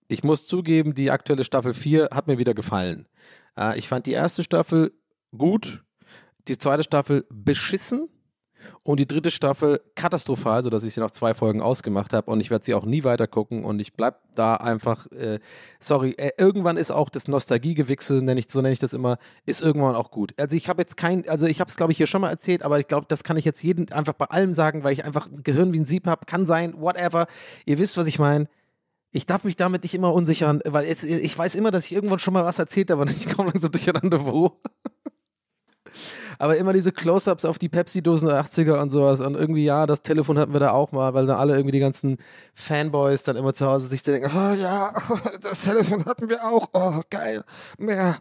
Ich 0.07 0.23
muss 0.23 0.47
zugeben, 0.47 0.93
die 0.93 1.11
aktuelle 1.11 1.43
Staffel 1.43 1.73
4 1.73 2.09
hat 2.11 2.27
mir 2.27 2.37
wieder 2.37 2.53
gefallen. 2.53 3.07
Äh, 3.57 3.77
ich 3.77 3.87
fand 3.87 4.05
die 4.07 4.11
erste 4.11 4.43
Staffel 4.43 4.91
gut, 5.37 5.83
die 6.47 6.57
zweite 6.57 6.83
Staffel 6.83 7.25
beschissen 7.29 8.09
und 8.83 8.99
die 8.99 9.07
dritte 9.07 9.31
Staffel 9.31 9.81
katastrophal, 9.95 10.63
sodass 10.63 10.83
ich 10.83 10.93
sie 10.93 10.99
nach 10.99 11.11
zwei 11.11 11.33
Folgen 11.33 11.61
ausgemacht 11.61 12.13
habe 12.13 12.29
und 12.31 12.39
ich 12.39 12.49
werde 12.49 12.65
sie 12.65 12.73
auch 12.73 12.85
nie 12.85 13.03
weiter 13.03 13.27
gucken 13.27 13.63
und 13.63 13.79
ich 13.79 13.93
bleibe 13.93 14.17
da 14.35 14.55
einfach, 14.55 15.11
äh, 15.11 15.39
sorry, 15.79 16.11
äh, 16.17 16.31
irgendwann 16.37 16.77
ist 16.77 16.91
auch 16.91 17.09
das 17.09 17.27
Nostalgiegewichse, 17.27 18.21
nenn 18.21 18.37
ich, 18.37 18.49
so 18.49 18.61
nenne 18.61 18.73
ich 18.73 18.79
das 18.79 18.93
immer, 18.93 19.17
ist 19.45 19.61
irgendwann 19.61 19.95
auch 19.95 20.11
gut. 20.11 20.33
Also 20.37 20.55
ich 20.55 20.69
habe 20.69 20.81
jetzt 20.81 20.97
kein, 20.97 21.27
also 21.27 21.45
ich 21.45 21.59
habe 21.59 21.69
es 21.69 21.75
glaube 21.75 21.91
ich 21.91 21.97
hier 21.97 22.07
schon 22.07 22.21
mal 22.21 22.29
erzählt, 22.29 22.63
aber 22.63 22.79
ich 22.79 22.87
glaube, 22.87 23.05
das 23.09 23.23
kann 23.23 23.37
ich 23.37 23.45
jetzt 23.45 23.61
jedem 23.63 23.85
einfach 23.91 24.13
bei 24.13 24.25
allem 24.25 24.53
sagen, 24.53 24.83
weil 24.83 24.93
ich 24.93 25.05
einfach 25.05 25.27
ein 25.27 25.43
Gehirn 25.43 25.73
wie 25.73 25.79
ein 25.79 25.85
Sieb 25.85 26.07
habe, 26.07 26.25
kann 26.25 26.45
sein, 26.45 26.73
whatever. 26.77 27.27
Ihr 27.65 27.77
wisst, 27.79 27.97
was 27.97 28.07
ich 28.07 28.19
meine. 28.19 28.47
Ich 29.13 29.25
darf 29.25 29.43
mich 29.43 29.57
damit 29.57 29.83
nicht 29.83 29.93
immer 29.93 30.13
unsichern, 30.13 30.61
weil 30.65 30.85
jetzt, 30.85 31.03
ich 31.03 31.37
weiß 31.37 31.55
immer, 31.55 31.71
dass 31.71 31.85
ich 31.85 31.91
irgendwann 31.91 32.19
schon 32.19 32.33
mal 32.33 32.45
was 32.45 32.59
erzählt 32.59 32.89
habe 32.91 33.01
und 33.01 33.11
ich 33.15 33.27
komme 33.27 33.49
langsam 33.49 33.71
durcheinander, 33.71 34.25
wo. 34.25 34.61
Aber 36.39 36.57
immer 36.57 36.73
diese 36.73 36.91
Close-Ups 36.91 37.45
auf 37.45 37.57
die 37.57 37.69
Pepsi-Dosen 37.69 38.27
der 38.27 38.43
80er 38.43 38.81
und 38.81 38.91
sowas. 38.91 39.21
Und 39.21 39.35
irgendwie, 39.35 39.65
ja, 39.65 39.85
das 39.85 40.01
Telefon 40.01 40.37
hatten 40.37 40.53
wir 40.53 40.59
da 40.59 40.71
auch 40.71 40.91
mal, 40.91 41.13
weil 41.13 41.25
dann 41.25 41.37
alle 41.37 41.53
irgendwie 41.53 41.71
die 41.71 41.79
ganzen 41.79 42.17
Fanboys 42.53 43.23
dann 43.23 43.35
immer 43.35 43.53
zu 43.53 43.65
Hause 43.65 43.87
sich 43.87 44.03
denken, 44.03 44.31
oh 44.33 44.53
ja, 44.55 44.93
das 45.41 45.63
Telefon 45.63 46.05
hatten 46.05 46.29
wir 46.29 46.43
auch, 46.43 46.67
oh 46.73 47.01
geil, 47.09 47.43
mehr. 47.77 48.17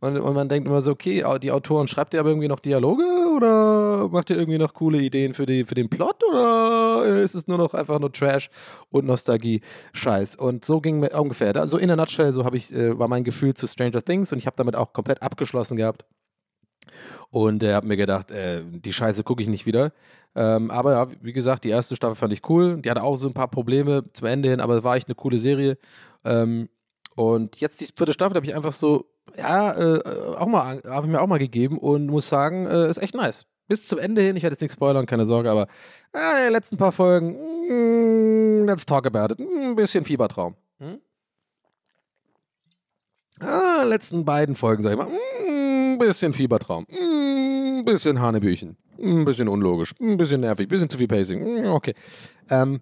Und, 0.00 0.18
und 0.18 0.34
man 0.34 0.48
denkt 0.48 0.66
immer 0.68 0.80
so, 0.80 0.92
okay, 0.92 1.24
die 1.42 1.52
Autoren, 1.52 1.88
schreibt 1.88 2.14
ihr 2.14 2.20
aber 2.20 2.30
irgendwie 2.30 2.48
noch 2.48 2.60
Dialoge 2.60 3.04
oder 3.36 4.08
macht 4.08 4.30
ihr 4.30 4.36
irgendwie 4.36 4.58
noch 4.58 4.72
coole 4.72 4.98
Ideen 4.98 5.34
für, 5.34 5.46
die, 5.46 5.64
für 5.64 5.74
den 5.74 5.88
Plot 5.88 6.22
oder 6.30 7.04
ist 7.22 7.34
es 7.34 7.46
nur 7.46 7.58
noch 7.58 7.74
einfach 7.74 7.98
nur 7.98 8.12
Trash 8.12 8.50
und 8.90 9.04
Nostalgie-Scheiß? 9.04 10.36
Und 10.36 10.64
so 10.64 10.80
ging 10.80 11.00
mir 11.00 11.10
ungefähr, 11.10 11.54
also 11.56 11.76
in 11.76 11.88
der 11.88 11.96
Nutshell, 11.96 12.32
so 12.32 12.44
habe 12.44 12.56
ich, 12.56 12.72
äh, 12.72 12.98
war 12.98 13.08
mein 13.08 13.24
Gefühl 13.24 13.54
zu 13.54 13.66
Stranger 13.66 14.02
Things 14.02 14.32
und 14.32 14.38
ich 14.38 14.46
habe 14.46 14.56
damit 14.56 14.76
auch 14.76 14.92
komplett 14.92 15.22
abgeschlossen 15.22 15.76
gehabt. 15.76 16.04
Und 17.30 17.62
äh, 17.62 17.74
habe 17.74 17.86
mir 17.86 17.96
gedacht, 17.96 18.30
äh, 18.30 18.62
die 18.64 18.92
Scheiße 18.92 19.24
gucke 19.24 19.42
ich 19.42 19.48
nicht 19.48 19.66
wieder. 19.66 19.92
Ähm, 20.34 20.70
aber 20.70 20.92
ja, 20.92 21.08
wie 21.22 21.32
gesagt, 21.32 21.64
die 21.64 21.70
erste 21.70 21.96
Staffel 21.96 22.14
fand 22.14 22.32
ich 22.32 22.48
cool. 22.48 22.80
Die 22.82 22.90
hatte 22.90 23.02
auch 23.02 23.16
so 23.16 23.26
ein 23.26 23.34
paar 23.34 23.48
Probleme 23.48 24.04
zum 24.12 24.26
Ende 24.26 24.50
hin, 24.50 24.60
aber 24.60 24.84
war 24.84 24.96
echt 24.96 25.08
eine 25.08 25.14
coole 25.14 25.38
Serie. 25.38 25.78
Ähm, 26.24 26.68
und 27.14 27.56
jetzt 27.60 27.80
die 27.80 27.86
vierte 27.86 28.12
Staffel 28.12 28.36
habe 28.36 28.46
ich 28.46 28.54
einfach 28.54 28.72
so, 28.72 29.06
ja, 29.36 29.72
äh, 29.72 30.02
auch 30.36 30.46
mal, 30.46 30.82
habe 30.86 31.06
ich 31.06 31.12
mir 31.12 31.20
auch 31.20 31.26
mal 31.26 31.38
gegeben 31.38 31.78
und 31.78 32.06
muss 32.06 32.28
sagen, 32.28 32.66
äh, 32.66 32.88
ist 32.88 32.98
echt 32.98 33.14
nice. 33.14 33.46
Bis 33.68 33.88
zum 33.88 33.98
Ende 33.98 34.20
hin, 34.20 34.36
ich 34.36 34.42
werde 34.42 34.54
jetzt 34.54 34.60
nichts 34.60 34.74
spoilern, 34.74 35.06
keine 35.06 35.26
Sorge, 35.26 35.50
aber 35.50 35.66
äh, 36.12 36.46
die 36.46 36.52
letzten 36.52 36.76
paar 36.76 36.92
Folgen, 36.92 37.32
mm, 37.68 38.66
let's 38.66 38.86
talk 38.86 39.06
about 39.06 39.32
it. 39.32 39.40
Ein 39.40 39.74
bisschen 39.74 40.04
Fiebertraum. 40.04 40.54
Hm? 40.78 41.00
Ah, 43.40 43.82
letzten 43.82 44.24
beiden 44.24 44.54
Folgen, 44.54 44.82
sag 44.82 44.92
ich 44.92 44.98
mal, 44.98 45.08
bisschen 45.98 46.32
Fiebertraum, 46.32 46.86
ein 46.90 47.84
bisschen 47.84 48.20
Hanebüchen, 48.20 48.76
ein 49.02 49.24
bisschen 49.24 49.48
unlogisch, 49.48 49.94
ein 50.00 50.16
bisschen 50.16 50.40
nervig, 50.40 50.66
ein 50.66 50.70
bisschen 50.70 50.90
zu 50.90 50.98
viel 50.98 51.08
Pacing. 51.08 51.66
Okay. 51.66 51.94
Ähm, 52.50 52.80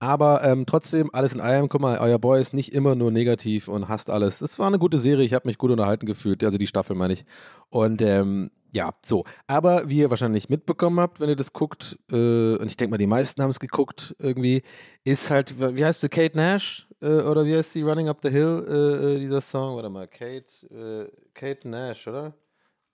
aber 0.00 0.44
ähm, 0.44 0.66
trotzdem, 0.66 1.08
alles 1.14 1.34
in 1.34 1.40
allem, 1.40 1.68
guck 1.68 1.80
mal, 1.80 1.98
euer 1.98 2.18
Boy 2.18 2.40
ist 2.40 2.52
nicht 2.52 2.74
immer 2.74 2.94
nur 2.94 3.10
negativ 3.10 3.68
und 3.68 3.88
hasst 3.88 4.10
alles. 4.10 4.42
Es 4.42 4.58
war 4.58 4.66
eine 4.66 4.78
gute 4.78 4.98
Serie, 4.98 5.24
ich 5.24 5.32
habe 5.32 5.48
mich 5.48 5.56
gut 5.56 5.70
unterhalten 5.70 6.04
gefühlt, 6.04 6.44
also 6.44 6.58
die 6.58 6.66
Staffel 6.66 6.94
meine 6.94 7.14
ich. 7.14 7.24
Und 7.70 8.02
ähm, 8.02 8.50
ja, 8.72 8.92
so. 9.02 9.24
Aber 9.46 9.88
wie 9.88 9.98
ihr 9.98 10.10
wahrscheinlich 10.10 10.48
mitbekommen 10.48 10.98
habt, 11.00 11.20
wenn 11.20 11.28
ihr 11.28 11.36
das 11.36 11.52
guckt, 11.52 11.96
äh, 12.10 12.56
und 12.56 12.66
ich 12.66 12.76
denke 12.76 12.90
mal, 12.90 12.98
die 12.98 13.06
meisten 13.06 13.40
haben 13.40 13.50
es 13.50 13.60
geguckt 13.60 14.14
irgendwie, 14.18 14.62
ist 15.04 15.30
halt, 15.30 15.58
wie 15.58 15.84
heißt 15.84 16.00
sie, 16.00 16.08
Kate 16.08 16.36
Nash? 16.36 16.88
Äh, 17.04 17.20
oder 17.20 17.44
wie 17.44 17.54
heißt 17.54 17.72
sie, 17.72 17.82
Running 17.82 18.08
Up 18.08 18.20
the 18.22 18.30
Hill, 18.30 18.66
äh, 18.66 19.14
äh, 19.16 19.18
dieser 19.18 19.42
Song? 19.42 19.76
Warte 19.76 19.90
mal, 19.90 20.08
Kate, 20.08 20.46
äh, 20.70 21.10
Kate 21.34 21.68
Nash, 21.68 22.06
oder? 22.08 22.32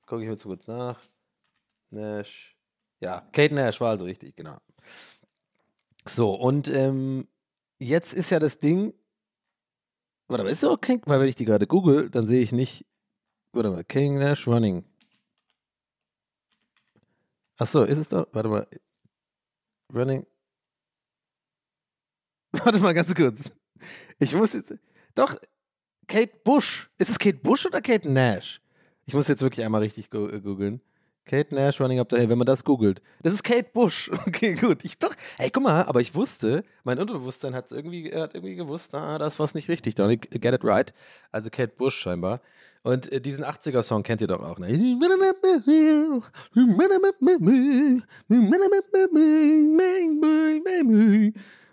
Gucke 0.04 0.22
ich 0.22 0.28
mir 0.28 0.36
zu 0.36 0.48
kurz 0.48 0.66
nach. 0.66 1.00
Nash. 1.90 2.56
Ja, 2.98 3.20
Kate 3.32 3.54
Nash 3.54 3.80
war 3.80 3.90
also 3.90 4.04
richtig, 4.04 4.34
genau. 4.34 4.58
So, 6.06 6.34
und 6.34 6.66
ähm, 6.66 7.28
jetzt 7.78 8.12
ist 8.12 8.30
ja 8.30 8.40
das 8.40 8.58
Ding. 8.58 8.94
Warte 10.26 10.42
mal, 10.42 10.50
ist 10.50 10.60
so 10.60 10.76
King, 10.76 11.02
weil 11.06 11.20
wenn 11.20 11.28
ich 11.28 11.36
die 11.36 11.44
gerade 11.44 11.68
google, 11.68 12.10
dann 12.10 12.26
sehe 12.26 12.42
ich 12.42 12.50
nicht. 12.50 12.86
Warte 13.52 13.70
mal, 13.70 13.84
King 13.84 14.18
Nash 14.18 14.48
Running. 14.48 14.84
Achso, 17.58 17.84
ist 17.84 17.98
es 17.98 18.08
da? 18.08 18.26
Warte 18.32 18.48
mal. 18.48 18.66
Running. 19.94 20.26
Warte 22.52 22.80
mal 22.80 22.92
ganz 22.94 23.14
kurz. 23.14 23.52
Ich 24.20 24.34
muss 24.34 24.52
jetzt. 24.52 24.74
Doch, 25.14 25.34
Kate 26.06 26.32
Bush. 26.44 26.90
Ist 26.98 27.10
es 27.10 27.18
Kate 27.18 27.38
Bush 27.38 27.66
oder 27.66 27.80
Kate 27.80 28.08
Nash? 28.08 28.60
Ich 29.06 29.14
muss 29.14 29.26
jetzt 29.28 29.42
wirklich 29.42 29.64
einmal 29.64 29.80
richtig 29.80 30.12
äh, 30.12 30.40
googeln. 30.40 30.80
Kate 31.24 31.54
Nash 31.54 31.80
Running 31.80 32.00
Up 32.00 32.08
the 32.10 32.16
Hill, 32.16 32.28
wenn 32.28 32.38
man 32.38 32.46
das 32.46 32.64
googelt. 32.64 33.00
Das 33.22 33.32
ist 33.32 33.42
Kate 33.42 33.70
Bush. 33.72 34.10
Okay, 34.26 34.54
gut. 34.54 34.84
Ich 34.84 34.98
doch, 34.98 35.14
ey, 35.38 35.50
guck 35.50 35.62
mal, 35.62 35.84
aber 35.84 36.00
ich 36.00 36.14
wusste, 36.14 36.64
mein 36.84 36.98
Unterbewusstsein 36.98 37.54
hat 37.54 37.70
irgendwie, 37.72 38.12
hat 38.14 38.34
irgendwie 38.34 38.56
gewusst, 38.56 38.94
ah, 38.94 39.18
da 39.18 39.26
ist 39.26 39.38
was 39.38 39.54
nicht 39.54 39.68
richtig. 39.68 39.94
Don't 39.94 40.16
get 40.38 40.54
it 40.54 40.64
right. 40.64 40.92
Also 41.32 41.48
Kate 41.50 41.72
Bush 41.76 41.96
scheinbar. 41.96 42.40
Und 42.82 43.10
äh, 43.12 43.20
diesen 43.20 43.44
80er-Song 43.44 44.02
kennt 44.02 44.20
ihr 44.20 44.26
doch 44.26 44.40
auch, 44.40 44.58
ne? 44.58 44.68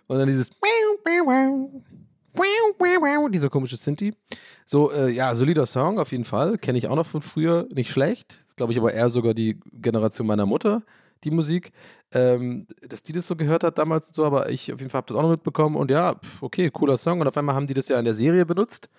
Und 0.07 0.19
dann 0.19 0.27
dieses 0.27 0.51
dieser 3.29 3.49
komische 3.49 3.77
Sinti. 3.77 4.13
So, 4.65 4.91
äh, 4.91 5.09
ja, 5.11 5.33
solider 5.35 5.65
Song 5.65 5.99
auf 5.99 6.11
jeden 6.11 6.25
Fall. 6.25 6.57
Kenne 6.57 6.77
ich 6.77 6.87
auch 6.87 6.95
noch 6.95 7.05
von 7.05 7.21
früher. 7.21 7.67
Nicht 7.73 7.91
schlecht. 7.91 8.37
Glaube 8.55 8.73
ich 8.73 8.79
aber 8.79 8.93
eher 8.93 9.09
sogar 9.09 9.33
die 9.33 9.59
Generation 9.71 10.25
meiner 10.25 10.45
Mutter, 10.45 10.81
die 11.23 11.31
Musik. 11.31 11.71
Ähm, 12.11 12.67
dass 12.87 13.03
die 13.03 13.11
das 13.11 13.27
so 13.27 13.35
gehört 13.35 13.63
hat 13.63 13.77
damals 13.77 14.07
und 14.07 14.15
so, 14.15 14.25
aber 14.25 14.49
ich 14.49 14.71
auf 14.71 14.79
jeden 14.79 14.89
Fall 14.89 14.99
habe 14.99 15.07
das 15.07 15.17
auch 15.17 15.21
noch 15.21 15.29
mitbekommen. 15.29 15.75
Und 15.75 15.91
ja, 15.91 16.15
okay, 16.41 16.69
cooler 16.71 16.97
Song. 16.97 17.21
Und 17.21 17.27
auf 17.27 17.37
einmal 17.37 17.55
haben 17.55 17.67
die 17.67 17.73
das 17.73 17.87
ja 17.89 17.99
in 17.99 18.05
der 18.05 18.15
Serie 18.15 18.45
benutzt. 18.45 18.89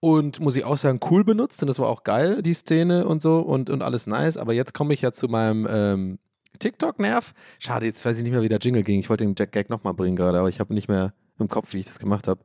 Und 0.00 0.40
muss 0.40 0.56
ich 0.56 0.64
auch 0.64 0.76
sagen, 0.76 1.00
cool 1.10 1.24
benutzt. 1.24 1.62
Und 1.62 1.68
das 1.68 1.78
war 1.78 1.88
auch 1.88 2.04
geil, 2.04 2.42
die 2.42 2.54
Szene 2.54 3.06
und 3.06 3.22
so. 3.22 3.38
Und, 3.38 3.70
und 3.70 3.82
alles 3.82 4.06
nice. 4.06 4.36
Aber 4.36 4.52
jetzt 4.52 4.74
komme 4.74 4.94
ich 4.94 5.02
ja 5.02 5.12
zu 5.12 5.28
meinem. 5.28 5.66
Ähm, 5.70 6.18
TikTok-Nerv. 6.58 7.34
Schade, 7.58 7.84
jetzt 7.84 8.04
weiß 8.04 8.16
ich 8.16 8.24
nicht 8.24 8.32
mehr, 8.32 8.42
wie 8.42 8.48
der 8.48 8.58
Jingle 8.58 8.82
ging. 8.82 9.00
Ich 9.00 9.10
wollte 9.10 9.24
den 9.24 9.34
Jack 9.36 9.52
Gag 9.52 9.68
nochmal 9.68 9.94
bringen 9.94 10.16
gerade, 10.16 10.38
aber 10.38 10.48
ich 10.48 10.58
habe 10.58 10.72
nicht 10.72 10.88
mehr 10.88 11.12
im 11.38 11.48
Kopf, 11.48 11.74
wie 11.74 11.80
ich 11.80 11.86
das 11.86 11.98
gemacht 11.98 12.28
habe. 12.28 12.40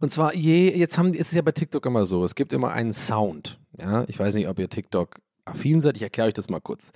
Und 0.00 0.10
zwar, 0.10 0.34
je, 0.34 0.70
jetzt 0.76 0.96
haben, 0.96 1.12
ist 1.12 1.28
es 1.28 1.32
ja 1.32 1.42
bei 1.42 1.52
TikTok 1.52 1.84
immer 1.86 2.06
so, 2.06 2.24
es 2.24 2.34
gibt 2.34 2.52
immer 2.52 2.70
einen 2.70 2.92
Sound. 2.92 3.58
Ja, 3.78 4.04
ich 4.06 4.18
weiß 4.18 4.34
nicht, 4.34 4.48
ob 4.48 4.58
ihr 4.58 4.68
TikTok 4.68 5.16
affin 5.44 5.80
seid, 5.80 5.96
ich 5.96 6.02
erkläre 6.02 6.28
euch 6.28 6.34
das 6.34 6.48
mal 6.48 6.60
kurz. 6.60 6.92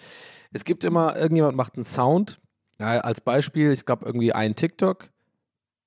Es 0.53 0.65
gibt 0.65 0.85
immer, 0.85 1.17
irgendjemand 1.17 1.57
macht 1.57 1.75
einen 1.77 1.85
Sound. 1.85 2.41
Ja, 2.79 2.99
als 3.01 3.21
Beispiel, 3.21 3.71
es 3.71 3.85
gab 3.85 4.05
irgendwie 4.05 4.33
einen 4.33 4.55
TikTok, 4.55 5.11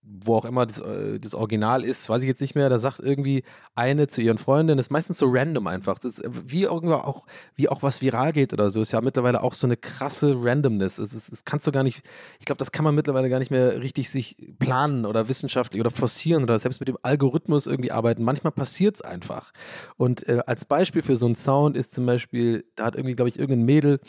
wo 0.07 0.35
auch 0.35 0.45
immer 0.45 0.65
das, 0.65 0.79
äh, 0.79 1.19
das 1.19 1.33
Original 1.33 1.83
ist, 1.83 2.09
weiß 2.09 2.21
ich 2.21 2.27
jetzt 2.27 2.41
nicht 2.41 2.55
mehr, 2.55 2.69
da 2.69 2.79
sagt 2.79 2.99
irgendwie 2.99 3.43
eine 3.73 4.07
zu 4.07 4.21
ihren 4.21 4.37
Freundinnen, 4.37 4.77
das 4.77 4.87
ist 4.87 4.91
meistens 4.91 5.17
so 5.17 5.27
random 5.29 5.67
einfach. 5.67 5.97
Das 5.99 6.19
ist 6.19 6.49
wie 6.49 6.63
irgendwo 6.63 6.95
auch, 6.95 7.25
wie 7.55 7.69
auch 7.69 7.83
was 7.83 8.01
viral 8.01 8.31
geht 8.31 8.53
oder 8.53 8.69
so, 8.69 8.81
ist 8.81 8.91
ja 8.91 9.01
mittlerweile 9.01 9.41
auch 9.41 9.53
so 9.53 9.67
eine 9.67 9.77
krasse 9.77 10.35
Randomness. 10.37 10.97
Das, 10.97 11.13
ist, 11.13 11.31
das 11.31 11.43
kannst 11.43 11.65
du 11.67 11.71
gar 11.71 11.83
nicht, 11.83 12.03
ich 12.39 12.45
glaube, 12.45 12.59
das 12.59 12.71
kann 12.71 12.83
man 12.83 12.95
mittlerweile 12.95 13.29
gar 13.29 13.39
nicht 13.39 13.51
mehr 13.51 13.81
richtig 13.81 14.09
sich 14.09 14.37
planen 14.59 15.05
oder 15.05 15.27
wissenschaftlich 15.27 15.79
oder 15.79 15.91
forcieren 15.91 16.43
oder 16.43 16.59
selbst 16.59 16.79
mit 16.79 16.87
dem 16.87 16.97
Algorithmus 17.01 17.67
irgendwie 17.67 17.91
arbeiten. 17.91 18.23
Manchmal 18.23 18.51
passiert 18.51 18.95
es 18.95 19.01
einfach. 19.01 19.51
Und 19.97 20.27
äh, 20.27 20.41
als 20.45 20.65
Beispiel 20.65 21.01
für 21.01 21.15
so 21.15 21.25
einen 21.25 21.35
Sound 21.35 21.75
ist 21.75 21.93
zum 21.93 22.05
Beispiel, 22.05 22.65
da 22.75 22.85
hat 22.85 22.95
irgendwie, 22.95 23.15
glaube 23.15 23.29
ich, 23.29 23.39
irgendein 23.39 23.65
Mädel 23.65 23.99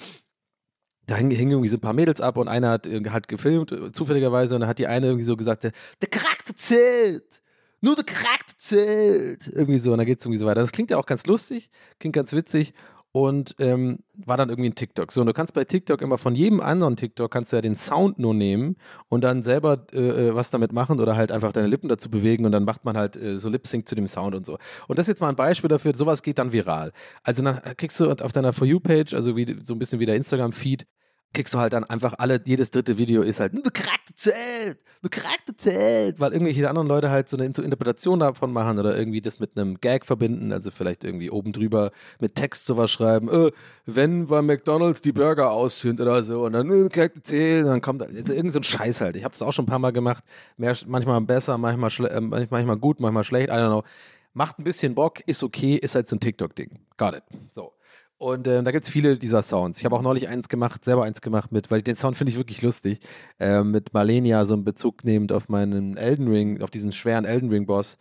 da 1.07 1.17
hingen 1.17 1.51
irgendwie 1.51 1.69
so 1.69 1.77
ein 1.77 1.81
paar 1.81 1.93
Mädels 1.93 2.21
ab 2.21 2.37
und 2.37 2.49
einer 2.49 2.71
hat, 2.71 2.87
äh, 2.87 3.03
hat 3.11 3.29
gefilmt, 3.29 3.73
äh, 3.73 3.93
zufälligerweise, 3.93 4.55
und 4.55 4.63
dann 4.63 4.69
hat 4.69 4.79
die 4.79 4.87
eine 4.87 5.07
irgendwie 5.07 5.25
so 5.25 5.37
gesagt, 5.37 5.65
der 5.65 5.73
Charakter 6.11 6.55
zählt. 6.55 7.43
Nur 7.81 7.95
der 7.95 8.05
Charakter 8.05 8.55
zählt. 8.57 9.47
Irgendwie 9.49 9.79
so, 9.79 9.93
und 9.93 9.99
dann 9.99 10.07
geht 10.07 10.19
es 10.19 10.25
irgendwie 10.25 10.39
so 10.39 10.47
weiter. 10.47 10.61
Das 10.61 10.73
klingt 10.73 10.91
ja 10.91 10.97
auch 10.97 11.07
ganz 11.07 11.27
lustig, 11.27 11.71
klingt 11.99 12.15
ganz 12.15 12.33
witzig 12.33 12.75
und 13.17 13.55
ähm, 13.61 14.01
war 14.15 14.37
dann 14.37 14.51
irgendwie 14.51 14.69
ein 14.69 14.75
TikTok. 14.75 15.11
So, 15.11 15.23
und 15.23 15.27
du 15.27 15.33
kannst 15.33 15.55
bei 15.55 15.65
TikTok 15.65 16.03
immer 16.03 16.19
von 16.19 16.35
jedem 16.35 16.61
anderen 16.61 16.97
TikTok 16.97 17.31
kannst 17.31 17.51
du 17.51 17.57
ja 17.57 17.63
den 17.63 17.75
Sound 17.75 18.19
nur 18.19 18.35
nehmen 18.35 18.77
und 19.09 19.25
dann 19.25 19.43
selber 19.43 19.87
äh, 19.95 20.29
äh, 20.29 20.35
was 20.35 20.51
damit 20.51 20.75
machen 20.75 21.01
oder 21.01 21.17
halt 21.17 21.33
einfach 21.33 21.53
deine 21.53 21.67
Lippen 21.67 21.89
dazu 21.89 22.11
bewegen 22.11 22.45
und 22.45 22.53
dann 22.53 22.65
macht 22.65 22.85
man 22.85 22.95
halt 22.99 23.17
äh, 23.17 23.39
so 23.39 23.49
Lip-Sync 23.49 23.89
zu 23.89 23.95
dem 23.95 24.07
Sound 24.07 24.35
und 24.35 24.45
so. 24.45 24.59
Und 24.87 24.99
das 24.99 25.05
ist 25.05 25.15
jetzt 25.15 25.21
mal 25.23 25.31
ein 25.31 25.35
Beispiel 25.35 25.69
dafür, 25.69 25.97
sowas 25.97 26.23
geht 26.23 26.39
dann 26.39 26.53
viral. 26.53 26.93
Also 27.23 27.43
dann 27.43 27.59
kriegst 27.79 27.99
du 28.01 28.11
auf 28.11 28.33
deiner 28.33 28.53
For 28.53 28.67
You-Page, 28.67 29.15
also 29.15 29.35
wie, 29.35 29.57
so 29.65 29.75
ein 29.75 29.79
bisschen 29.79 29.99
wie 29.99 30.05
der 30.05 30.17
Instagram-Feed, 30.17 30.87
kriegst 31.33 31.53
du 31.53 31.59
halt 31.59 31.73
dann 31.75 31.85
einfach 31.85 32.15
alle, 32.19 32.41
jedes 32.45 32.71
dritte 32.71 32.97
Video 32.97 33.21
ist 33.23 33.41
halt, 33.41 33.53
du 33.55 33.71
Charakter 33.71 34.15
zählt, 34.15 34.79
du 35.03 35.09
Charakter 35.11 35.55
zählt, 35.57 36.19
weil 36.19 36.33
irgendwelche 36.33 36.69
anderen 36.69 36.89
Leute 36.89 37.11
halt 37.11 37.29
so 37.29 37.37
eine 37.37 37.45
Inter- 37.45 37.63
Interpretation 37.63 38.21
davon 38.21 38.53
machen 38.53 38.79
oder 38.79 38.97
irgendwie 38.97 39.21
das 39.21 39.39
mit 39.39 39.57
einem 39.57 39.79
Gag 39.81 40.07
verbinden, 40.07 40.53
also 40.53 40.71
vielleicht 40.71 41.05
irgendwie 41.05 41.31
oben 41.31 41.53
drüber 41.53 41.91
mit 42.21 42.35
Text 42.37 42.65
sowas 42.67 42.91
schreiben, 42.91 43.29
äh, 43.29 43.51
wenn 43.85 44.29
bei 44.29 44.41
McDonalds 44.41 45.03
die 45.03 45.13
Burger 45.13 45.51
ausführen 45.51 46.01
oder 46.01 46.23
so 46.23 46.45
und 46.45 46.55
dann 46.55 46.71
äh, 46.71 46.89
Charakter 46.89 47.23
zählt, 47.23 47.67
dann 47.67 47.83
kommt 47.83 48.03
also 48.03 48.33
irgend 48.33 48.53
so 48.53 48.61
ein 48.61 48.65
Scheiß 48.65 49.01
halt. 49.03 49.17
Ich 49.17 49.25
habe 49.25 49.33
das 49.33 49.43
auch 49.43 49.53
schon 49.53 49.65
ein 49.65 49.69
paar 49.69 49.79
Mal 49.79 49.93
gemacht, 49.93 50.25
Mehr, 50.57 50.75
manchmal 50.87 51.21
besser, 51.21 51.59
manchmal, 51.59 52.11
äh, 52.11 52.21
manchmal 52.21 52.77
gut, 52.79 53.01
manchmal 53.01 53.25
schlecht, 53.25 53.49
I 53.51 53.53
don't 53.53 53.69
know. 53.69 53.85
Macht 54.33 54.59
ein 54.59 54.65
bisschen 54.65 54.95
Bock, 54.95 55.21
ist 55.27 55.43
okay, 55.43 55.77
ist 55.77 55.95
halt 55.95 56.07
so 56.07 56.17
ein 56.17 56.21
TikTok-Ding. 56.21 56.81
Got 56.97 57.15
it. 57.15 57.23
So. 57.55 57.73
Und 58.19 58.49
ähm, 58.49 58.65
da 58.65 58.71
gibt 58.71 58.85
es 58.85 58.91
viele 58.91 59.19
dieser 59.19 59.43
Sounds. 59.43 59.79
Ich 59.79 59.85
habe 59.85 59.95
auch 59.95 60.03
neulich 60.03 60.29
eins 60.29 60.49
gemacht, 60.49 60.85
selber 60.85 61.05
eins 61.05 61.21
gemacht 61.21 61.53
mit, 61.53 61.71
weil 61.71 61.83
den 61.83 61.97
Sound 61.97 62.17
finde 62.17 62.31
ich 62.31 62.39
wirklich 62.39 62.63
lustig, 62.63 63.01
äh, 63.39 63.63
mit 63.63 63.93
Malenia 63.93 64.45
so 64.47 64.55
einen 64.55 64.65
Bezug 64.65 65.05
nehmend 65.05 65.33
auf 65.33 65.51
meinen 65.51 65.99
Elden 65.99 66.29
Ring, 66.29 66.63
auf 66.63 66.71
diesen 66.71 66.93
schweren 66.93 67.27
Elden 67.27 67.51
Ring-Boss. 67.51 67.99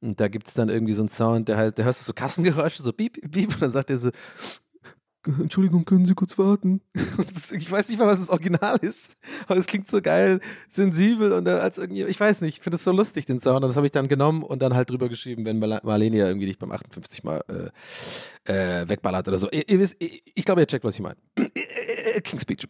Und 0.00 0.20
da 0.20 0.28
gibt 0.28 0.48
es 0.48 0.54
dann 0.54 0.68
irgendwie 0.70 0.94
so 0.94 1.02
einen 1.02 1.08
Sound, 1.08 1.48
der 1.48 1.58
heißt, 1.58 1.76
der 1.76 1.84
hörst 1.84 2.00
du 2.00 2.04
so 2.04 2.12
Kassengeräusche, 2.14 2.82
so 2.82 2.92
piep, 2.92 3.20
piep, 3.30 3.52
und 3.54 3.62
dann 3.62 3.70
sagt 3.70 3.90
er 3.90 3.98
so, 3.98 4.10
Entschuldigung, 5.40 5.84
können 5.84 6.06
Sie 6.06 6.14
kurz 6.14 6.38
warten? 6.38 6.80
Ich 7.50 7.70
weiß 7.70 7.88
nicht 7.88 7.98
mal, 7.98 8.06
was 8.06 8.20
das 8.20 8.30
Original 8.30 8.78
ist, 8.78 9.16
aber 9.46 9.58
es 9.58 9.66
klingt 9.66 9.88
so 9.88 10.00
geil, 10.00 10.40
sensibel 10.68 11.32
und 11.32 11.46
äh, 11.46 11.52
als 11.52 11.78
irgendwie, 11.78 12.04
ich 12.04 12.18
weiß 12.18 12.40
nicht, 12.40 12.58
ich 12.58 12.62
finde 12.62 12.76
es 12.76 12.84
so 12.84 12.92
lustig, 12.92 13.26
den 13.26 13.40
Sound. 13.40 13.62
Und 13.62 13.68
das 13.68 13.76
habe 13.76 13.86
ich 13.86 13.92
dann 13.92 14.08
genommen 14.08 14.42
und 14.42 14.60
dann 14.62 14.74
halt 14.74 14.90
drüber 14.90 15.08
geschrieben, 15.08 15.44
wenn 15.44 15.58
Marlene 15.58 16.16
ja 16.16 16.26
irgendwie 16.26 16.46
dich 16.46 16.58
beim 16.58 16.72
58 16.72 17.24
Mal 17.24 17.42
äh, 18.46 18.80
äh, 18.82 18.88
wegballert 18.88 19.28
oder 19.28 19.38
so. 19.38 19.50
Ihr, 19.50 19.68
ihr 19.68 19.78
wisst, 19.80 19.96
ich, 19.98 20.22
ich 20.34 20.44
glaube, 20.44 20.60
ihr 20.60 20.66
checkt, 20.66 20.84
was 20.84 20.94
ich 20.94 21.00
meine. 21.00 21.16
King's 22.22 22.42
Speech. 22.42 22.68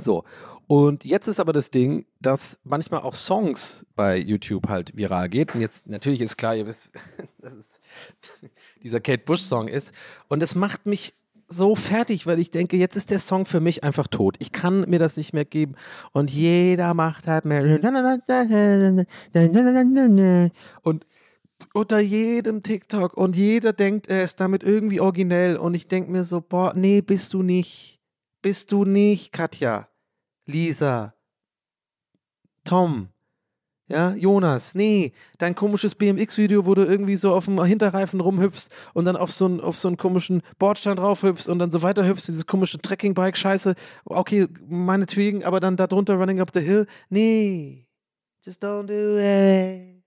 So, 0.00 0.24
und 0.66 1.04
jetzt 1.04 1.28
ist 1.28 1.40
aber 1.40 1.52
das 1.52 1.70
Ding, 1.70 2.06
dass 2.20 2.58
manchmal 2.64 3.02
auch 3.02 3.14
Songs 3.14 3.86
bei 3.94 4.16
YouTube 4.16 4.68
halt 4.68 4.96
viral 4.96 5.28
geht. 5.28 5.54
Und 5.54 5.60
jetzt 5.60 5.86
natürlich 5.88 6.20
ist 6.20 6.36
klar, 6.36 6.56
ihr 6.56 6.66
wisst, 6.66 6.90
dass 7.38 7.54
es 7.54 7.80
dieser 8.82 9.00
Kate 9.00 9.22
Bush-Song 9.24 9.68
ist. 9.68 9.92
Und 10.28 10.40
das 10.40 10.54
macht 10.54 10.86
mich 10.86 11.14
so 11.48 11.76
fertig, 11.76 12.26
weil 12.26 12.40
ich 12.40 12.50
denke, 12.50 12.76
jetzt 12.76 12.96
ist 12.96 13.10
der 13.10 13.18
Song 13.18 13.46
für 13.46 13.60
mich 13.60 13.84
einfach 13.84 14.06
tot. 14.06 14.36
Ich 14.38 14.52
kann 14.52 14.88
mir 14.88 14.98
das 14.98 15.16
nicht 15.16 15.32
mehr 15.32 15.44
geben. 15.44 15.74
Und 16.12 16.30
jeder 16.30 16.94
macht 16.94 17.26
halt 17.26 17.44
mehr. 17.44 17.62
Und 20.82 21.06
unter 21.72 21.98
jedem 22.00 22.62
TikTok 22.62 23.16
und 23.16 23.36
jeder 23.36 23.72
denkt, 23.72 24.08
er 24.08 24.24
ist 24.24 24.40
damit 24.40 24.62
irgendwie 24.62 25.00
originell 25.00 25.56
und 25.56 25.74
ich 25.74 25.88
denke 25.88 26.10
mir 26.10 26.24
so, 26.24 26.40
boah, 26.40 26.72
nee, 26.74 27.00
bist 27.00 27.32
du 27.32 27.42
nicht. 27.42 28.00
Bist 28.42 28.72
du 28.72 28.84
nicht, 28.84 29.32
Katja, 29.32 29.88
Lisa, 30.44 31.14
Tom, 32.64 33.08
ja, 33.86 34.14
Jonas, 34.14 34.74
nee, 34.74 35.12
dein 35.36 35.54
komisches 35.54 35.94
BMX-Video, 35.94 36.64
wo 36.64 36.74
du 36.74 36.84
irgendwie 36.84 37.16
so 37.16 37.34
auf 37.34 37.44
dem 37.44 37.62
Hinterreifen 37.62 38.20
rumhüpfst 38.20 38.70
und 38.94 39.04
dann 39.04 39.16
auf 39.16 39.30
so 39.30 39.44
einen, 39.44 39.60
auf 39.60 39.76
so 39.76 39.88
einen 39.88 39.98
komischen 39.98 40.40
Bordstein 40.58 40.96
draufhüpfst 40.96 41.48
und 41.50 41.58
dann 41.58 41.70
so 41.70 41.82
weiter 41.82 42.06
hüpfst, 42.06 42.26
dieses 42.28 42.46
komische 42.46 42.78
Trekkingbike-Scheiße. 42.78 43.74
Okay, 44.06 44.48
meinetwegen, 44.66 45.44
aber 45.44 45.60
dann 45.60 45.76
darunter 45.76 46.14
Running 46.14 46.40
Up 46.40 46.50
the 46.54 46.60
Hill. 46.60 46.86
Nee, 47.10 47.86
just 48.42 48.64
don't 48.64 48.86
do 48.86 49.18
it. 49.18 50.02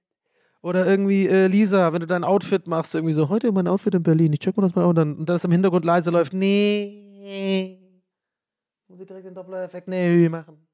Oder 0.63 0.88
irgendwie, 0.88 1.28
äh, 1.28 1.45
Lisa, 1.45 1.93
wenn 1.93 2.01
du 2.01 2.07
dein 2.07 2.23
Outfit 2.23 2.65
machst, 2.67 2.95
irgendwie 2.95 3.13
so, 3.13 3.30
heute 3.30 3.51
mein 3.51 3.67
Outfit 3.67 3.93
in 3.93 4.01
Berlin, 4.01 4.34
ich 4.34 4.39
check 4.39 4.57
mal 4.57 4.63
das 4.63 4.73
mal 4.73 4.86
und 4.86 4.95
dann, 4.95 5.17
und 5.17 5.30
das 5.30 5.45
im 5.45 5.51
Hintergrund 5.51 5.86
leise 5.86 6.09
läuft. 6.09 6.34
Nee. 6.34 7.80
Muss 8.88 8.99
ich 8.99 9.05
direkt 9.05 9.28
den 9.28 9.36
Doppler-Effekt 9.36 9.88
nee 9.88 10.30
machen. 10.30 10.66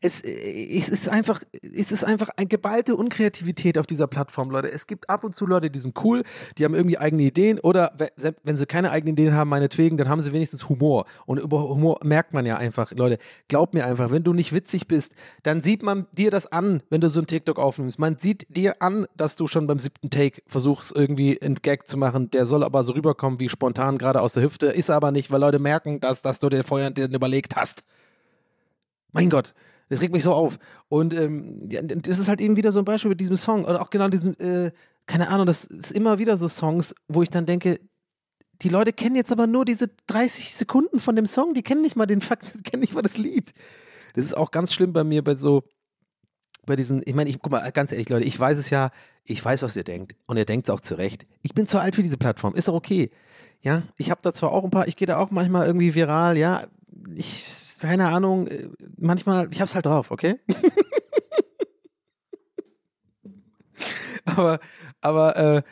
Es, 0.00 0.20
äh, 0.20 0.78
es, 0.78 0.88
ist 0.88 1.08
einfach, 1.08 1.42
es 1.62 1.92
ist 1.92 2.04
einfach 2.04 2.28
eine 2.36 2.46
geballte 2.46 2.96
Unkreativität 2.96 3.78
auf 3.78 3.86
dieser 3.86 4.06
Plattform, 4.06 4.50
Leute. 4.50 4.70
Es 4.70 4.86
gibt 4.86 5.08
ab 5.10 5.24
und 5.24 5.34
zu 5.34 5.46
Leute, 5.46 5.70
die 5.70 5.78
sind 5.78 5.96
cool, 6.04 6.22
die 6.58 6.64
haben 6.64 6.74
irgendwie 6.74 6.98
eigene 6.98 7.22
Ideen 7.22 7.58
oder 7.60 7.92
we- 7.96 8.34
wenn 8.42 8.56
sie 8.56 8.66
keine 8.66 8.90
eigenen 8.90 9.14
Ideen 9.14 9.34
haben, 9.34 9.48
meinetwegen, 9.48 9.96
dann 9.96 10.08
haben 10.08 10.20
sie 10.20 10.32
wenigstens 10.32 10.68
Humor. 10.68 11.06
Und 11.26 11.38
über 11.38 11.68
Humor 11.68 11.98
merkt 12.04 12.32
man 12.32 12.46
ja 12.46 12.56
einfach, 12.56 12.92
Leute, 12.92 13.18
glaub 13.48 13.74
mir 13.74 13.86
einfach, 13.86 14.10
wenn 14.10 14.22
du 14.24 14.32
nicht 14.32 14.52
witzig 14.52 14.86
bist, 14.88 15.14
dann 15.42 15.60
sieht 15.60 15.82
man 15.82 16.06
dir 16.16 16.30
das 16.30 16.50
an, 16.50 16.82
wenn 16.90 17.00
du 17.00 17.10
so 17.10 17.20
ein 17.20 17.26
TikTok 17.26 17.58
aufnimmst. 17.58 17.98
Man 17.98 18.18
sieht 18.18 18.46
dir 18.54 18.82
an, 18.82 19.06
dass 19.16 19.36
du 19.36 19.46
schon 19.46 19.66
beim 19.66 19.78
siebten 19.78 20.10
Take 20.10 20.42
versuchst, 20.46 20.94
irgendwie 20.94 21.40
einen 21.40 21.56
Gag 21.56 21.86
zu 21.86 21.96
machen, 21.96 22.30
der 22.30 22.46
soll 22.46 22.62
aber 22.64 22.84
so 22.84 22.92
rüberkommen 22.92 23.40
wie 23.40 23.48
spontan 23.48 23.98
gerade 23.98 24.20
aus 24.20 24.34
der 24.34 24.42
Hüfte, 24.42 24.66
ist 24.66 24.90
aber 24.90 25.10
nicht, 25.10 25.30
weil 25.30 25.40
Leute 25.40 25.58
merken, 25.58 26.00
dass, 26.00 26.22
dass 26.22 26.38
du 26.38 26.48
dir 26.48 26.64
vorher 26.64 26.90
den 26.90 27.12
überlegt 27.14 27.56
hast. 27.56 27.82
Mein 29.16 29.30
Gott, 29.30 29.54
das 29.88 30.00
regt 30.00 30.12
mich 30.12 30.22
so 30.22 30.32
auf. 30.32 30.58
Und 30.88 31.14
ähm, 31.14 31.68
ja, 31.70 31.82
das 31.82 32.18
ist 32.18 32.28
halt 32.28 32.40
eben 32.40 32.56
wieder 32.56 32.72
so 32.72 32.80
ein 32.80 32.84
Beispiel 32.84 33.08
mit 33.08 33.20
diesem 33.20 33.36
Song. 33.36 33.64
Oder 33.64 33.80
auch 33.80 33.90
genau 33.90 34.08
diesen, 34.08 34.38
äh, 34.38 34.72
keine 35.06 35.28
Ahnung, 35.28 35.46
das 35.46 35.64
ist 35.64 35.92
immer 35.92 36.18
wieder 36.18 36.36
so 36.36 36.48
Songs, 36.48 36.94
wo 37.08 37.22
ich 37.22 37.30
dann 37.30 37.46
denke, 37.46 37.80
die 38.62 38.68
Leute 38.68 38.92
kennen 38.92 39.16
jetzt 39.16 39.32
aber 39.32 39.46
nur 39.46 39.64
diese 39.64 39.90
30 40.06 40.54
Sekunden 40.54 40.98
von 40.98 41.16
dem 41.16 41.26
Song, 41.26 41.54
die 41.54 41.62
kennen 41.62 41.82
nicht 41.82 41.96
mal 41.96 42.06
den 42.06 42.20
Fakt, 42.20 42.54
die 42.54 42.62
kennen 42.62 42.80
nicht 42.80 42.94
mal 42.94 43.02
das 43.02 43.18
Lied. 43.18 43.52
Das 44.14 44.24
ist 44.24 44.36
auch 44.36 44.50
ganz 44.50 44.72
schlimm 44.72 44.92
bei 44.92 45.04
mir 45.04 45.22
bei 45.22 45.34
so, 45.34 45.64
bei 46.64 46.74
diesen, 46.74 47.02
ich 47.04 47.14
meine, 47.14 47.30
ich 47.30 47.38
guck 47.40 47.52
mal, 47.52 47.70
ganz 47.70 47.92
ehrlich, 47.92 48.08
Leute, 48.08 48.26
ich 48.26 48.38
weiß 48.38 48.58
es 48.58 48.70
ja, 48.70 48.90
ich 49.24 49.44
weiß, 49.44 49.62
was 49.62 49.76
ihr 49.76 49.84
denkt. 49.84 50.16
Und 50.26 50.36
ihr 50.36 50.44
denkt 50.44 50.68
es 50.68 50.74
auch 50.74 50.80
zurecht. 50.80 51.26
Ich 51.42 51.54
bin 51.54 51.66
zu 51.66 51.78
alt 51.78 51.94
für 51.96 52.02
diese 52.02 52.16
Plattform, 52.16 52.54
ist 52.54 52.68
doch 52.68 52.74
okay. 52.74 53.10
Ja, 53.60 53.82
ich 53.96 54.10
habe 54.10 54.20
da 54.22 54.32
zwar 54.32 54.52
auch 54.52 54.64
ein 54.64 54.70
paar, 54.70 54.88
ich 54.88 54.96
gehe 54.96 55.06
da 55.06 55.18
auch 55.18 55.30
manchmal 55.30 55.66
irgendwie 55.66 55.94
viral, 55.94 56.36
ja, 56.36 56.66
ich, 57.14 57.44
keine 57.78 58.08
Ahnung, 58.08 58.46
äh, 58.46 58.68
manchmal, 58.96 59.48
ich 59.50 59.60
hab's 59.60 59.74
halt 59.74 59.86
drauf, 59.86 60.10
okay? 60.10 60.36
aber, 64.24 64.60
aber, 65.00 65.36
äh, 65.36 65.62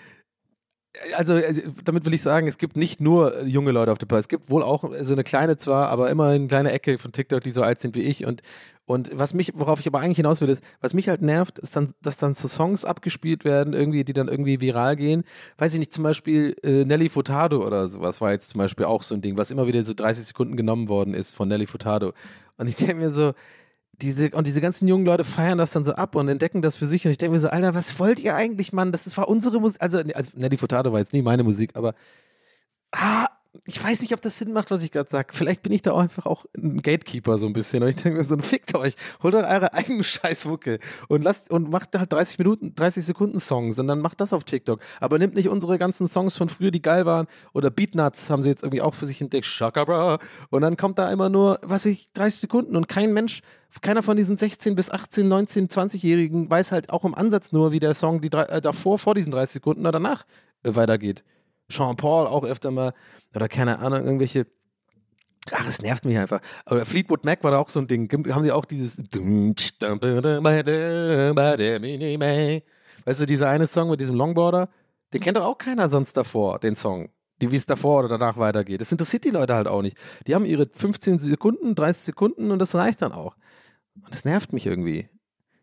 also, 1.17 1.35
also, 1.35 1.63
damit 1.85 2.05
will 2.05 2.15
ich 2.15 2.23
sagen, 2.23 2.47
es 2.47 2.59
gibt 2.59 2.77
nicht 2.77 3.01
nur 3.01 3.37
äh, 3.37 3.45
junge 3.45 3.73
Leute 3.73 3.91
auf 3.91 3.99
der 3.99 4.07
Plattform. 4.07 4.21
Es 4.21 4.29
gibt 4.29 4.51
wohl 4.51 4.63
auch 4.63 4.85
so 5.03 5.13
eine 5.13 5.25
kleine 5.25 5.57
zwar, 5.57 5.89
aber 5.89 6.11
immer 6.11 6.29
eine 6.29 6.47
kleine 6.47 6.73
Ecke 6.73 6.99
von 6.99 7.13
TikTok, 7.13 7.43
die 7.43 7.51
so 7.51 7.63
alt 7.63 7.81
sind 7.81 7.97
wie 7.97 8.03
ich. 8.03 8.25
Und, 8.25 8.43
und 8.87 9.11
was 9.13 9.35
mich, 9.35 9.53
worauf 9.57 9.81
ich 9.81 9.87
aber 9.87 10.01
eigentlich 10.01 10.19
hinaus 10.19 10.41
will, 10.41 10.49
ist, 10.49 10.63
was 10.81 10.95
mich 10.95 11.09
halt 11.09 11.21
nervt, 11.21 11.59
ist 11.59 11.75
dann, 11.75 11.93
dass 12.03 12.17
dann 12.17 12.35
so 12.35 12.49
Songs 12.49 12.85
abgespielt 12.85 13.45
werden, 13.45 13.75
irgendwie, 13.75 14.05
die 14.05 14.13
dann 14.13 14.29
irgendwie 14.29 14.61
viral 14.61 14.97
gehen. 14.97 15.25
Weiß 15.59 15.75
ich 15.75 15.81
nicht, 15.81 15.93
zum 15.93 16.05
Beispiel 16.05 16.55
äh, 16.63 16.85
Nelly 16.85 17.09
Furtado 17.09 17.67
oder 17.67 17.89
sowas 17.89 18.21
war 18.21 18.31
jetzt 18.33 18.51
zum 18.51 18.59
Beispiel 18.59 18.87
auch 18.87 19.03
so 19.03 19.15
ein 19.15 19.21
Ding, 19.23 19.37
was 19.37 19.51
immer 19.51 19.67
wieder 19.67 19.83
so 19.83 19.95
30 19.95 20.27
Sekunden 20.27 20.57
genommen 20.57 20.89
worden 20.89 21.15
ist 21.15 21.35
von 21.35 21.49
Nelly 21.49 21.67
Furtado. 21.67 22.13
Und 22.57 22.69
ich 22.69 22.77
denke 22.77 22.95
mir 22.95 23.11
so, 23.11 23.33
diese, 24.01 24.31
und 24.31 24.47
diese 24.47 24.61
ganzen 24.61 24.89
jungen 24.89 25.05
Leute 25.05 25.25
feiern 25.25 25.59
das 25.59 25.73
dann 25.73 25.85
so 25.85 25.93
ab 25.93 26.15
und 26.15 26.29
entdecken 26.29 26.63
das 26.63 26.77
für 26.77 26.87
sich. 26.87 27.05
Und 27.05 27.13
ich 27.13 27.19
denke 27.19 27.35
mir 27.35 27.41
so, 27.41 27.49
Alter, 27.49 27.75
was 27.75 27.99
wollt 27.99 28.21
ihr 28.21 28.35
eigentlich, 28.35 28.73
Mann? 28.73 28.93
Das 28.93 29.17
war 29.17 29.29
unsere 29.29 29.61
Musik. 29.61 29.81
Also, 29.83 29.99
also 30.15 30.33
Nelly 30.37 30.57
Furtado 30.57 30.93
war 30.93 31.01
jetzt 31.01 31.13
nie 31.13 31.23
meine 31.23 31.45
Musik, 31.45 31.71
aber 31.75 31.95
ah, 32.93 33.27
ich 33.67 33.83
weiß 33.83 34.03
nicht, 34.03 34.13
ob 34.13 34.21
das 34.21 34.39
Sinn 34.39 34.53
macht, 34.53 34.71
was 34.71 34.83
ich 34.83 34.91
gerade 34.91 35.09
sage. 35.09 35.29
Vielleicht 35.33 35.63
bin 35.63 35.73
ich 35.73 35.83
da 35.83 35.93
auch 35.93 35.99
einfach 36.01 36.27
auch 36.27 36.45
ein 36.57 36.83
Gatekeeper 36.83 37.39
so 37.39 37.47
ein 37.47 37.53
bisschen. 37.53 37.83
Und 37.83 37.89
ich 37.91 37.97
denke 37.97 38.19
mir 38.19 38.25
so, 38.25 38.37
fickt 38.43 38.75
euch, 38.75 38.95
holt 39.23 39.35
euch 39.35 39.45
eure 39.49 39.73
eigene 39.73 40.03
Scheißmucke 40.05 40.79
und 41.09 41.23
lasst 41.23 41.51
und 41.51 41.71
macht 41.71 41.97
halt 41.97 42.13
30 42.13 42.39
Minuten, 42.39 42.75
30 42.75 43.05
Sekunden 43.05 43.41
Songs 43.41 43.79
und 43.79 43.87
dann 43.87 44.01
macht 44.01 44.21
das 44.21 44.33
auf 44.33 44.45
TikTok. 44.45 44.81
Aber 45.01 45.19
nimmt 45.19 45.35
nicht 45.35 45.49
unsere 45.49 45.79
ganzen 45.79 46.09
Songs 46.09 46.37
von 46.37 46.49
früher, 46.49 46.71
die 46.71 46.83
geil 46.83 47.07
waren. 47.07 47.27
Oder 47.53 47.71
Beatnuts 47.71 48.31
haben 48.31 48.43
sie 48.43 48.49
jetzt 48.49 48.63
irgendwie 48.63 48.83
auch 48.83 48.95
für 48.95 49.07
sich 49.07 49.21
entdeckt. 49.21 49.47
Shaka 49.47 49.85
bra. 49.85 50.19
Und 50.51 50.63
dann 50.63 50.77
kommt 50.77 50.99
da 50.99 51.11
immer 51.13 51.29
nur, 51.29 51.59
was 51.63 51.85
weiß 51.85 51.93
ich, 51.93 52.13
30 52.13 52.41
Sekunden 52.41 52.77
und 52.77 52.89
kein 52.89 53.13
Mensch, 53.13 53.41
keiner 53.83 54.03
von 54.03 54.17
diesen 54.17 54.37
16 54.37 54.75
bis 54.77 54.91
18, 54.91 55.27
19, 55.27 55.69
20-Jährigen 55.69 56.49
weiß 56.51 56.71
halt 56.73 56.91
auch 56.91 57.05
im 57.05 57.15
Ansatz 57.15 57.51
nur, 57.53 57.73
wie 57.73 57.81
der 57.81 57.95
Song 57.95 58.21
die, 58.21 58.31
drei- 58.31 58.45
äh, 58.45 58.61
davor, 58.61 58.99
vor 58.99 59.15
diesen 59.15 59.33
30 59.33 59.55
Sekunden 59.55 59.81
oder 59.81 59.93
danach 59.93 60.25
äh, 60.63 60.75
weitergeht. 60.77 61.25
Sean 61.69 61.97
Paul 61.97 62.27
auch 62.27 62.45
öfter 62.45 62.71
mal, 62.71 62.93
oder 63.35 63.49
keine 63.49 63.79
Ahnung, 63.79 64.05
irgendwelche. 64.05 64.47
Ach, 65.51 65.67
es 65.69 65.83
nervt 65.83 66.05
mich 66.05 66.17
einfach. 66.17 66.41
Oder 66.71 66.87
Fleetwood 66.87 67.25
Mac 67.25 67.45
war 67.45 67.51
da 67.51 67.59
auch 67.59 67.69
so 67.69 67.81
ein 67.81 67.87
Ding. 67.87 68.11
Haben 68.33 68.45
sie 68.45 68.53
auch 68.53 68.65
dieses. 68.65 68.97
Weißt 73.05 73.21
du, 73.21 73.27
dieser 73.27 73.49
eine 73.49 73.67
Song 73.67 73.91
mit 73.91 74.01
diesem 74.01 74.15
Longboarder? 74.15 74.71
Den 75.13 75.21
kennt 75.21 75.37
doch 75.37 75.45
auch 75.45 75.59
keiner 75.59 75.89
sonst 75.89 76.17
davor, 76.17 76.59
den 76.59 76.77
Song. 76.77 77.11
Die, 77.43 77.51
wie 77.51 77.57
es 77.57 77.67
davor 77.67 78.01
oder 78.01 78.09
danach 78.09 78.39
weitergeht. 78.39 78.81
Das 78.81 78.93
interessiert 78.93 79.25
die 79.25 79.31
Leute 79.31 79.55
halt 79.55 79.69
auch 79.69 79.83
nicht. 79.83 79.99
Die 80.27 80.35
haben 80.35 80.47
ihre 80.47 80.67
15 80.67 81.19
Sekunden, 81.19 81.75
30 81.75 82.05
Sekunden 82.05 82.51
und 82.51 82.59
das 82.59 82.75
reicht 82.75 83.03
dann 83.03 83.13
auch. 83.13 83.37
Und 83.97 84.15
das 84.15 84.25
nervt 84.25 84.53
mich 84.53 84.67
irgendwie. 84.67 85.09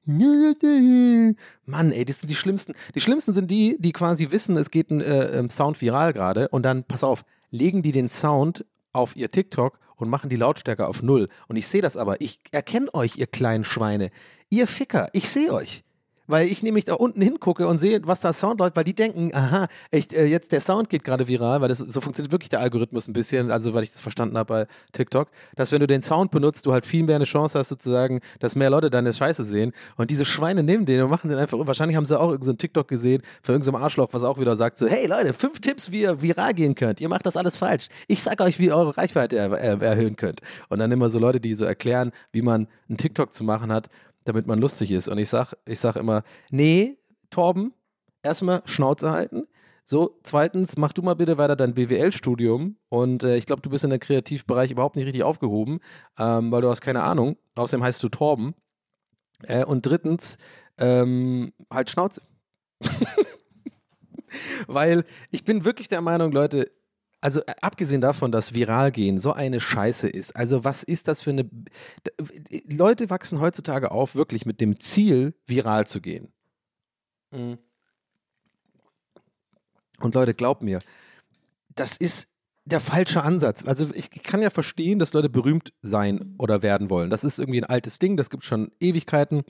Mann, 0.05 1.91
ey, 1.91 2.05
das 2.05 2.19
sind 2.19 2.29
die 2.29 2.35
schlimmsten. 2.35 2.73
Die 2.95 3.01
schlimmsten 3.01 3.33
sind 3.33 3.51
die, 3.51 3.77
die 3.79 3.91
quasi 3.91 4.31
wissen, 4.31 4.57
es 4.57 4.71
geht 4.71 4.89
ein 4.89 5.01
äh, 5.01 5.37
ähm, 5.37 5.49
Sound 5.49 5.79
viral 5.79 6.13
gerade 6.13 6.47
und 6.49 6.63
dann, 6.63 6.83
pass 6.83 7.03
auf, 7.03 7.23
legen 7.51 7.81
die 7.83 7.91
den 7.91 8.09
Sound 8.09 8.65
auf 8.93 9.15
ihr 9.15 9.31
TikTok 9.31 9.79
und 9.95 10.09
machen 10.09 10.29
die 10.29 10.35
Lautstärke 10.35 10.87
auf 10.87 11.03
Null. 11.03 11.29
Und 11.47 11.55
ich 11.55 11.67
sehe 11.67 11.81
das 11.81 11.97
aber. 11.97 12.19
Ich 12.21 12.39
erkenne 12.51 12.93
euch, 12.93 13.17
ihr 13.17 13.27
kleinen 13.27 13.63
Schweine. 13.63 14.09
Ihr 14.49 14.67
Ficker, 14.67 15.09
ich 15.13 15.29
sehe 15.29 15.53
euch. 15.53 15.83
Weil 16.31 16.47
ich 16.47 16.63
nämlich 16.63 16.85
da 16.85 16.93
unten 16.93 17.21
hingucke 17.21 17.67
und 17.67 17.77
sehe, 17.77 17.99
was 18.05 18.21
da 18.21 18.31
Sound 18.31 18.61
läuft, 18.61 18.77
weil 18.77 18.85
die 18.85 18.93
denken, 18.93 19.31
aha, 19.33 19.67
echt, 19.91 20.13
äh, 20.13 20.25
jetzt 20.25 20.53
der 20.53 20.61
Sound 20.61 20.89
geht 20.89 21.03
gerade 21.03 21.27
viral, 21.27 21.59
weil 21.59 21.67
das 21.67 21.79
so 21.79 21.99
funktioniert 21.99 22.31
wirklich 22.31 22.47
der 22.47 22.61
Algorithmus 22.61 23.09
ein 23.09 23.13
bisschen, 23.13 23.51
also 23.51 23.73
weil 23.73 23.83
ich 23.83 23.91
das 23.91 23.99
verstanden 23.99 24.37
habe 24.37 24.47
bei 24.47 24.67
TikTok, 24.93 25.27
dass 25.57 25.73
wenn 25.73 25.81
du 25.81 25.87
den 25.87 26.01
Sound 26.01 26.31
benutzt, 26.31 26.65
du 26.65 26.71
halt 26.71 26.85
viel 26.85 27.03
mehr 27.03 27.17
eine 27.17 27.25
Chance 27.25 27.59
hast, 27.59 27.67
sozusagen, 27.67 28.21
dass 28.39 28.55
mehr 28.55 28.69
Leute 28.69 28.89
deine 28.89 29.11
Scheiße 29.11 29.43
sehen. 29.43 29.73
Und 29.97 30.09
diese 30.09 30.23
Schweine 30.23 30.63
nehmen 30.63 30.85
den 30.85 31.01
und 31.01 31.09
machen 31.09 31.29
den 31.29 31.37
einfach, 31.37 31.57
wahrscheinlich 31.67 31.97
haben 31.97 32.05
sie 32.05 32.17
auch 32.17 32.29
irgendein 32.29 32.45
so 32.45 32.53
TikTok 32.53 32.87
gesehen 32.87 33.23
von 33.43 33.55
irgendeinem 33.55 33.81
so 33.81 33.83
Arschloch, 33.83 34.09
was 34.13 34.23
auch 34.23 34.39
wieder 34.39 34.55
sagt, 34.55 34.77
so, 34.77 34.87
hey 34.87 35.07
Leute, 35.07 35.33
fünf 35.33 35.59
Tipps, 35.59 35.91
wie 35.91 36.03
ihr 36.03 36.21
viral 36.21 36.53
gehen 36.53 36.75
könnt. 36.75 37.01
Ihr 37.01 37.09
macht 37.09 37.25
das 37.25 37.35
alles 37.35 37.57
falsch. 37.57 37.89
Ich 38.07 38.23
sag 38.23 38.39
euch, 38.39 38.57
wie 38.57 38.67
ihr 38.67 38.75
eure 38.77 38.95
Reichweite 38.95 39.37
er 39.37 39.51
er 39.51 39.81
erhöhen 39.81 40.15
könnt. 40.15 40.39
Und 40.69 40.79
dann 40.79 40.93
immer 40.93 41.09
so 41.09 41.19
Leute, 41.19 41.41
die 41.41 41.55
so 41.55 41.65
erklären, 41.65 42.13
wie 42.31 42.41
man 42.41 42.67
einen 42.87 42.97
TikTok 42.97 43.33
zu 43.33 43.43
machen 43.43 43.69
hat, 43.73 43.89
damit 44.23 44.47
man 44.47 44.59
lustig 44.59 44.91
ist. 44.91 45.07
Und 45.07 45.17
ich 45.17 45.29
sag, 45.29 45.53
ich 45.65 45.79
sag 45.79 45.95
immer, 45.95 46.23
nee, 46.49 46.97
Torben, 47.29 47.73
erstmal 48.23 48.61
Schnauze 48.65 49.11
halten. 49.11 49.47
So, 49.83 50.19
zweitens, 50.23 50.77
mach 50.77 50.93
du 50.93 51.01
mal 51.01 51.15
bitte 51.15 51.37
weiter 51.37 51.55
dein 51.55 51.73
BWL-Studium 51.73 52.77
und 52.89 53.23
äh, 53.23 53.35
ich 53.35 53.45
glaube, 53.45 53.61
du 53.61 53.69
bist 53.69 53.83
in 53.83 53.89
der 53.89 53.99
Kreativbereich 53.99 54.71
überhaupt 54.71 54.95
nicht 54.95 55.05
richtig 55.05 55.23
aufgehoben, 55.23 55.79
ähm, 56.17 56.51
weil 56.51 56.61
du 56.61 56.69
hast 56.69 56.81
keine 56.81 57.03
Ahnung. 57.03 57.35
Außerdem 57.55 57.83
heißt 57.83 58.01
du 58.03 58.09
Torben. 58.09 58.53
Äh, 59.43 59.65
und 59.65 59.85
drittens, 59.85 60.37
ähm, 60.77 61.51
halt 61.69 61.89
Schnauze. 61.89 62.21
weil 64.67 65.03
ich 65.31 65.43
bin 65.43 65.65
wirklich 65.65 65.87
der 65.87 66.01
Meinung, 66.01 66.31
Leute, 66.31 66.71
also 67.21 67.41
äh, 67.41 67.53
abgesehen 67.61 68.01
davon, 68.01 68.31
dass 68.31 68.53
viral 68.53 68.91
gehen 68.91 69.19
so 69.19 69.31
eine 69.33 69.59
Scheiße 69.59 70.09
ist, 70.09 70.35
also 70.35 70.63
was 70.63 70.83
ist 70.83 71.07
das 71.07 71.21
für 71.21 71.29
eine... 71.29 71.45
D- 71.45 72.63
Leute 72.67 73.09
wachsen 73.09 73.39
heutzutage 73.39 73.91
auf, 73.91 74.15
wirklich 74.15 74.45
mit 74.45 74.59
dem 74.59 74.79
Ziel, 74.79 75.33
viral 75.45 75.87
zu 75.87 76.01
gehen. 76.01 76.33
Mhm. 77.31 77.57
Und 79.99 80.15
Leute, 80.15 80.33
glaubt 80.33 80.63
mir, 80.63 80.79
das 81.69 81.95
ist 81.95 82.27
der 82.65 82.79
falsche 82.79 83.23
Ansatz. 83.23 83.63
Also 83.65 83.89
ich 83.93 84.09
kann 84.09 84.41
ja 84.41 84.49
verstehen, 84.49 84.99
dass 84.99 85.13
Leute 85.13 85.29
berühmt 85.29 85.73
sein 85.81 86.35
oder 86.37 86.61
werden 86.61 86.89
wollen. 86.89 87.09
Das 87.09 87.23
ist 87.23 87.39
irgendwie 87.39 87.61
ein 87.61 87.69
altes 87.69 87.99
Ding, 87.99 88.17
das 88.17 88.29
gibt 88.29 88.43
schon 88.43 88.71
Ewigkeiten. 88.79 89.43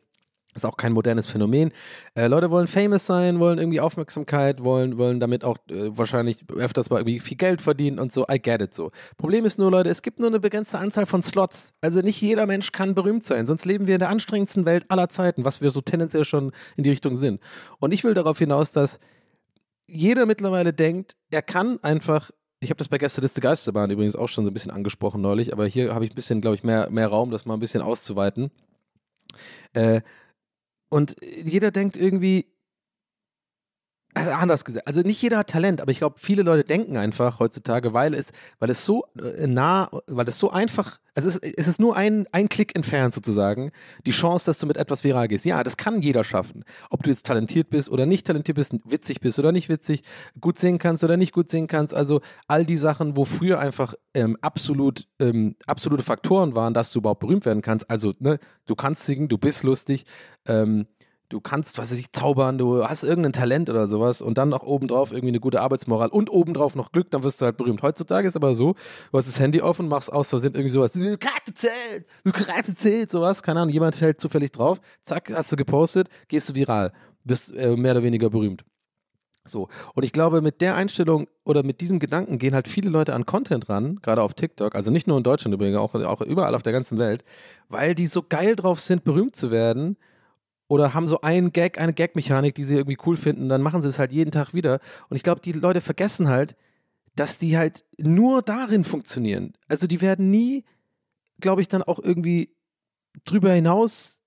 Ist 0.54 0.66
auch 0.66 0.76
kein 0.76 0.92
modernes 0.92 1.28
Phänomen. 1.28 1.72
Äh, 2.14 2.28
Leute 2.28 2.52
wollen 2.52 2.68
famous 2.68 3.06
sein, 3.06 3.40
wollen 3.40 3.58
irgendwie 3.58 3.80
Aufmerksamkeit, 3.80 4.64
wollen, 4.64 4.98
wollen 4.98 5.22
damit 5.22 5.46
auch 5.46 5.58
äh, 5.70 5.98
wahrscheinlich 5.98 6.44
öfters 6.54 6.90
mal 6.90 6.98
irgendwie 6.98 7.22
viel 7.22 7.38
Geld 7.38 7.62
verdienen 7.62 8.00
und 8.00 8.12
so. 8.12 8.26
I 8.30 8.38
get 8.38 8.62
it 8.62 8.74
so. 8.74 8.92
Problem 9.18 9.46
ist 9.46 9.58
nur, 9.58 9.72
Leute, 9.72 9.90
es 9.90 10.02
gibt 10.02 10.20
nur 10.20 10.28
eine 10.28 10.42
begrenzte 10.42 10.78
Anzahl 10.78 11.06
von 11.06 11.24
Slots. 11.24 11.74
Also 11.80 12.02
nicht 12.02 12.22
jeder 12.22 12.48
Mensch 12.48 12.74
kann 12.74 12.96
berühmt 12.96 13.24
sein, 13.24 13.46
sonst 13.46 13.66
leben 13.66 13.88
wir 13.88 13.96
in 13.96 14.00
der 14.00 14.10
anstrengendsten 14.10 14.66
Welt 14.66 14.86
aller 14.90 15.08
Zeiten, 15.08 15.46
was 15.46 15.62
wir 15.62 15.72
so 15.72 15.80
tendenziell 15.80 16.26
schon 16.26 16.52
in 16.76 16.84
die 16.84 16.90
Richtung 16.90 17.16
sind. 17.16 17.40
Und 17.80 17.94
ich 17.94 18.04
will 18.04 18.14
darauf 18.14 18.38
hinaus, 18.38 18.72
dass 18.72 19.00
jeder 19.88 20.26
mittlerweile 20.26 20.74
denkt, 20.74 21.16
er 21.30 21.42
kann 21.42 21.80
einfach 21.82 22.32
ich 22.64 22.70
habe 22.70 22.78
das 22.78 22.90
bei 22.90 23.00
Gästeliste 23.00 23.42
Geisterbahn 23.42 23.90
übrigens 23.90 24.16
auch 24.16 24.28
schon 24.28 24.44
so 24.44 24.52
ein 24.52 24.54
bisschen 24.54 24.72
angesprochen 24.72 25.20
neulich, 25.20 25.52
aber 25.52 25.66
hier 25.66 25.96
habe 25.96 26.06
ich 26.06 26.12
ein 26.12 26.16
bisschen, 26.16 26.42
glaube 26.42 26.56
ich, 26.56 26.64
mehr, 26.64 26.92
mehr 26.92 27.08
Raum, 27.08 27.32
das 27.32 27.48
mal 27.48 27.56
ein 27.56 27.60
bisschen 27.60 27.82
auszuweiten. 27.82 28.52
Äh, 29.74 30.02
und 30.92 31.16
jeder 31.22 31.72
denkt 31.72 31.96
irgendwie, 31.96 32.46
also 34.14 34.32
anders 34.32 34.66
gesagt, 34.66 34.88
also 34.88 35.02
nicht 35.02 35.22
jeder 35.22 35.38
hat 35.38 35.50
Talent, 35.50 35.80
aber 35.80 35.92
ich 35.92 36.00
glaube, 36.00 36.20
viele 36.20 36.44
Leute 36.44 36.66
denken 36.66 36.98
einfach 36.98 37.40
heutzutage, 37.40 37.94
weil 37.94 38.14
es, 38.14 38.34
weil 38.60 38.70
es 38.70 38.86
so 38.86 39.06
äh, 39.18 39.48
nah, 39.48 39.90
weil 40.08 40.28
es 40.28 40.38
so 40.38 40.52
einfach, 40.52 41.00
also 41.16 41.30
es, 41.30 41.38
es 41.38 41.68
ist 41.68 41.80
nur 41.80 41.96
ein, 41.96 42.26
ein 42.32 42.50
Klick 42.50 42.76
entfernt 42.76 43.14
sozusagen, 43.14 43.72
die 44.06 44.12
Chance, 44.12 44.46
dass 44.46 44.60
du 44.60 44.68
mit 44.68 44.78
etwas 44.78 45.04
viral 45.04 45.28
gehst. 45.28 45.46
Ja, 45.46 45.64
das 45.64 45.78
kann 45.78 46.00
jeder 46.00 46.24
schaffen. 46.24 46.64
Ob 46.90 47.04
du 47.04 47.10
jetzt 47.10 47.26
talentiert 47.26 47.70
bist 47.70 47.90
oder 47.90 48.06
nicht 48.06 48.26
talentiert 48.28 48.56
bist, 48.56 48.76
witzig 48.86 49.20
bist 49.20 49.38
oder 49.40 49.52
nicht 49.52 49.70
witzig, 49.70 50.04
gut 50.40 50.58
singen 50.58 50.80
kannst 50.80 51.04
oder 51.04 51.18
nicht 51.18 51.34
gut 51.34 51.50
singen 51.50 51.68
kannst. 51.68 51.94
Also 51.94 52.22
all 52.48 52.66
die 52.66 52.78
Sachen, 52.78 53.18
wo 53.18 53.26
früher 53.26 53.60
einfach 53.60 53.94
ähm, 54.14 54.38
absolut, 54.42 55.08
ähm, 55.20 55.56
absolute 55.68 56.04
Faktoren 56.04 56.56
waren, 56.56 56.74
dass 56.74 56.92
du 56.92 57.00
überhaupt 57.00 57.22
berühmt 57.22 57.46
werden 57.46 57.62
kannst. 57.62 57.90
Also, 57.90 58.14
ne, 58.20 58.40
du 58.66 58.76
kannst 58.76 59.06
singen, 59.06 59.28
du 59.28 59.38
bist 59.38 59.64
lustig, 59.64 60.06
ähm, 60.46 60.88
du 61.32 61.40
kannst, 61.40 61.78
was 61.78 61.92
weiß 61.92 61.98
ich, 61.98 62.12
zaubern, 62.12 62.58
du 62.58 62.84
hast 62.86 63.04
irgendein 63.04 63.34
Talent 63.34 63.70
oder 63.70 63.88
sowas 63.88 64.22
und 64.22 64.38
dann 64.38 64.50
noch 64.50 64.64
obendrauf 64.64 65.12
irgendwie 65.12 65.30
eine 65.30 65.40
gute 65.40 65.62
Arbeitsmoral 65.62 66.10
und 66.10 66.30
obendrauf 66.30 66.76
noch 66.76 66.92
Glück, 66.92 67.10
dann 67.12 67.24
wirst 67.24 67.42
du 67.42 67.46
halt 67.46 67.58
berühmt. 67.58 67.82
Heutzutage 67.82 68.28
ist 68.28 68.36
aber 68.36 68.56
so, 68.56 68.76
du 69.12 69.18
hast 69.18 69.28
das 69.28 69.40
Handy 69.40 69.62
offen, 69.62 69.88
machst 69.88 70.12
aus 70.12 70.30
Versehen 70.30 70.54
irgendwie 70.54 70.70
sowas, 70.70 70.92
du 70.92 71.18
Karte 71.18 71.54
zählt, 71.54 72.06
du 72.24 72.32
Karte 72.32 72.76
zählt, 72.76 73.12
sowas, 73.12 73.42
keine 73.42 73.62
Ahnung, 73.62 73.74
jemand 73.74 74.00
hält 74.02 74.20
zufällig 74.20 74.52
drauf, 74.52 74.80
zack, 75.02 75.32
hast 75.34 75.52
du 75.52 75.56
gepostet, 75.56 76.10
gehst 76.28 76.50
du 76.50 76.56
viral, 76.56 76.92
bist 77.24 77.56
äh, 77.56 77.76
mehr 77.76 77.94
oder 77.94 78.04
weniger 78.04 78.30
berühmt. 78.30 78.66
So, 79.46 79.70
und 79.96 80.04
ich 80.04 80.12
glaube, 80.12 80.42
mit 80.42 80.62
der 80.62 80.76
Einstellung 80.76 81.28
oder 81.44 81.64
mit 81.64 81.82
diesem 81.82 81.98
Gedanken 81.98 82.38
gehen 82.38 82.54
halt 82.54 82.68
viele 82.68 82.92
Leute 82.92 83.16
an 83.16 83.26
Content 83.26 83.70
ran, 83.70 84.00
gerade 84.02 84.22
auf 84.22 84.36
TikTok, 84.36 84.76
also 84.76 84.92
nicht 84.92 85.08
nur 85.08 85.18
in 85.18 85.24
Deutschland 85.24 85.56
übrigens, 85.56 85.78
auch, 85.78 85.96
auch 85.96 86.22
überall 86.22 86.54
auf 86.54 86.62
der 86.62 86.74
ganzen 86.74 87.00
Welt, 87.00 87.24
weil 87.68 87.96
die 87.96 88.06
so 88.06 88.22
geil 88.22 88.56
drauf 88.56 88.80
sind, 88.80 89.04
berühmt 89.04 89.36
zu 89.36 89.50
werden 89.50 89.98
oder 90.72 90.94
haben 90.94 91.10
so 91.10 91.20
einen 91.20 91.52
Gag, 91.52 91.82
eine 91.82 91.92
Gag-Mechanik, 91.92 92.56
die 92.56 92.64
sie 92.64 92.76
irgendwie 92.76 92.98
cool 93.06 93.18
finden, 93.18 93.50
dann 93.50 93.62
machen 93.62 93.82
sie 93.82 93.90
es 93.90 94.00
halt 94.00 94.14
jeden 94.14 94.32
Tag 94.32 94.54
wieder. 94.54 94.80
Und 95.10 95.18
ich 95.18 95.24
glaube, 95.24 95.42
die 95.42 95.52
Leute 95.52 95.82
vergessen 95.82 96.30
halt, 96.30 96.56
dass 97.14 97.38
die 97.38 97.58
halt 97.58 97.84
nur 97.98 98.42
darin 98.42 98.86
funktionieren. 98.86 99.52
Also 99.68 99.86
die 99.86 100.00
werden 100.00 100.30
nie, 100.30 100.64
glaube 101.42 101.62
ich, 101.62 101.68
dann 101.68 101.84
auch 101.84 102.00
irgendwie 102.00 102.56
drüber 103.26 103.52
hinaus 103.52 104.21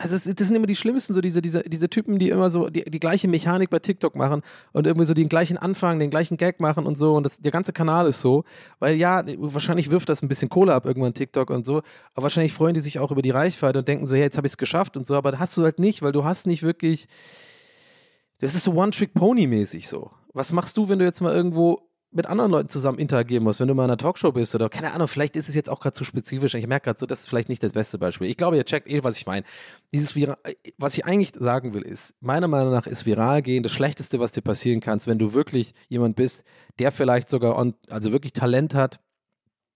also 0.00 0.16
das, 0.16 0.48
sind 0.48 0.56
immer 0.56 0.66
die 0.66 0.76
schlimmsten, 0.76 1.12
so 1.12 1.20
diese, 1.20 1.42
diese, 1.42 1.62
diese 1.62 1.90
Typen, 1.90 2.18
die 2.18 2.30
immer 2.30 2.48
so 2.50 2.70
die, 2.70 2.84
die 2.84 3.00
gleiche 3.00 3.28
Mechanik 3.28 3.68
bei 3.68 3.80
TikTok 3.80 4.16
machen 4.16 4.40
und 4.72 4.86
irgendwie 4.86 5.04
so 5.04 5.12
den 5.12 5.28
gleichen 5.28 5.58
Anfang, 5.58 5.98
den 5.98 6.08
gleichen 6.08 6.38
Gag 6.38 6.58
machen 6.58 6.86
und 6.86 6.96
so 6.96 7.14
und 7.16 7.24
das, 7.24 7.38
der 7.38 7.52
ganze 7.52 7.74
Kanal 7.74 8.06
ist 8.06 8.22
so, 8.22 8.44
weil 8.78 8.96
ja, 8.96 9.22
wahrscheinlich 9.36 9.90
wirft 9.90 10.08
das 10.08 10.22
ein 10.22 10.28
bisschen 10.28 10.48
Kohle 10.48 10.72
ab 10.72 10.86
irgendwann 10.86 11.12
TikTok 11.12 11.50
und 11.50 11.66
so, 11.66 11.82
aber 12.14 12.22
wahrscheinlich 12.22 12.54
freuen 12.54 12.72
die 12.72 12.80
sich 12.80 12.98
auch 12.98 13.10
über 13.10 13.20
die 13.20 13.28
Reichweite 13.28 13.80
und 13.80 13.88
denken 13.88 14.06
so, 14.06 14.14
hey, 14.14 14.22
jetzt 14.22 14.38
habe 14.38 14.46
ich 14.46 14.54
es 14.54 14.56
geschafft 14.56 14.96
und 14.96 15.06
so, 15.06 15.16
aber 15.16 15.38
hast 15.38 15.54
du 15.58 15.64
halt 15.64 15.78
nicht, 15.78 16.00
weil 16.00 16.12
du 16.12 16.24
hast 16.24 16.46
nicht 16.46 16.62
wirklich, 16.62 17.06
das 18.38 18.54
ist 18.54 18.64
so 18.64 18.72
One-Trick-Pony-mäßig 18.72 19.86
so. 19.86 20.10
Was 20.32 20.52
machst 20.52 20.78
du, 20.78 20.88
wenn 20.88 20.98
du 20.98 21.04
jetzt 21.04 21.20
mal 21.20 21.34
irgendwo 21.34 21.89
mit 22.12 22.26
anderen 22.26 22.50
Leuten 22.50 22.68
zusammen 22.68 22.98
interagieren 22.98 23.44
musst, 23.44 23.60
wenn 23.60 23.68
du 23.68 23.74
mal 23.74 23.84
in 23.84 23.90
einer 23.90 23.96
Talkshow 23.96 24.32
bist 24.32 24.54
oder 24.54 24.68
keine 24.68 24.92
Ahnung, 24.92 25.06
vielleicht 25.06 25.36
ist 25.36 25.48
es 25.48 25.54
jetzt 25.54 25.70
auch 25.70 25.78
gerade 25.78 25.94
zu 25.94 26.02
spezifisch. 26.02 26.54
Ich 26.54 26.66
merke 26.66 26.84
gerade 26.84 26.98
so, 26.98 27.06
das 27.06 27.20
ist 27.20 27.28
vielleicht 27.28 27.48
nicht 27.48 27.62
das 27.62 27.72
beste 27.72 27.98
Beispiel. 27.98 28.28
Ich 28.28 28.36
glaube, 28.36 28.56
ihr 28.56 28.64
checkt 28.64 28.88
eh, 28.88 29.04
was 29.04 29.16
ich 29.16 29.26
meine. 29.26 29.44
Dieses 29.94 30.16
Viral, 30.16 30.36
was 30.76 30.96
ich 30.96 31.04
eigentlich 31.04 31.32
sagen 31.38 31.72
will, 31.72 31.82
ist, 31.82 32.14
meiner 32.20 32.48
Meinung 32.48 32.72
nach 32.72 32.86
ist 32.86 33.06
viral 33.06 33.42
gehen 33.42 33.62
das 33.62 33.72
Schlechteste, 33.72 34.18
was 34.18 34.32
dir 34.32 34.42
passieren 34.42 34.80
kann, 34.80 35.00
wenn 35.06 35.18
du 35.18 35.34
wirklich 35.34 35.72
jemand 35.88 36.16
bist, 36.16 36.44
der 36.80 36.90
vielleicht 36.90 37.28
sogar, 37.28 37.56
on, 37.56 37.74
also 37.88 38.10
wirklich 38.10 38.32
Talent 38.32 38.74
hat 38.74 38.98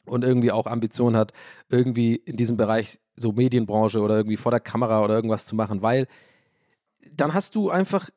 und 0.04 0.24
irgendwie 0.24 0.50
auch 0.50 0.66
Ambition 0.66 1.16
hat, 1.16 1.32
irgendwie 1.70 2.16
in 2.16 2.36
diesem 2.36 2.56
Bereich 2.56 2.98
so 3.14 3.30
Medienbranche 3.30 4.00
oder 4.00 4.16
irgendwie 4.16 4.36
vor 4.36 4.50
der 4.50 4.60
Kamera 4.60 5.04
oder 5.04 5.14
irgendwas 5.14 5.46
zu 5.46 5.54
machen, 5.54 5.82
weil 5.82 6.08
dann 7.12 7.32
hast 7.32 7.54
du 7.54 7.70
einfach, 7.70 8.10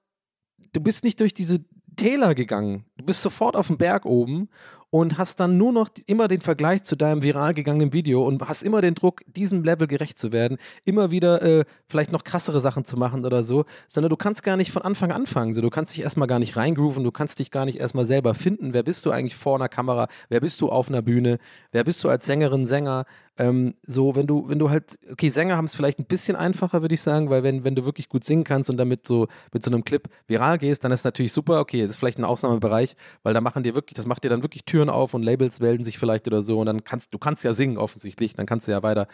du 0.73 0.81
bist 0.81 1.03
nicht 1.03 1.19
durch 1.19 1.35
diese 1.35 1.59
Täler 1.97 2.33
gegangen. 2.33 2.85
Du 2.95 3.05
bist 3.05 3.21
sofort 3.21 3.55
auf 3.57 3.67
dem 3.67 3.77
Berg 3.77 4.05
oben 4.05 4.47
und 4.89 5.17
hast 5.17 5.39
dann 5.39 5.57
nur 5.57 5.73
noch 5.73 5.89
immer 6.05 6.27
den 6.27 6.41
Vergleich 6.41 6.83
zu 6.83 6.95
deinem 6.95 7.21
viral 7.21 7.53
gegangenen 7.53 7.91
Video 7.91 8.25
und 8.25 8.41
hast 8.47 8.63
immer 8.63 8.81
den 8.81 8.95
Druck, 8.95 9.21
diesem 9.27 9.63
Level 9.63 9.87
gerecht 9.87 10.17
zu 10.17 10.31
werden, 10.31 10.57
immer 10.85 11.11
wieder 11.11 11.41
äh, 11.41 11.65
vielleicht 11.87 12.11
noch 12.11 12.23
krassere 12.23 12.61
Sachen 12.61 12.85
zu 12.85 12.95
machen 12.95 13.25
oder 13.25 13.43
so, 13.43 13.65
sondern 13.87 14.09
du 14.09 14.15
kannst 14.15 14.43
gar 14.43 14.55
nicht 14.55 14.71
von 14.71 14.81
Anfang 14.81 15.11
anfangen. 15.11 15.53
So, 15.53 15.61
du 15.61 15.69
kannst 15.69 15.93
dich 15.95 16.03
erstmal 16.03 16.27
gar 16.27 16.39
nicht 16.39 16.55
reingrooven, 16.55 17.03
du 17.03 17.11
kannst 17.11 17.39
dich 17.39 17.51
gar 17.51 17.65
nicht 17.65 17.79
erstmal 17.79 18.05
selber 18.05 18.33
finden. 18.33 18.73
Wer 18.73 18.83
bist 18.83 19.05
du 19.05 19.11
eigentlich 19.11 19.35
vor 19.35 19.55
einer 19.55 19.69
Kamera? 19.69 20.07
Wer 20.29 20.39
bist 20.39 20.61
du 20.61 20.69
auf 20.69 20.87
einer 20.87 21.01
Bühne? 21.01 21.39
Wer 21.71 21.83
bist 21.83 22.03
du 22.03 22.09
als 22.09 22.25
Sängerin, 22.25 22.65
Sänger? 22.65 23.05
Ähm, 23.37 23.75
so, 23.83 24.15
wenn 24.15 24.27
du, 24.27 24.49
wenn 24.49 24.59
du 24.59 24.69
halt, 24.69 24.97
okay, 25.11 25.29
Sänger 25.29 25.57
haben 25.57 25.65
es 25.65 25.75
vielleicht 25.75 25.99
ein 25.99 26.05
bisschen 26.05 26.35
einfacher, 26.35 26.81
würde 26.81 26.95
ich 26.95 27.01
sagen, 27.01 27.29
weil 27.29 27.43
wenn, 27.43 27.63
wenn 27.63 27.75
du 27.75 27.85
wirklich 27.85 28.09
gut 28.09 28.23
singen 28.23 28.43
kannst 28.43 28.69
und 28.69 28.77
damit 28.77 29.05
so 29.05 29.27
mit 29.53 29.63
so 29.63 29.71
einem 29.71 29.85
Clip 29.85 30.09
viral 30.27 30.57
gehst, 30.57 30.83
dann 30.83 30.91
ist 30.91 31.05
natürlich 31.05 31.33
super, 31.33 31.59
okay, 31.59 31.81
das 31.81 31.91
ist 31.91 31.97
vielleicht 31.97 32.17
ein 32.17 32.25
Ausnahmebereich, 32.25 32.95
weil 33.23 33.33
da 33.33 33.41
machen 33.41 33.63
dir 33.63 33.75
wirklich, 33.75 33.95
das 33.95 34.05
macht 34.05 34.23
dir 34.23 34.29
dann 34.29 34.43
wirklich 34.43 34.65
Türen 34.65 34.89
auf 34.89 35.13
und 35.13 35.23
Labels 35.23 35.59
melden 35.59 35.83
sich 35.83 35.97
vielleicht 35.99 36.27
oder 36.27 36.41
so 36.41 36.59
und 36.59 36.65
dann 36.65 36.83
kannst 36.83 37.13
du 37.13 37.19
kannst 37.19 37.43
ja 37.43 37.53
singen 37.53 37.77
offensichtlich, 37.77 38.33
dann 38.33 38.45
kannst 38.45 38.67
du 38.67 38.71
ja 38.71 38.83
weiter, 38.83 39.07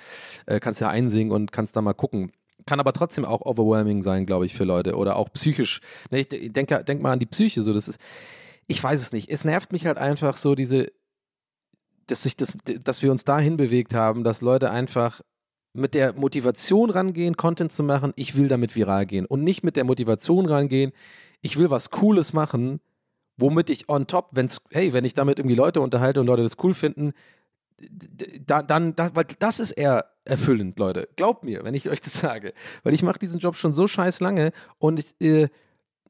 äh, 0.45 0.59
kannst 0.59 0.79
ja 0.81 0.89
einsingen 0.89 1.33
und 1.33 1.51
kannst 1.51 1.75
da 1.75 1.81
mal 1.81 1.93
gucken 1.93 2.31
kann 2.65 2.79
aber 2.79 2.93
trotzdem 2.93 3.25
auch 3.25 3.41
overwhelming 3.41 4.01
sein, 4.01 4.25
glaube 4.25 4.45
ich, 4.45 4.53
für 4.53 4.63
Leute 4.63 4.95
oder 4.95 5.17
auch 5.17 5.29
psychisch. 5.33 5.81
Ne, 6.11 6.19
ich 6.19 6.29
denke 6.29 6.83
denk 6.83 7.01
mal 7.01 7.11
an 7.11 7.19
die 7.19 7.25
Psyche, 7.25 7.61
so 7.61 7.73
das 7.73 7.87
ist, 7.87 7.99
ich 8.67 8.81
weiß 8.81 9.01
es 9.01 9.11
nicht. 9.11 9.29
Es 9.29 9.43
nervt 9.43 9.73
mich 9.73 9.85
halt 9.85 9.97
einfach 9.97 10.37
so 10.37 10.55
diese, 10.55 10.91
dass, 12.07 12.23
sich 12.23 12.35
das, 12.35 12.57
dass 12.83 13.01
wir 13.01 13.11
uns 13.11 13.23
dahin 13.23 13.57
bewegt 13.57 13.93
haben, 13.93 14.23
dass 14.23 14.41
Leute 14.41 14.71
einfach 14.71 15.21
mit 15.73 15.95
der 15.95 16.13
Motivation 16.13 16.89
rangehen, 16.89 17.35
Content 17.35 17.71
zu 17.71 17.83
machen, 17.83 18.13
ich 18.15 18.35
will 18.35 18.47
damit 18.47 18.75
viral 18.75 19.05
gehen 19.05 19.25
und 19.25 19.43
nicht 19.43 19.63
mit 19.63 19.75
der 19.75 19.83
Motivation 19.83 20.45
rangehen, 20.45 20.91
ich 21.41 21.57
will 21.57 21.69
was 21.69 21.89
Cooles 21.89 22.33
machen, 22.33 22.79
womit 23.37 23.69
ich 23.69 23.89
on 23.89 24.05
top, 24.05 24.29
wenn's, 24.31 24.59
hey, 24.71 24.93
wenn 24.93 25.05
ich 25.05 25.15
damit 25.15 25.39
irgendwie 25.39 25.55
Leute 25.55 25.81
unterhalte 25.81 26.19
und 26.19 26.27
Leute 26.27 26.43
das 26.43 26.57
cool 26.63 26.73
finden, 26.73 27.13
da, 28.45 28.61
dann, 28.61 28.95
da, 28.95 29.09
weil 29.15 29.25
das 29.39 29.59
ist 29.59 29.71
eher 29.71 30.05
erfüllend, 30.25 30.79
Leute. 30.79 31.09
Glaubt 31.15 31.43
mir, 31.43 31.63
wenn 31.63 31.73
ich 31.73 31.89
euch 31.89 32.01
das 32.01 32.13
sage. 32.13 32.53
Weil 32.83 32.93
ich 32.93 33.03
mache 33.03 33.19
diesen 33.19 33.39
Job 33.39 33.55
schon 33.55 33.73
so 33.73 33.87
scheiß 33.87 34.19
lange 34.19 34.51
und 34.77 34.99
ich, 34.99 35.15
äh, 35.19 35.49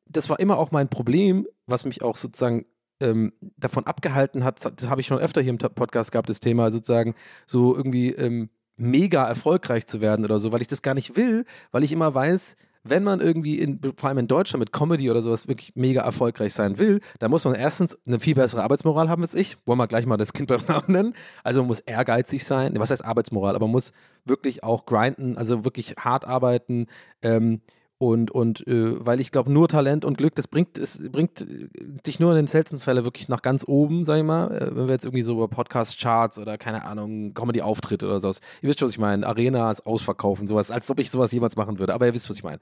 das 0.05 0.29
war 0.29 0.39
immer 0.39 0.57
auch 0.57 0.71
mein 0.71 0.89
Problem, 0.89 1.47
was 1.65 1.85
mich 1.85 2.01
auch 2.01 2.17
sozusagen 2.17 2.65
ähm, 3.03 3.33
davon 3.57 3.85
abgehalten 3.85 4.43
hat, 4.43 4.65
das 4.65 4.89
habe 4.89 5.01
ich 5.01 5.07
schon 5.07 5.19
öfter 5.19 5.41
hier 5.41 5.51
im 5.51 5.57
Podcast 5.57 6.11
gehabt, 6.11 6.29
das 6.29 6.39
Thema 6.39 6.71
sozusagen 6.71 7.15
so 7.45 7.75
irgendwie 7.75 8.11
ähm, 8.11 8.49
mega 8.75 9.25
erfolgreich 9.25 9.85
zu 9.85 10.01
werden 10.01 10.25
oder 10.25 10.39
so, 10.39 10.51
weil 10.51 10.61
ich 10.61 10.67
das 10.67 10.81
gar 10.81 10.93
nicht 10.93 11.15
will, 11.15 11.45
weil 11.71 11.83
ich 11.83 11.91
immer 11.91 12.13
weiß, 12.13 12.55
wenn 12.83 13.03
man 13.03 13.21
irgendwie 13.21 13.59
in, 13.59 13.79
vor 13.95 14.09
allem 14.09 14.17
in 14.17 14.27
Deutschland 14.27 14.59
mit 14.59 14.73
Comedy 14.73 15.09
oder 15.09 15.21
sowas 15.21 15.47
wirklich 15.47 15.73
mega 15.75 16.01
erfolgreich 16.01 16.53
sein 16.53 16.79
will, 16.79 16.99
dann 17.19 17.31
muss 17.31 17.45
man 17.45 17.55
erstens 17.55 17.97
eine 18.05 18.19
viel 18.19 18.35
bessere 18.35 18.61
Arbeitsmoral 18.61 19.09
haben 19.09 19.21
als 19.21 19.35
ich. 19.35 19.57
Wollen 19.65 19.79
wir 19.79 19.87
gleich 19.87 20.05
mal 20.05 20.17
das 20.17 20.33
Kind 20.33 20.49
beim 20.49 20.61
Namen 20.67 20.91
nennen. 20.91 21.13
Also 21.43 21.61
man 21.61 21.67
muss 21.67 21.79
ehrgeizig 21.79 22.43
sein. 22.43 22.73
Was 22.77 22.91
heißt 22.91 23.05
Arbeitsmoral? 23.05 23.55
Aber 23.55 23.67
man 23.67 23.71
muss 23.71 23.93
wirklich 24.25 24.63
auch 24.63 24.85
grinden, 24.85 25.37
also 25.37 25.63
wirklich 25.63 25.95
hart 25.97 26.25
arbeiten. 26.25 26.87
Ähm, 27.21 27.61
und, 28.03 28.31
und 28.31 28.67
äh, 28.67 29.05
weil 29.05 29.21
ich 29.21 29.31
glaube, 29.31 29.49
nur 29.49 29.69
Talent 29.69 30.03
und 30.03 30.17
Glück, 30.17 30.35
das 30.35 30.49
bringt, 30.49 30.77
es 30.77 31.09
bringt 31.09 31.39
äh, 31.39 31.69
dich 32.05 32.19
nur 32.19 32.31
in 32.31 32.35
den 32.35 32.47
seltensten 32.47 32.81
Fällen 32.81 33.05
wirklich 33.05 33.29
nach 33.29 33.41
ganz 33.41 33.63
oben, 33.65 34.03
sag 34.03 34.17
ich 34.17 34.25
mal. 34.25 34.51
Äh, 34.51 34.75
wenn 34.75 34.87
wir 34.87 34.93
jetzt 34.93 35.05
irgendwie 35.05 35.21
so 35.21 35.31
über 35.35 35.47
Podcast-Charts 35.47 36.37
oder 36.37 36.57
keine 36.57 36.83
Ahnung, 36.83 37.33
Comedy-Auftritte 37.33 38.05
oder 38.05 38.19
sowas. 38.19 38.41
Ihr 38.61 38.67
wisst 38.67 38.79
schon, 38.79 38.87
was 38.87 38.93
ich 38.95 38.99
meine. 38.99 39.25
Arenas 39.25 39.85
ausverkaufen, 39.85 40.47
sowas, 40.47 40.69
als 40.69 40.91
ob 40.91 40.99
ich 40.99 41.09
sowas 41.09 41.31
jemals 41.31 41.55
machen 41.55 41.79
würde. 41.79 41.93
Aber 41.93 42.05
ihr 42.05 42.13
wisst, 42.13 42.29
was 42.29 42.35
ich 42.35 42.43
meine. 42.43 42.59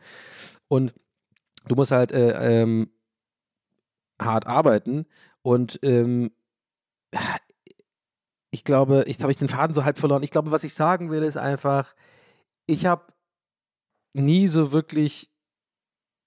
Und 0.67 0.93
du 1.65 1.73
musst 1.73 1.91
halt 1.91 2.11
äh, 2.11 2.61
ähm, 2.61 2.91
hart 4.21 4.45
arbeiten 4.45 5.07
und 5.41 5.79
ähm, 5.81 6.29
ich 8.51 8.63
glaube, 8.63 9.05
jetzt 9.07 9.23
habe 9.23 9.31
ich 9.31 9.39
den 9.39 9.49
Faden 9.49 9.73
so 9.73 9.85
halb 9.85 9.97
verloren. 9.97 10.21
Ich 10.21 10.29
glaube, 10.29 10.51
was 10.51 10.63
ich 10.63 10.75
sagen 10.75 11.09
will, 11.09 11.23
ist 11.23 11.37
einfach, 11.37 11.95
ich 12.67 12.85
habe 12.85 13.11
nie 14.13 14.47
so 14.47 14.71
wirklich 14.71 15.30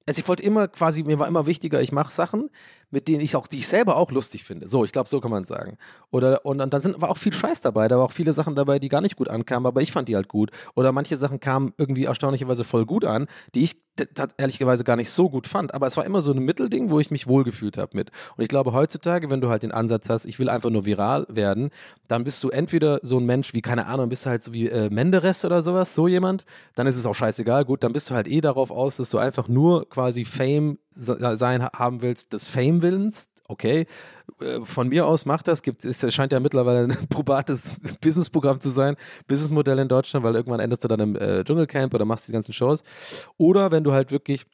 also 0.07 0.21
ich 0.21 0.29
wollte 0.29 0.43
immer 0.43 0.69
quasi, 0.69 1.03
mir 1.03 1.19
war 1.19 1.29
immer 1.29 1.47
wichtiger, 1.47 1.81
ich 1.81 1.93
mache 1.93 2.13
Sachen, 2.13 2.51
mit 2.91 3.09
denen 3.09 3.21
ich 3.21 3.37
auch, 3.37 3.47
die 3.47 3.59
ich 3.59 3.69
selber 3.69 3.97
auch 3.97 4.11
lustig 4.11 4.45
finde. 4.45 4.69
So, 4.69 4.85
ich 4.85 4.93
glaube, 4.93 5.09
so 5.09 5.21
kann 5.21 5.31
man 5.31 5.43
es 5.43 5.49
sagen. 5.49 5.77
Oder, 6.11 6.45
und, 6.45 6.61
und 6.61 6.73
dann 6.73 6.81
sind, 6.81 7.01
war 7.01 7.11
auch 7.11 7.17
viel 7.17 7.33
Scheiß 7.33 7.61
dabei. 7.61 7.89
Da 7.89 7.99
war 7.99 8.05
auch 8.05 8.13
viele 8.13 8.33
Sachen 8.33 8.55
dabei, 8.55 8.79
die 8.79 8.89
gar 8.89 9.01
nicht 9.01 9.17
gut 9.17 9.29
ankamen, 9.29 9.67
aber 9.67 9.83
ich 9.83 9.93
fand 9.93 10.09
die 10.09 10.17
halt 10.17 10.29
gut. 10.29 10.51
Oder 10.75 10.93
manche 10.93 11.17
Sachen 11.17 11.41
kamen 11.41 11.73
irgendwie 11.77 12.05
erstaunlicherweise 12.05 12.65
voll 12.65 12.87
gut 12.87 13.05
an, 13.05 13.27
die 13.55 13.65
ich 13.65 13.85
ehrlicherweise 14.39 14.85
gar 14.85 14.97
nicht 14.97 15.11
so 15.11 15.31
gut 15.31 15.47
fand. 15.47 15.75
Aber 15.75 15.87
es 15.87 15.97
war 15.97 16.05
immer 16.05 16.21
so 16.21 16.33
ein 16.33 16.39
Mittelding, 16.39 16.91
wo 16.91 17.01
ich 17.01 17.11
mich 17.11 17.27
wohlgefühlt 17.27 17.79
habe 17.79 17.97
mit. 17.97 18.11
Und 18.37 18.43
ich 18.43 18.49
glaube, 18.49 18.73
heutzutage, 18.73 19.31
wenn 19.31 19.41
du 19.41 19.49
halt 19.49 19.63
den 19.63 19.73
Ansatz 19.73 20.09
hast, 20.09 20.27
ich 20.27 20.39
will 20.39 20.49
einfach 20.49 20.71
nur 20.71 20.85
viral 20.85 21.27
werden, 21.29 21.71
dann 22.09 22.25
bist 22.25 22.43
du 22.43 22.51
entweder 22.51 23.01
so 23.03 23.19
ein 23.19 23.27
Mensch 23.27 23.55
wie, 23.55 23.63
keine 23.63 23.87
Ahnung, 23.87 24.09
bist 24.09 24.27
du 24.27 24.31
halt 24.31 24.43
so 24.43 24.53
wie 24.53 24.69
äh, 24.69 24.91
Menderes 24.91 25.45
oder 25.45 25.63
sowas, 25.63 25.95
so 25.95 26.09
jemand, 26.09 26.45
dann 26.75 26.87
ist 26.87 26.97
es 26.97 27.07
auch 27.07 27.15
scheißegal. 27.15 27.65
Gut, 27.65 27.85
dann 27.85 27.93
bist 27.93 28.11
du 28.11 28.15
halt 28.15 28.27
eh 28.27 28.41
darauf 28.41 28.71
aus, 28.71 28.97
dass 28.97 29.11
du 29.11 29.19
einfach 29.19 29.49
nur 29.49 29.89
quasi 29.89 30.25
Fame 30.25 30.79
sein 30.95 31.65
haben 31.65 32.03
willst, 32.03 32.33
des 32.33 32.49
Fame-Willens, 32.49 33.29
okay, 33.49 33.87
äh, 34.41 34.61
von 34.65 34.89
mir 34.89 35.07
aus 35.07 35.27
macht 35.27 35.49
das, 35.49 35.63
gibt, 35.63 35.85
es 35.85 36.15
scheint 36.15 36.33
ja 36.33 36.41
mittlerweile 36.41 36.85
ein 36.85 37.07
probates 37.09 37.81
Businessprogramm 38.01 38.61
zu 38.61 38.71
sein, 38.71 38.97
Businessmodell 39.27 39.79
in 39.79 39.89
Deutschland, 39.89 40.25
weil 40.25 40.35
irgendwann 40.35 40.61
endest 40.61 40.85
du 40.85 40.89
dann 40.89 41.01
im 41.01 41.17
äh, 41.17 41.45
Dschungelcamp 41.45 41.95
oder 41.95 42.05
machst 42.05 42.29
die 42.29 42.33
ganzen 42.33 42.53
Shows. 42.53 42.83
Oder 43.37 43.71
wenn 43.71 43.85
du 43.85 43.93
halt 43.93 44.13
wirklich 44.13 44.47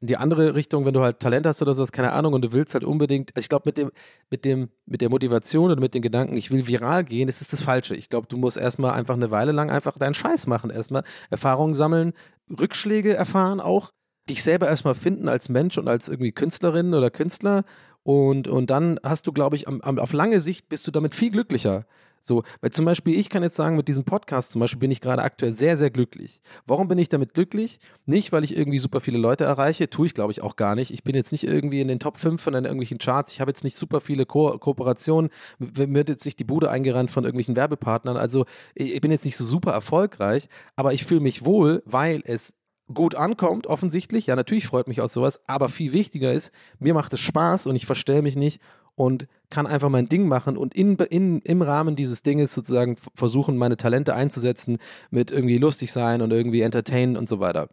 in 0.00 0.08
die 0.08 0.16
andere 0.16 0.54
Richtung, 0.54 0.84
wenn 0.84 0.92
du 0.92 1.00
halt 1.00 1.20
Talent 1.20 1.46
hast 1.46 1.62
oder 1.62 1.74
sowas, 1.74 1.90
keine 1.90 2.12
Ahnung, 2.12 2.34
und 2.34 2.42
du 2.42 2.52
willst 2.52 2.74
halt 2.74 2.84
unbedingt, 2.84 3.30
also 3.34 3.44
ich 3.44 3.48
glaube, 3.48 3.62
mit 3.66 3.78
dem, 3.78 3.90
mit 4.30 4.44
dem, 4.44 4.68
mit 4.84 5.00
der 5.00 5.08
Motivation 5.08 5.70
und 5.70 5.80
mit 5.80 5.94
den 5.94 6.02
Gedanken, 6.02 6.36
ich 6.36 6.50
will 6.50 6.66
viral 6.66 7.04
gehen, 7.04 7.28
ist 7.28 7.52
das 7.52 7.62
Falsche. 7.62 7.94
Ich 7.96 8.08
glaube, 8.10 8.26
du 8.26 8.36
musst 8.36 8.58
erstmal 8.58 8.92
einfach 8.92 9.14
eine 9.14 9.30
Weile 9.30 9.52
lang 9.52 9.70
einfach 9.70 9.96
deinen 9.96 10.14
Scheiß 10.14 10.46
machen, 10.46 10.70
erstmal 10.70 11.02
Erfahrungen 11.30 11.74
sammeln, 11.74 12.12
Rückschläge 12.50 13.14
erfahren 13.14 13.60
auch 13.60 13.92
dich 14.28 14.42
selber 14.42 14.68
erstmal 14.68 14.94
finden 14.94 15.28
als 15.28 15.48
Mensch 15.48 15.78
und 15.78 15.88
als 15.88 16.08
irgendwie 16.08 16.32
Künstlerin 16.32 16.94
oder 16.94 17.10
Künstler. 17.10 17.64
Und, 18.02 18.46
und 18.48 18.70
dann 18.70 19.00
hast 19.02 19.26
du, 19.26 19.32
glaube 19.32 19.56
ich, 19.56 19.66
am, 19.66 19.80
am, 19.80 19.98
auf 19.98 20.12
lange 20.12 20.40
Sicht 20.40 20.68
bist 20.68 20.86
du 20.86 20.90
damit 20.90 21.14
viel 21.14 21.30
glücklicher. 21.30 21.86
So, 22.20 22.42
weil 22.60 22.70
zum 22.70 22.84
Beispiel, 22.84 23.16
ich 23.16 23.30
kann 23.30 23.44
jetzt 23.44 23.54
sagen, 23.54 23.76
mit 23.76 23.86
diesem 23.86 24.02
Podcast 24.02 24.50
zum 24.50 24.60
Beispiel 24.60 24.80
bin 24.80 24.90
ich 24.90 25.00
gerade 25.00 25.22
aktuell 25.22 25.52
sehr, 25.52 25.76
sehr 25.76 25.90
glücklich. 25.90 26.40
Warum 26.66 26.88
bin 26.88 26.98
ich 26.98 27.08
damit 27.08 27.34
glücklich? 27.34 27.78
Nicht, 28.04 28.32
weil 28.32 28.42
ich 28.42 28.56
irgendwie 28.56 28.80
super 28.80 29.00
viele 29.00 29.18
Leute 29.18 29.44
erreiche, 29.44 29.88
tue 29.90 30.06
ich 30.06 30.14
glaube 30.14 30.32
ich 30.32 30.42
auch 30.42 30.56
gar 30.56 30.74
nicht. 30.74 30.90
Ich 30.92 31.04
bin 31.04 31.14
jetzt 31.14 31.30
nicht 31.30 31.44
irgendwie 31.44 31.80
in 31.80 31.86
den 31.86 32.00
Top 32.00 32.16
5 32.16 32.42
von 32.42 32.54
irgendwelchen 32.54 32.98
Charts. 32.98 33.30
Ich 33.30 33.40
habe 33.40 33.50
jetzt 33.50 33.62
nicht 33.62 33.76
super 33.76 34.00
viele 34.00 34.26
Ko 34.26 34.58
Kooperationen. 34.58 35.30
Mir 35.58 35.94
wird 35.94 36.08
jetzt 36.08 36.24
nicht 36.24 36.40
die 36.40 36.44
Bude 36.44 36.68
eingerannt 36.68 37.12
von 37.12 37.22
irgendwelchen 37.22 37.54
Werbepartnern. 37.54 38.16
Also 38.16 38.44
ich 38.74 39.00
bin 39.00 39.12
jetzt 39.12 39.24
nicht 39.24 39.36
so 39.36 39.44
super 39.44 39.70
erfolgreich, 39.70 40.48
aber 40.74 40.92
ich 40.92 41.04
fühle 41.04 41.20
mich 41.20 41.44
wohl, 41.44 41.82
weil 41.86 42.22
es 42.24 42.54
gut 42.92 43.14
ankommt, 43.14 43.66
offensichtlich. 43.66 44.26
Ja, 44.26 44.36
natürlich 44.36 44.66
freut 44.66 44.88
mich 44.88 45.00
auch 45.00 45.08
sowas, 45.08 45.40
aber 45.46 45.68
viel 45.68 45.92
wichtiger 45.92 46.32
ist, 46.32 46.52
mir 46.78 46.94
macht 46.94 47.12
es 47.12 47.20
Spaß 47.20 47.66
und 47.66 47.76
ich 47.76 47.86
verstelle 47.86 48.22
mich 48.22 48.36
nicht 48.36 48.60
und 48.94 49.26
kann 49.50 49.66
einfach 49.66 49.90
mein 49.90 50.08
Ding 50.08 50.26
machen 50.26 50.56
und 50.56 50.74
in, 50.74 50.96
in, 50.96 51.40
im 51.40 51.62
Rahmen 51.62 51.96
dieses 51.96 52.22
Dinges 52.22 52.54
sozusagen 52.54 52.96
versuchen, 53.14 53.56
meine 53.56 53.76
Talente 53.76 54.14
einzusetzen 54.14 54.78
mit 55.10 55.30
irgendwie 55.30 55.58
lustig 55.58 55.92
sein 55.92 56.22
und 56.22 56.32
irgendwie 56.32 56.62
entertainen 56.62 57.16
und 57.16 57.28
so 57.28 57.38
weiter. 57.40 57.68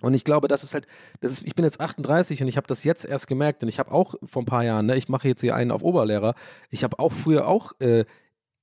Und 0.00 0.14
ich 0.14 0.24
glaube, 0.24 0.48
das 0.48 0.62
ist 0.62 0.74
halt, 0.74 0.86
das 1.20 1.32
ist, 1.32 1.42
ich 1.46 1.54
bin 1.54 1.64
jetzt 1.64 1.80
38 1.80 2.42
und 2.42 2.48
ich 2.48 2.56
habe 2.56 2.66
das 2.66 2.84
jetzt 2.84 3.04
erst 3.04 3.26
gemerkt 3.26 3.62
und 3.62 3.68
ich 3.68 3.78
habe 3.78 3.90
auch 3.90 4.14
vor 4.24 4.42
ein 4.42 4.46
paar 4.46 4.64
Jahren, 4.64 4.86
ne, 4.86 4.96
ich 4.96 5.08
mache 5.08 5.28
jetzt 5.28 5.40
hier 5.40 5.54
einen 5.54 5.70
auf 5.70 5.82
Oberlehrer, 5.82 6.34
ich 6.70 6.84
habe 6.84 6.98
auch 6.98 7.12
früher 7.12 7.48
auch 7.48 7.72
äh, 7.80 8.04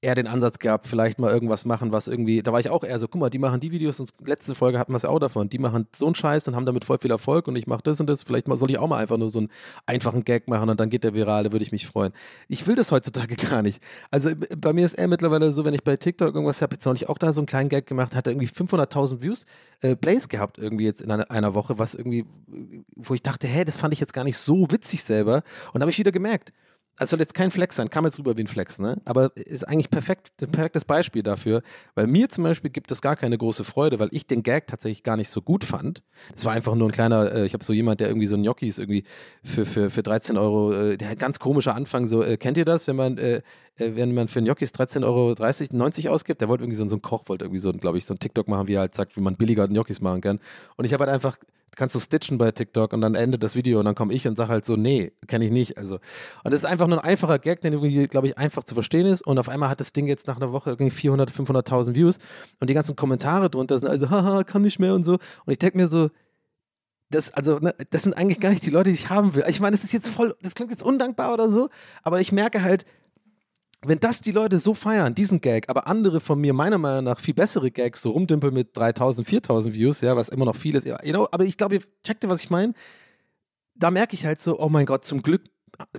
eher 0.01 0.15
den 0.15 0.27
Ansatz 0.27 0.57
gehabt, 0.57 0.87
vielleicht 0.87 1.19
mal 1.19 1.31
irgendwas 1.31 1.63
machen, 1.63 1.91
was 1.91 2.07
irgendwie, 2.07 2.41
da 2.41 2.51
war 2.51 2.59
ich 2.59 2.69
auch 2.69 2.83
eher 2.83 2.97
so, 2.97 3.07
guck 3.07 3.21
mal, 3.21 3.29
die 3.29 3.37
machen 3.37 3.59
die 3.59 3.71
Videos 3.71 3.99
und 3.99 4.11
letzte 4.25 4.55
Folge 4.55 4.79
hatten 4.79 4.91
wir 4.91 4.97
es 4.97 5.05
auch 5.05 5.19
davon, 5.19 5.47
die 5.47 5.59
machen 5.59 5.87
so 5.95 6.07
einen 6.07 6.15
Scheiß 6.15 6.47
und 6.47 6.55
haben 6.55 6.65
damit 6.65 6.85
voll 6.85 6.97
viel 6.97 7.11
Erfolg 7.11 7.47
und 7.47 7.55
ich 7.55 7.67
mache 7.67 7.83
das 7.83 7.99
und 7.99 8.07
das, 8.07 8.23
vielleicht 8.23 8.47
mal, 8.47 8.57
soll 8.57 8.71
ich 8.71 8.79
auch 8.79 8.87
mal 8.87 8.97
einfach 8.97 9.17
nur 9.17 9.29
so 9.29 9.39
einen 9.39 9.49
einfachen 9.85 10.23
Gag 10.23 10.47
machen 10.47 10.69
und 10.69 10.79
dann 10.79 10.89
geht 10.89 11.03
der 11.03 11.13
viral, 11.13 11.43
da 11.43 11.51
würde 11.51 11.63
ich 11.63 11.71
mich 11.71 11.85
freuen. 11.85 12.13
Ich 12.47 12.65
will 12.65 12.75
das 12.75 12.91
heutzutage 12.91 13.35
gar 13.49 13.61
nicht. 13.61 13.81
Also 14.09 14.31
bei 14.57 14.73
mir 14.73 14.85
ist 14.85 14.93
eher 14.93 15.07
mittlerweile 15.07 15.51
so, 15.51 15.65
wenn 15.65 15.75
ich 15.75 15.83
bei 15.83 15.95
TikTok 15.97 16.33
irgendwas 16.33 16.63
habe, 16.63 16.73
jetzt 16.73 16.85
neulich 16.85 17.07
auch 17.07 17.19
da 17.19 17.31
so 17.31 17.41
einen 17.41 17.45
kleinen 17.45 17.69
Gag 17.69 17.85
gemacht, 17.85 18.15
hat 18.15 18.27
irgendwie 18.27 18.47
500.000 18.47 19.21
Views, 19.21 19.45
äh, 19.81 19.95
Plays 19.95 20.29
gehabt 20.29 20.57
irgendwie 20.57 20.85
jetzt 20.85 21.01
in 21.01 21.11
einer, 21.11 21.29
einer 21.29 21.53
Woche, 21.53 21.77
was 21.77 21.93
irgendwie, 21.93 22.25
wo 22.95 23.13
ich 23.13 23.21
dachte, 23.21 23.47
hä, 23.47 23.65
das 23.65 23.77
fand 23.77 23.93
ich 23.93 23.99
jetzt 23.99 24.13
gar 24.13 24.23
nicht 24.23 24.37
so 24.37 24.65
witzig 24.71 25.03
selber 25.03 25.43
und 25.73 25.79
da 25.79 25.81
habe 25.81 25.91
ich 25.91 25.99
wieder 25.99 26.11
gemerkt, 26.11 26.53
also 26.97 27.11
soll 27.11 27.19
jetzt 27.19 27.33
kein 27.33 27.49
Flex 27.49 27.75
sein, 27.77 27.89
kam 27.89 28.05
jetzt 28.05 28.19
rüber 28.19 28.37
wie 28.37 28.43
ein 28.43 28.47
Flex, 28.47 28.77
ne? 28.77 29.01
Aber 29.05 29.35
ist 29.35 29.67
eigentlich 29.67 29.89
perfekt, 29.89 30.31
ein 30.41 30.51
perfektes 30.51 30.85
Beispiel 30.85 31.23
dafür, 31.23 31.63
weil 31.95 32.05
mir 32.05 32.29
zum 32.29 32.43
Beispiel 32.43 32.69
gibt 32.69 32.91
es 32.91 33.01
gar 33.01 33.15
keine 33.15 33.37
große 33.37 33.63
Freude, 33.63 33.99
weil 33.99 34.09
ich 34.11 34.27
den 34.27 34.43
Gag 34.43 34.67
tatsächlich 34.67 35.01
gar 35.01 35.17
nicht 35.17 35.29
so 35.29 35.41
gut 35.41 35.63
fand. 35.63 36.03
Das 36.35 36.45
war 36.45 36.53
einfach 36.53 36.75
nur 36.75 36.89
ein 36.89 36.91
kleiner, 36.91 37.31
äh, 37.31 37.45
ich 37.45 37.53
habe 37.53 37.63
so 37.63 37.73
jemand, 37.73 38.01
der 38.01 38.07
irgendwie 38.07 38.27
so 38.27 38.37
Gnocchis 38.37 38.77
irgendwie 38.77 39.03
für, 39.43 39.65
für, 39.65 39.89
für 39.89 40.03
13 40.03 40.37
Euro, 40.37 40.73
äh, 40.73 40.97
der 40.97 41.15
ganz 41.15 41.39
komischer 41.39 41.75
Anfang, 41.75 42.05
so, 42.05 42.23
äh, 42.23 42.37
kennt 42.37 42.57
ihr 42.57 42.65
das, 42.65 42.87
wenn 42.87 42.95
man, 42.97 43.17
äh, 43.17 43.41
äh 43.77 43.95
wenn 43.95 44.13
man 44.13 44.27
für 44.27 44.41
Gnocchis 44.41 44.71
13,30 44.71 45.03
Euro 45.03 45.35
90 45.77 46.09
ausgibt, 46.09 46.41
der 46.41 46.49
wollte 46.49 46.63
irgendwie 46.63 46.77
so, 46.77 46.87
so 46.87 46.97
ein 46.97 47.01
Koch, 47.01 47.29
wollte 47.29 47.45
irgendwie 47.45 47.59
so, 47.59 47.71
glaube 47.71 47.97
ich, 47.97 48.05
so 48.05 48.13
ein 48.13 48.19
TikTok 48.19 48.47
machen, 48.47 48.67
wie 48.67 48.75
er 48.75 48.81
halt 48.81 48.93
sagt, 48.93 49.15
wie 49.17 49.21
man 49.21 49.37
billiger 49.37 49.67
Gnocchis 49.67 50.01
machen 50.01 50.21
kann. 50.21 50.39
Und 50.77 50.85
ich 50.85 50.93
habe 50.93 51.05
halt 51.05 51.13
einfach 51.13 51.37
kannst 51.75 51.95
du 51.95 51.99
stitchen 51.99 52.37
bei 52.37 52.51
TikTok 52.51 52.93
und 52.93 53.01
dann 53.01 53.15
endet 53.15 53.43
das 53.43 53.55
Video 53.55 53.79
und 53.79 53.85
dann 53.85 53.95
komme 53.95 54.13
ich 54.13 54.27
und 54.27 54.37
sage 54.37 54.49
halt 54.49 54.65
so, 54.65 54.75
nee, 54.75 55.13
kenne 55.27 55.45
ich 55.45 55.51
nicht. 55.51 55.77
Also, 55.77 55.95
und 56.43 56.53
das 56.53 56.61
ist 56.61 56.65
einfach 56.65 56.87
nur 56.87 56.99
ein 56.99 57.09
einfacher 57.09 57.39
Gag, 57.39 57.61
der 57.61 57.71
irgendwie, 57.71 58.07
glaube 58.07 58.27
ich, 58.27 58.37
einfach 58.37 58.63
zu 58.63 58.73
verstehen 58.73 59.05
ist. 59.05 59.25
Und 59.25 59.39
auf 59.39 59.49
einmal 59.49 59.69
hat 59.69 59.79
das 59.79 59.93
Ding 59.93 60.07
jetzt 60.07 60.27
nach 60.27 60.37
einer 60.37 60.51
Woche 60.51 60.71
irgendwie 60.71 60.91
400, 60.91 61.31
500.000 61.31 61.95
Views 61.95 62.19
und 62.59 62.69
die 62.69 62.73
ganzen 62.73 62.95
Kommentare 62.95 63.49
drunter 63.49 63.79
sind 63.79 63.87
also, 63.87 64.09
haha, 64.09 64.43
kann 64.43 64.61
nicht 64.63 64.79
mehr 64.79 64.93
und 64.93 65.03
so. 65.03 65.13
Und 65.13 65.51
ich 65.51 65.59
denke 65.59 65.77
mir 65.77 65.87
so, 65.87 66.09
das, 67.09 67.31
also, 67.33 67.59
ne, 67.59 67.75
das 67.89 68.03
sind 68.03 68.15
eigentlich 68.15 68.39
gar 68.39 68.49
nicht 68.49 68.65
die 68.65 68.69
Leute, 68.69 68.89
die 68.89 68.95
ich 68.95 69.09
haben 69.09 69.35
will. 69.35 69.43
Ich 69.47 69.59
meine, 69.59 69.75
das 69.75 69.83
ist 69.83 69.91
jetzt 69.91 70.07
voll, 70.07 70.35
das 70.41 70.55
klingt 70.55 70.71
jetzt 70.71 70.83
undankbar 70.83 71.33
oder 71.33 71.49
so, 71.49 71.69
aber 72.03 72.21
ich 72.21 72.31
merke 72.31 72.63
halt, 72.63 72.85
wenn 73.83 73.99
das 73.99 74.21
die 74.21 74.31
Leute 74.31 74.59
so 74.59 74.73
feiern, 74.73 75.15
diesen 75.15 75.41
Gag, 75.41 75.67
aber 75.69 75.87
andere 75.87 76.19
von 76.19 76.39
mir 76.39 76.53
meiner 76.53 76.77
Meinung 76.77 77.05
nach 77.05 77.19
viel 77.19 77.33
bessere 77.33 77.71
Gags 77.71 78.01
so 78.01 78.11
rumdümpeln 78.11 78.53
mit 78.53 78.77
3000, 78.77 79.27
4000 79.27 79.75
Views, 79.75 80.01
ja, 80.01 80.15
was 80.15 80.29
immer 80.29 80.45
noch 80.45 80.55
viel 80.55 80.75
ist, 80.75 80.85
you 80.85 80.95
know, 81.03 81.27
aber 81.31 81.45
ich 81.45 81.57
glaube, 81.57 81.75
ihr 81.75 81.81
checkt 82.03 82.27
was 82.27 82.43
ich 82.43 82.49
meine? 82.49 82.73
Da 83.75 83.89
merke 83.89 84.13
ich 84.13 84.25
halt 84.25 84.39
so, 84.39 84.59
oh 84.59 84.69
mein 84.69 84.85
Gott, 84.85 85.03
zum 85.03 85.23
Glück 85.23 85.41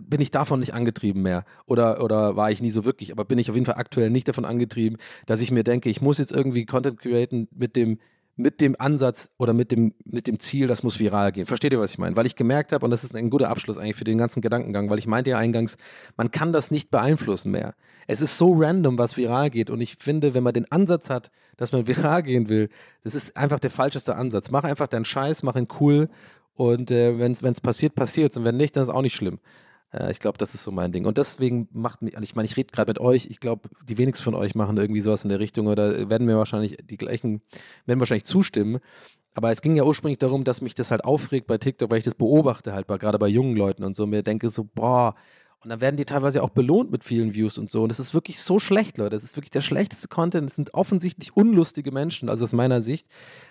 bin 0.01 0.21
ich 0.21 0.31
davon 0.31 0.61
nicht 0.61 0.75
angetrieben 0.75 1.23
mehr. 1.23 1.45
Oder, 1.67 2.03
oder 2.05 2.37
war 2.37 2.51
ich 2.51 2.63
nie 2.63 2.71
so 2.71 2.85
wirklich, 2.85 3.11
aber 3.11 3.25
bin 3.25 3.39
ich 3.39 3.51
auf 3.51 3.57
jeden 3.57 3.67
Fall 3.67 3.77
aktuell 3.77 4.11
nicht 4.11 4.29
davon 4.29 4.45
angetrieben, 4.45 4.99
dass 5.27 5.41
ich 5.41 5.51
mir 5.51 5.65
denke, 5.65 5.91
ich 5.91 6.01
muss 6.01 6.19
jetzt 6.19 6.31
irgendwie 6.31 6.67
Content 6.67 7.01
createn 7.01 7.49
mit 7.51 7.75
dem, 7.75 7.99
mit 8.37 8.61
dem 8.61 8.77
Ansatz 8.79 9.29
oder 9.39 9.53
mit 9.53 9.73
dem, 9.73 9.95
mit 10.05 10.27
dem 10.27 10.41
Ziel, 10.41 10.67
das 10.67 10.83
muss 10.83 10.99
viral 10.99 11.33
gehen. 11.33 11.45
Versteht 11.45 11.73
ihr, 11.73 11.81
was 11.81 11.93
ich 11.93 11.99
meine? 11.99 12.17
Weil 12.17 12.27
ich 12.27 12.35
gemerkt 12.35 12.73
habe, 12.73 12.85
und 12.85 12.91
das 12.91 13.05
ist 13.05 13.15
ein 13.15 13.29
guter 13.29 13.51
Abschluss 13.51 13.77
eigentlich 13.77 13.97
für 13.97 14.05
den 14.05 14.19
ganzen 14.19 14.41
Gedankengang, 14.41 14.89
weil 14.91 14.99
ich 14.99 15.07
meinte 15.07 15.31
ja 15.31 15.39
eingangs, 15.39 15.77
man 16.17 16.31
kann 16.31 16.53
das 16.53 16.71
nicht 16.71 16.91
beeinflussen 16.91 17.51
mehr. 17.51 17.75
Es 18.07 18.21
ist 18.21 18.39
so 18.39 18.55
random, 18.55 18.99
was 18.99 19.17
viral 19.17 19.51
geht. 19.51 19.69
Und 19.69 19.81
ich 19.81 19.97
finde, 19.97 20.35
wenn 20.35 20.43
man 20.43 20.55
den 20.55 20.71
Ansatz 20.73 21.11
hat, 21.11 21.31
dass 21.57 21.73
man 21.73 21.87
viral 21.87 22.23
gehen 22.23 22.49
will, 22.49 22.71
das 23.05 23.15
ist 23.15 23.37
einfach 23.37 23.61
der 23.61 23.71
falscheste 23.71 24.17
Ansatz. 24.17 24.51
Mach 24.51 24.65
einfach 24.65 24.89
deinen 24.89 25.05
Scheiß, 25.05 25.43
mach 25.43 25.57
ihn 25.57 25.69
cool. 25.81 26.09
Und 26.55 26.91
äh, 26.91 27.19
wenn 27.19 27.33
es 27.33 27.61
passiert, 27.61 27.95
passiert 27.95 28.33
es. 28.33 28.39
Und 28.39 28.45
wenn 28.45 28.57
nicht, 28.57 28.77
dann 28.77 28.83
ist 28.83 28.89
auch 28.89 29.03
nicht 29.03 29.15
schlimm. 29.15 29.41
Äh, 29.93 30.11
ich 30.11 30.19
glaube, 30.19 30.39
das 30.39 30.55
ist 30.55 30.65
so 30.65 30.71
mein 30.71 30.93
Ding. 30.93 31.07
Und 31.07 31.19
deswegen 31.19 31.69
macht 31.73 32.03
mich, 32.03 32.17
also 32.17 32.25
ich 32.25 32.35
meine, 32.35 32.47
ich 32.47 32.57
rede 32.57 32.73
gerade 32.73 32.91
mit 32.91 32.99
euch, 32.99 33.27
ich 33.27 33.41
glaube, 33.41 33.69
die 33.89 33.99
wenigsten 33.99 34.25
von 34.25 34.35
euch 34.35 34.55
machen 34.55 34.77
irgendwie 34.77 35.01
sowas 35.01 35.25
in 35.25 35.31
der 35.31 35.41
Richtung 35.41 35.67
oder 35.67 36.09
werden 36.09 36.27
mir 36.27 36.37
wahrscheinlich 36.37 36.79
die 36.83 36.97
gleichen, 36.97 37.43
werden 37.87 38.01
wahrscheinlich 38.01 38.25
zustimmen. 38.25 38.81
Aber 39.35 39.51
es 39.51 39.63
ging 39.63 39.77
ja 39.77 39.85
ursprünglich 39.85 40.19
darum, 40.19 40.45
dass 40.45 40.61
mich 40.61 40.75
das 40.75 40.91
halt 40.91 41.05
aufregt 41.05 41.47
bei 41.47 41.57
TikTok, 41.59 41.91
weil 41.91 41.99
ich 41.99 42.05
das 42.05 42.15
beobachte 42.15 42.75
halt, 42.75 42.87
gerade 42.87 43.19
bei 43.19 43.29
jungen 43.29 43.57
Leuten 43.57 43.83
und 43.85 43.97
so, 43.97 44.07
mir 44.07 44.23
denke 44.23 44.49
so, 44.51 44.65
boah, 44.65 45.15
und 45.65 45.71
dann 45.71 45.81
werden 45.81 45.97
die 45.97 46.05
teilweise 46.05 46.43
auch 46.43 46.51
belohnt 46.51 46.91
mit 46.91 47.05
vielen 47.05 47.35
Views 47.35 47.57
und 47.57 47.71
so. 47.71 47.83
Und 47.83 47.91
das 47.91 48.01
ist 48.01 48.15
wirklich 48.15 48.41
so 48.41 48.59
schlecht, 48.59 48.99
Leute. 48.99 49.11
Das 49.11 49.23
ist 49.23 49.37
wirklich 49.37 49.53
der 49.53 49.61
schlechteste 49.61 50.09
Content. 50.09 50.49
Es 50.49 50.57
sind 50.57 50.75
offensichtlich 50.75 51.37
unlustige 51.37 51.93
Menschen, 51.93 52.29
also 52.29 52.45
aus 52.45 52.53
meiner 52.53 52.83
Sicht. 52.83 53.07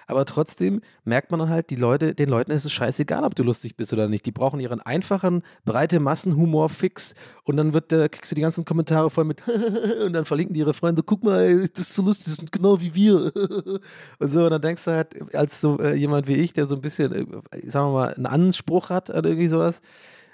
Aber 0.08 0.26
trotzdem 0.26 0.82
merkt 1.06 1.32
man 1.32 1.40
dann 1.40 1.50
halt, 1.50 1.70
die 1.70 1.78
Leute, 1.78 2.14
den 2.14 2.28
Leuten 2.28 2.52
ist 2.52 2.66
es 2.66 2.72
scheißegal, 2.74 3.24
ob 3.24 3.36
du 3.36 3.44
lustig 3.44 3.78
bist 3.78 3.94
oder 3.94 4.10
nicht. 4.10 4.26
Die 4.26 4.34
brauchen 4.34 4.60
ihren 4.60 4.82
einfachen, 4.82 5.42
breite 5.64 6.02
Massenhumor-Fix. 6.02 7.16
Und 7.46 7.56
dann 7.56 7.74
wird 7.74 7.92
der, 7.92 8.10
kriegst 8.10 8.32
du 8.32 8.36
die 8.36 8.42
ganzen 8.42 8.66
Kommentare 8.66 9.10
voll 9.10 9.24
mit 9.24 9.42
und 10.06 10.12
dann 10.12 10.26
verlinken 10.26 10.54
die 10.54 10.60
ihre 10.60 10.74
Freunde, 10.74 11.04
guck 11.04 11.24
mal, 11.24 11.70
das 11.70 11.90
ist 11.90 11.96
so 11.96 12.02
lustig, 12.02 12.26
das 12.26 12.36
sind 12.36 12.52
genau 12.52 12.82
wie 12.82 12.94
wir. 12.94 13.32
und 14.20 14.30
so, 14.30 14.44
und 14.44 14.50
dann 14.50 14.62
denkst 14.62 14.84
du 14.84 14.92
halt, 14.92 15.34
als 15.34 15.62
so 15.62 15.80
äh, 15.80 15.94
jemand 15.94 16.28
wie 16.28 16.36
ich, 16.36 16.52
der 16.52 16.66
so 16.66 16.76
ein 16.76 16.82
bisschen, 16.82 17.14
äh, 17.14 17.70
sagen 17.70 17.88
wir 17.88 17.94
mal, 17.94 18.14
einen 18.14 18.26
Anspruch 18.26 18.90
hat 18.90 19.10
oder 19.10 19.30
irgendwie 19.30 19.48
sowas, 19.48 19.82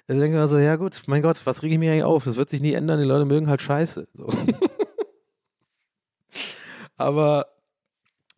dann 0.08 0.20
denke 0.20 0.38
ich 0.38 0.42
mir 0.42 0.48
so, 0.48 0.58
ja 0.58 0.78
gut, 0.78 1.04
mein 1.08 1.22
Gott, 1.22 1.42
was 1.46 1.64
rege 1.64 1.74
ich 1.74 1.80
mir 1.80 1.92
eigentlich 1.92 2.04
auf? 2.04 2.24
Das 2.24 2.38
wird 2.38 2.50
sich 2.50 2.62
nie 2.62 2.74
ändern, 2.74 3.00
die 3.00 3.06
Leute 3.06 3.26
mögen 3.26 3.50
halt 3.50 3.62
Scheiße. 3.62 4.08
So. 4.14 4.28
Aber 6.98 7.48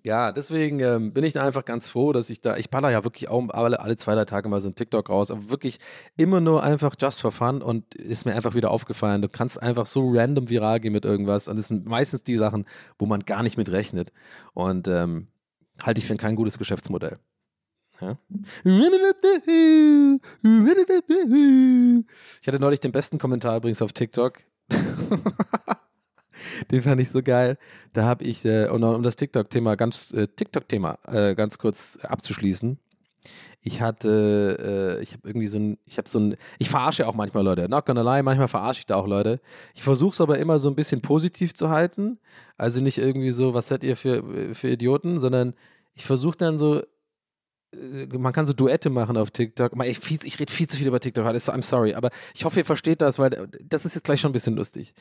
ja, 0.03 0.31
deswegen 0.31 0.79
ähm, 0.79 1.13
bin 1.13 1.23
ich 1.23 1.33
da 1.33 1.45
einfach 1.45 1.65
ganz 1.65 1.89
froh, 1.89 2.13
dass 2.13 2.29
ich 2.29 2.41
da, 2.41 2.57
ich 2.57 2.69
baller 2.69 2.89
ja 2.89 3.03
wirklich 3.03 3.29
auch 3.29 3.49
alle, 3.49 3.79
alle 3.81 3.97
zwei, 3.97 4.15
drei 4.15 4.25
Tage 4.25 4.49
mal 4.49 4.61
so 4.61 4.69
ein 4.69 4.75
TikTok 4.75 5.09
raus, 5.09 5.29
aber 5.29 5.49
wirklich 5.49 5.79
immer 6.17 6.41
nur 6.41 6.63
einfach 6.63 6.95
just 6.99 7.21
for 7.21 7.31
fun 7.31 7.61
und 7.61 7.95
ist 7.95 8.25
mir 8.25 8.33
einfach 8.33 8.55
wieder 8.55 8.71
aufgefallen, 8.71 9.21
du 9.21 9.29
kannst 9.29 9.61
einfach 9.61 9.85
so 9.85 10.09
random 10.11 10.49
viral 10.49 10.79
gehen 10.79 10.93
mit 10.93 11.05
irgendwas 11.05 11.47
und 11.49 11.59
es 11.59 11.67
sind 11.67 11.85
meistens 11.85 12.23
die 12.23 12.37
Sachen, 12.37 12.65
wo 12.97 13.05
man 13.05 13.19
gar 13.21 13.43
nicht 13.43 13.57
mit 13.57 13.69
rechnet 13.69 14.11
und 14.53 14.87
ähm, 14.87 15.27
halte 15.83 15.99
ich 15.99 16.07
für 16.07 16.15
kein 16.15 16.35
gutes 16.35 16.57
Geschäftsmodell. 16.57 17.19
Ja. 18.01 18.17
Ich 22.41 22.47
hatte 22.47 22.59
neulich 22.59 22.79
den 22.79 22.91
besten 22.91 23.17
Kommentar 23.17 23.57
übrigens 23.57 23.81
auf 23.81 23.93
TikTok. 23.93 24.39
den 26.71 26.81
fand 26.81 27.01
ich 27.01 27.09
so 27.09 27.21
geil. 27.21 27.57
Da 27.93 28.03
habe 28.03 28.23
ich, 28.23 28.45
äh, 28.45 28.67
um, 28.67 29.03
das 29.03 29.15
TikTok-Thema 29.15 29.75
ganz, 29.75 30.13
äh, 30.13 30.27
TikTok-Thema 30.27 30.99
äh, 31.07 31.35
ganz 31.35 31.57
kurz 31.57 31.97
abzuschließen. 32.01 32.79
Ich 33.61 33.81
hatte, 33.81 34.97
äh, 34.99 35.03
ich 35.03 35.13
habe 35.13 35.27
irgendwie 35.27 35.47
so 35.47 35.57
ein, 35.57 35.77
ich 35.85 35.97
habe 35.97 36.09
so 36.09 36.19
ein, 36.19 36.37
ich 36.59 36.69
verarsche 36.69 37.07
auch 37.07 37.13
manchmal 37.13 37.43
Leute, 37.43 37.67
not 37.67 37.85
gonna 37.85 38.01
lie, 38.01 38.23
manchmal 38.23 38.47
verarsche 38.47 38.79
ich 38.79 38.85
da 38.85 38.95
auch 38.95 39.07
Leute. 39.07 39.41
Ich 39.75 39.83
versuche 39.83 40.13
es 40.13 40.21
aber 40.21 40.37
immer 40.37 40.59
so 40.59 40.69
ein 40.69 40.75
bisschen 40.75 41.01
positiv 41.01 41.53
zu 41.53 41.69
halten. 41.69 42.19
Also 42.57 42.79
nicht 42.79 42.97
irgendwie 42.97 43.31
so, 43.31 43.53
was 43.53 43.67
seid 43.67 43.83
ihr 43.83 43.97
für, 43.97 44.55
für 44.55 44.69
Idioten, 44.69 45.19
sondern 45.19 45.55
ich 45.93 46.05
versuche 46.05 46.37
dann 46.37 46.57
so, 46.57 46.83
man 48.17 48.33
kann 48.33 48.45
so 48.45 48.53
Duette 48.53 48.89
machen 48.89 49.15
auf 49.17 49.31
TikTok. 49.31 49.73
Ich, 49.85 49.99
viel- 49.99 50.19
ich 50.23 50.39
rede 50.39 50.51
viel 50.51 50.67
zu 50.67 50.77
viel 50.77 50.87
über 50.87 50.99
TikTok, 50.99 51.25
alles, 51.25 51.49
I'm 51.51 51.61
sorry, 51.61 51.93
aber 51.93 52.09
ich 52.33 52.45
hoffe, 52.45 52.59
ihr 52.59 52.65
versteht 52.65 53.01
das, 53.01 53.19
weil 53.19 53.47
das 53.63 53.85
ist 53.85 53.95
jetzt 53.95 54.05
gleich 54.05 54.21
schon 54.21 54.31
ein 54.31 54.33
bisschen 54.33 54.55
lustig. 54.55 54.93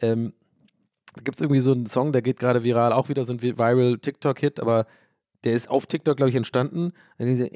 Ähm, 0.00 0.32
da 1.14 1.22
gibt 1.22 1.36
es 1.36 1.42
irgendwie 1.42 1.60
so 1.60 1.72
einen 1.72 1.86
Song, 1.86 2.12
der 2.12 2.22
geht 2.22 2.38
gerade 2.38 2.64
viral, 2.64 2.92
auch 2.92 3.08
wieder 3.08 3.24
so 3.24 3.32
ein 3.32 3.40
vi- 3.40 3.58
viral 3.58 3.98
TikTok-Hit, 3.98 4.60
aber 4.60 4.86
der 5.44 5.52
ist 5.52 5.70
auf 5.70 5.86
TikTok, 5.86 6.16
glaube 6.16 6.30
ich, 6.30 6.36
entstanden. 6.36 6.92
Und 7.18 7.26
diese, 7.26 7.46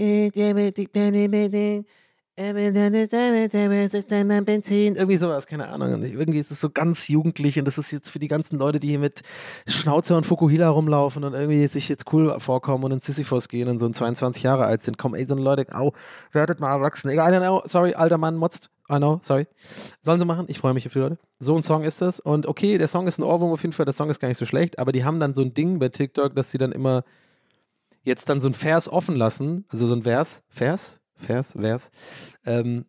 irgendwie 4.97 5.16
sowas, 5.18 5.47
keine 5.47 5.68
Ahnung. 5.68 6.03
Irgendwie 6.03 6.38
ist 6.38 6.51
es 6.51 6.59
so 6.59 6.70
ganz 6.70 7.07
jugendlich 7.09 7.59
und 7.59 7.66
das 7.66 7.76
ist 7.76 7.91
jetzt 7.91 8.09
für 8.09 8.18
die 8.18 8.28
ganzen 8.28 8.59
Leute, 8.59 8.80
die 8.80 8.88
hier 8.88 8.99
mit 8.99 9.20
Schnauze 9.66 10.16
und 10.16 10.24
Fukuhila 10.24 10.70
rumlaufen 10.70 11.22
und 11.24 11.34
irgendwie 11.34 11.66
sich 11.66 11.91
jetzt 11.91 12.11
cool 12.14 12.41
vorkommen 12.41 12.84
und 12.84 12.93
in 12.93 13.01
Sisyphos 13.01 13.49
gehen 13.49 13.68
und 13.68 13.78
so 13.78 13.86
22 13.88 14.43
Jahre 14.43 14.64
alt 14.64 14.80
sind. 14.80 14.97
Komm, 14.97 15.14
ey, 15.14 15.26
so 15.26 15.34
Leute, 15.34 15.66
au, 15.74 15.93
werdet 16.32 16.61
mal 16.61 16.70
erwachsen. 16.70 17.11
Egal, 17.11 17.30
I 17.30 17.36
don't 17.36 17.41
know, 17.41 17.61
sorry, 17.66 17.93
alter 17.93 18.16
Mann, 18.16 18.36
motzt. 18.36 18.70
I 18.91 18.97
know, 18.97 19.18
sorry. 19.22 19.47
Sollen 20.01 20.18
sie 20.18 20.24
machen, 20.24 20.47
ich 20.49 20.59
freue 20.59 20.72
mich 20.72 20.86
auf 20.86 20.95
die 20.95 20.99
Leute. 20.99 21.18
So 21.38 21.55
ein 21.57 21.62
Song 21.62 21.84
ist 21.84 22.01
das. 22.01 22.20
Und 22.20 22.47
okay, 22.47 22.78
der 22.78 22.88
Song 22.88 23.07
ist 23.07 23.18
ein 23.18 23.22
Ohrwurm 23.22 23.53
auf 23.53 23.61
jeden 23.62 23.74
Fall, 23.74 23.84
der 23.84 23.93
Song 23.93 24.09
ist 24.09 24.18
gar 24.18 24.28
nicht 24.28 24.38
so 24.38 24.47
schlecht, 24.47 24.78
aber 24.78 24.93
die 24.93 25.05
haben 25.05 25.20
dann 25.20 25.34
so 25.34 25.43
ein 25.43 25.53
Ding 25.53 25.78
bei 25.78 25.91
TikTok, 25.91 26.34
dass 26.34 26.51
sie 26.51 26.59
dann 26.59 26.72
immer 26.72 27.05
jetzt 28.03 28.28
dann 28.28 28.41
so 28.41 28.49
ein 28.49 28.55
Vers 28.55 28.88
offen 28.88 29.14
lassen, 29.16 29.64
also 29.68 29.86
so 29.86 29.95
ein 29.95 30.03
Vers, 30.03 30.43
Vers, 30.49 31.00
Vers, 31.21 31.55
Vers. 31.59 31.91
Ähm, 32.45 32.87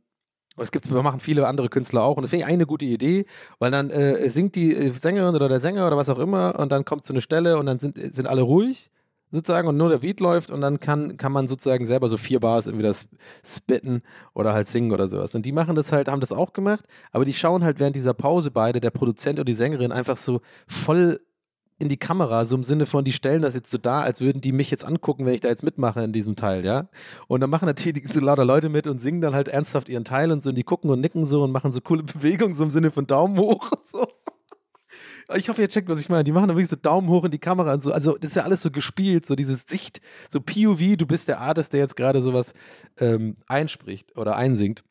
und 0.56 0.64
es 0.64 0.72
gibt, 0.72 0.90
machen 0.92 1.20
viele 1.20 1.48
andere 1.48 1.70
Künstler 1.70 2.04
auch. 2.04 2.18
Und 2.18 2.24
das 2.24 2.30
finde 2.30 2.46
ich 2.46 2.52
eine 2.52 2.66
gute 2.66 2.86
Idee, 2.86 3.26
weil 3.60 3.72
dann 3.72 3.90
äh, 3.90 4.30
singt 4.30 4.56
die 4.56 4.76
äh, 4.76 4.92
Sängerin 4.92 5.36
oder 5.36 5.48
der 5.48 5.60
Sänger 5.60 5.88
oder 5.88 5.98
was 5.98 6.10
auch 6.10 6.20
immer 6.20 6.60
und 6.60 6.72
dann 6.72 6.86
kommt 6.86 7.06
so 7.06 7.14
eine 7.14 7.22
Stelle 7.22 7.58
und 7.58 7.66
dann 7.66 7.80
sind, 7.80 7.98
sind 8.14 8.28
alle 8.28 8.42
ruhig 8.42 8.92
sozusagen 9.32 9.68
und 9.68 9.78
nur 9.78 9.90
der 9.90 10.00
Beat 10.00 10.20
läuft 10.20 10.52
und 10.52 10.62
dann 10.62 10.80
kann, 10.80 11.16
kann 11.16 11.32
man 11.32 11.48
sozusagen 11.48 11.86
selber 11.86 12.10
so 12.10 12.18
vier 12.18 12.42
Bars 12.42 12.68
irgendwie 12.68 12.86
das 12.86 13.08
spitten 13.46 14.02
oder 14.34 14.54
halt 14.54 14.68
singen 14.68 14.92
oder 14.92 15.08
sowas. 15.08 15.34
Und 15.34 15.46
die 15.46 15.54
machen 15.54 15.76
das 15.76 15.92
halt, 15.94 16.10
haben 16.10 16.20
das 16.20 16.34
auch 16.34 16.52
gemacht, 16.52 16.86
aber 17.12 17.24
die 17.24 17.34
schauen 17.34 17.64
halt 17.64 17.80
während 17.80 17.96
dieser 17.96 18.14
Pause 18.14 18.52
beide, 18.52 18.82
der 18.82 18.92
Produzent 18.92 19.40
und 19.40 19.48
die 19.48 19.54
Sängerin, 19.54 19.94
einfach 19.94 20.18
so 20.18 20.42
voll 20.68 21.22
in 21.82 21.90
die 21.90 21.98
Kamera, 21.98 22.46
so 22.46 22.56
im 22.56 22.64
Sinne 22.64 22.86
von, 22.86 23.04
die 23.04 23.12
stellen 23.12 23.42
das 23.42 23.56
jetzt 23.56 23.72
so 23.72 23.80
da, 23.80 24.02
als 24.02 24.22
würden 24.22 24.40
die 24.40 24.52
mich 24.52 24.70
jetzt 24.70 24.86
angucken, 24.86 25.26
wenn 25.26 25.34
ich 25.34 25.42
da 25.42 25.50
jetzt 25.50 25.64
mitmache 25.64 26.04
in 26.04 26.14
diesem 26.14 26.36
Teil, 26.36 26.64
ja. 26.64 26.88
Und 27.28 27.42
dann 27.42 27.50
machen 27.50 27.66
natürlich 27.66 28.08
so 28.08 28.20
lauter 28.22 28.46
Leute 28.46 28.70
mit 28.70 28.86
und 28.86 29.02
singen 29.02 29.20
dann 29.20 29.34
halt 29.34 29.48
ernsthaft 29.48 29.90
ihren 29.90 30.06
Teil 30.06 30.32
und 30.32 30.44
so 30.44 30.50
und 30.50 30.56
die 30.56 30.64
gucken 30.64 30.92
und 30.92 31.02
nicken 31.02 31.24
so 31.24 31.44
und 31.44 31.52
machen 31.52 31.72
so 31.72 31.82
coole 31.82 32.04
Bewegungen, 32.04 32.54
so 32.54 32.64
im 32.64 32.70
Sinne 32.70 32.92
von 32.92 33.08
Daumen 33.08 33.38
hoch 33.40 33.72
und 33.72 33.88
so. 33.88 34.08
Ich 35.36 35.50
hoffe, 35.50 35.62
ihr 35.62 35.70
checkt, 35.70 35.90
was 35.90 36.00
ich 36.00 36.10
meine. 36.10 36.24
Die 36.24 36.32
machen 36.32 36.50
dann 36.50 36.58
wirklich 36.58 36.70
so 36.70 36.76
Daumen 36.76 37.10
hoch 37.10 37.24
in 37.24 37.32
die 37.32 37.40
Kamera 37.40 37.74
und 37.74 37.82
so. 37.82 37.92
Also, 37.92 38.18
das 38.18 38.32
ist 38.32 38.36
ja 38.36 38.44
alles 38.44 38.62
so 38.62 38.70
gespielt, 38.70 39.26
so 39.26 39.36
dieses 39.36 39.64
Sicht, 39.64 40.02
so 40.30 40.42
POV, 40.42 40.98
du 40.98 41.08
bist 41.08 41.30
der 41.30 41.40
Artist, 41.40 41.74
der 41.74 41.80
jetzt 41.80 41.96
gerade 41.96 42.22
sowas 42.22 42.54
ähm, 43.00 43.38
einspricht 43.48 44.18
oder 44.18 44.36
einsingt. 44.36 44.84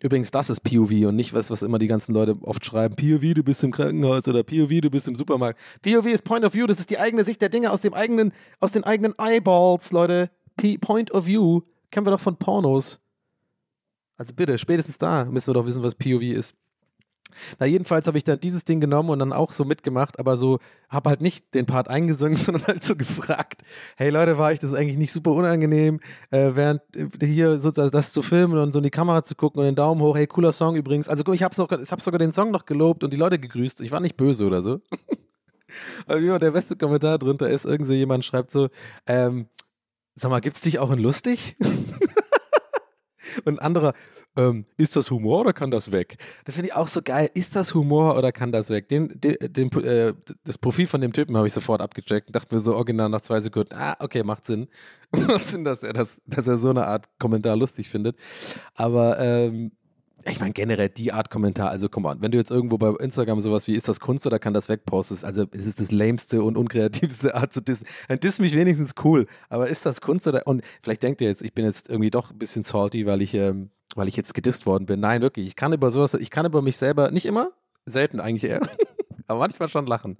Übrigens, 0.00 0.30
das 0.30 0.50
ist 0.50 0.60
POV 0.60 0.90
und 1.06 1.16
nicht 1.16 1.32
was, 1.34 1.50
was 1.50 1.62
immer 1.62 1.78
die 1.78 1.86
ganzen 1.86 2.12
Leute 2.12 2.36
oft 2.42 2.64
schreiben. 2.64 2.94
POV, 2.94 3.34
du 3.34 3.42
bist 3.42 3.64
im 3.64 3.72
Krankenhaus 3.72 4.28
oder 4.28 4.42
POV, 4.42 4.80
du 4.80 4.90
bist 4.90 5.08
im 5.08 5.14
Supermarkt. 5.14 5.58
POV 5.82 6.06
ist 6.06 6.24
Point 6.24 6.44
of 6.44 6.54
View, 6.54 6.66
das 6.66 6.80
ist 6.80 6.90
die 6.90 6.98
eigene 6.98 7.24
Sicht 7.24 7.40
der 7.40 7.48
Dinge 7.48 7.70
aus 7.70 7.80
dem 7.80 7.94
eigenen, 7.94 8.32
aus 8.60 8.72
den 8.72 8.84
eigenen 8.84 9.14
Eyeballs, 9.18 9.92
Leute. 9.92 10.30
P 10.56 10.78
Point 10.78 11.10
of 11.12 11.26
View 11.26 11.62
kennen 11.90 12.06
wir 12.06 12.10
doch 12.10 12.20
von 12.20 12.36
Pornos. 12.36 13.00
Also 14.16 14.34
bitte, 14.34 14.58
spätestens 14.58 14.98
da 14.98 15.24
müssen 15.24 15.48
wir 15.48 15.54
doch 15.54 15.66
wissen, 15.66 15.82
was 15.82 15.94
POV 15.94 16.22
ist. 16.22 16.54
Na, 17.58 17.66
jedenfalls 17.66 18.06
habe 18.06 18.18
ich 18.18 18.24
dann 18.24 18.40
dieses 18.40 18.64
Ding 18.64 18.80
genommen 18.80 19.10
und 19.10 19.18
dann 19.18 19.32
auch 19.32 19.52
so 19.52 19.64
mitgemacht, 19.64 20.18
aber 20.18 20.36
so, 20.36 20.58
habe 20.88 21.10
halt 21.10 21.20
nicht 21.20 21.54
den 21.54 21.66
Part 21.66 21.88
eingesungen, 21.88 22.36
sondern 22.38 22.66
halt 22.66 22.84
so 22.84 22.96
gefragt, 22.96 23.62
hey 23.96 24.10
Leute, 24.10 24.38
war 24.38 24.52
ich 24.52 24.58
das 24.58 24.74
eigentlich 24.74 24.98
nicht 24.98 25.12
super 25.12 25.32
unangenehm, 25.32 26.00
äh, 26.30 26.50
während 26.54 26.82
äh, 26.94 27.26
hier 27.26 27.58
sozusagen 27.58 27.90
das 27.90 28.12
zu 28.12 28.22
filmen 28.22 28.58
und 28.58 28.72
so 28.72 28.78
in 28.78 28.84
die 28.84 28.90
Kamera 28.90 29.24
zu 29.24 29.34
gucken 29.34 29.60
und 29.60 29.66
den 29.66 29.74
Daumen 29.76 30.00
hoch, 30.00 30.16
hey, 30.16 30.26
cooler 30.26 30.52
Song 30.52 30.76
übrigens. 30.76 31.08
Also 31.08 31.30
ich 31.32 31.42
habe 31.42 31.54
sogar, 31.54 31.80
hab 31.80 32.00
sogar 32.00 32.18
den 32.18 32.32
Song 32.32 32.50
noch 32.50 32.66
gelobt 32.66 33.04
und 33.04 33.12
die 33.12 33.16
Leute 33.18 33.38
gegrüßt. 33.38 33.80
Ich 33.80 33.90
war 33.90 34.00
nicht 34.00 34.16
böse 34.16 34.46
oder 34.46 34.62
so. 34.62 34.80
Also 36.06 36.26
ja, 36.26 36.38
der 36.38 36.50
beste 36.50 36.76
Kommentar 36.76 37.18
drunter 37.18 37.48
ist, 37.48 37.64
irgend 37.64 37.86
so 37.86 37.94
jemand 37.94 38.26
schreibt 38.26 38.50
so, 38.50 38.68
ähm, 39.06 39.48
sag 40.14 40.30
mal, 40.30 40.40
gibt's 40.40 40.60
dich 40.60 40.78
auch 40.78 40.90
in 40.90 40.98
lustig? 40.98 41.56
Und 43.44 43.54
ein 43.54 43.58
anderer, 43.58 43.94
ähm, 44.36 44.64
ist 44.76 44.96
das 44.96 45.10
Humor 45.10 45.40
oder 45.40 45.52
kann 45.52 45.70
das 45.70 45.92
weg? 45.92 46.16
Das 46.44 46.54
finde 46.54 46.68
ich 46.68 46.74
auch 46.74 46.86
so 46.86 47.02
geil. 47.02 47.30
Ist 47.34 47.54
das 47.54 47.74
Humor 47.74 48.16
oder 48.16 48.32
kann 48.32 48.52
das 48.52 48.70
weg? 48.70 48.88
Den, 48.88 49.20
den, 49.20 49.36
den, 49.40 49.70
äh, 49.82 50.14
das 50.44 50.58
Profil 50.58 50.86
von 50.86 51.00
dem 51.00 51.12
Typen 51.12 51.36
habe 51.36 51.46
ich 51.46 51.52
sofort 51.52 51.80
abgecheckt 51.80 52.28
und 52.28 52.36
dachte 52.36 52.54
mir 52.54 52.60
so 52.60 52.74
original 52.74 53.08
nach 53.08 53.20
zwei 53.20 53.40
Sekunden, 53.40 53.74
ah, 53.74 53.96
okay, 54.00 54.22
macht 54.22 54.44
Sinn. 54.44 54.68
macht 55.12 55.46
Sinn, 55.46 55.64
dass 55.64 55.82
er, 55.82 55.92
das, 55.92 56.22
dass 56.26 56.46
er 56.46 56.58
so 56.58 56.70
eine 56.70 56.86
Art 56.86 57.08
Kommentar 57.18 57.56
lustig 57.56 57.88
findet. 57.88 58.16
Aber 58.74 59.18
ähm, 59.18 59.72
ich 60.30 60.40
meine 60.40 60.52
generell 60.52 60.88
die 60.88 61.12
Art 61.12 61.30
Kommentar, 61.30 61.70
also 61.70 61.88
komm 61.88 62.04
on, 62.04 62.20
wenn 62.20 62.30
du 62.30 62.38
jetzt 62.38 62.50
irgendwo 62.50 62.78
bei 62.78 62.90
Instagram 63.02 63.40
sowas 63.40 63.66
wie 63.66 63.74
ist 63.74 63.88
das 63.88 64.00
Kunst 64.00 64.26
oder 64.26 64.38
kann 64.38 64.54
das 64.54 64.68
weg 64.68 64.84
postest, 64.84 65.24
also 65.24 65.46
es 65.52 65.66
ist 65.66 65.80
das 65.80 65.90
lämste 65.90 66.42
und 66.42 66.56
unkreativste 66.56 67.34
Art 67.34 67.52
zu 67.52 67.60
dissen. 67.60 67.86
Dann 68.08 68.20
diss 68.20 68.38
mich 68.38 68.54
wenigstens 68.54 68.94
cool, 69.04 69.26
aber 69.48 69.68
ist 69.68 69.84
das 69.86 70.00
Kunst 70.00 70.26
oder 70.28 70.46
und 70.46 70.62
vielleicht 70.82 71.02
denkt 71.02 71.20
ihr 71.20 71.28
jetzt, 71.28 71.42
ich 71.42 71.54
bin 71.54 71.64
jetzt 71.64 71.88
irgendwie 71.88 72.10
doch 72.10 72.30
ein 72.30 72.38
bisschen 72.38 72.62
salty, 72.62 73.06
weil 73.06 73.22
ich 73.22 73.34
ähm, 73.34 73.70
weil 73.96 74.08
ich 74.08 74.16
jetzt 74.16 74.34
gedisst 74.34 74.66
worden 74.66 74.86
bin. 74.86 75.00
Nein, 75.00 75.22
wirklich, 75.22 75.46
ich 75.46 75.56
kann 75.56 75.72
über 75.72 75.90
sowas, 75.90 76.14
ich 76.14 76.30
kann 76.30 76.46
über 76.46 76.62
mich 76.62 76.76
selber 76.76 77.10
nicht 77.10 77.26
immer, 77.26 77.50
selten 77.86 78.20
eigentlich 78.20 78.50
eher, 78.50 78.60
aber 79.26 79.40
manchmal 79.40 79.68
schon 79.68 79.86
lachen. 79.86 80.18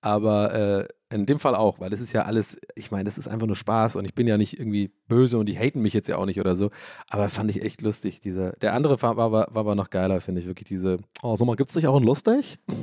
Aber 0.00 0.52
äh, 0.52 0.88
in 1.14 1.24
dem 1.24 1.38
Fall 1.38 1.54
auch, 1.54 1.80
weil 1.80 1.88
das 1.88 2.02
ist 2.02 2.12
ja 2.12 2.26
alles, 2.26 2.58
ich 2.74 2.90
meine, 2.90 3.04
das 3.04 3.16
ist 3.16 3.26
einfach 3.26 3.46
nur 3.46 3.56
Spaß 3.56 3.96
und 3.96 4.04
ich 4.04 4.14
bin 4.14 4.26
ja 4.26 4.36
nicht 4.36 4.58
irgendwie 4.58 4.90
böse 5.08 5.38
und 5.38 5.46
die 5.46 5.58
haten 5.58 5.80
mich 5.80 5.94
jetzt 5.94 6.08
ja 6.08 6.18
auch 6.18 6.26
nicht 6.26 6.38
oder 6.38 6.56
so. 6.56 6.70
Aber 7.08 7.30
fand 7.30 7.50
ich 7.50 7.62
echt 7.62 7.80
lustig, 7.80 8.20
dieser. 8.20 8.52
Der 8.52 8.74
andere 8.74 9.00
war, 9.00 9.16
war, 9.16 9.32
war 9.32 9.56
aber 9.56 9.74
noch 9.74 9.88
geiler, 9.88 10.20
finde 10.20 10.42
ich, 10.42 10.46
wirklich 10.46 10.68
diese, 10.68 10.98
oh, 11.22 11.36
sag 11.36 11.46
mal, 11.46 11.56
gibt's 11.56 11.72
dich 11.72 11.86
auch 11.86 11.96
in 11.96 12.02
lustig? 12.02 12.58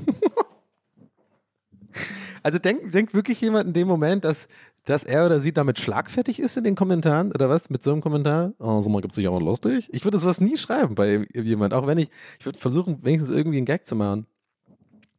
also 2.43 2.57
denkt 2.57 2.91
denk 2.91 3.13
wirklich 3.13 3.39
jemand 3.39 3.67
in 3.67 3.73
dem 3.73 3.87
Moment, 3.87 4.23
dass, 4.23 4.47
dass 4.85 5.03
er 5.03 5.25
oder 5.25 5.39
sie 5.39 5.53
damit 5.53 5.79
schlagfertig 5.79 6.39
ist 6.39 6.57
in 6.57 6.63
den 6.63 6.75
Kommentaren 6.75 7.31
oder 7.31 7.49
was? 7.49 7.69
Mit 7.69 7.83
so 7.83 7.91
einem 7.91 8.01
Kommentar? 8.01 8.53
Oh, 8.59 8.81
sag 8.81 8.91
mal, 8.91 9.01
gibt's 9.01 9.15
dich 9.15 9.27
auch 9.27 9.39
in 9.39 9.45
lustig? 9.45 9.89
Ich 9.91 10.03
würde 10.03 10.17
sowas 10.17 10.41
nie 10.41 10.57
schreiben 10.57 10.95
bei 10.95 11.27
jemand, 11.33 11.73
auch 11.73 11.85
wenn 11.87 11.97
ich, 11.97 12.09
ich 12.39 12.45
würde 12.45 12.57
versuchen, 12.57 13.03
wenigstens 13.03 13.29
irgendwie 13.35 13.57
einen 13.57 13.65
Gag 13.65 13.85
zu 13.85 13.95
machen. 13.95 14.25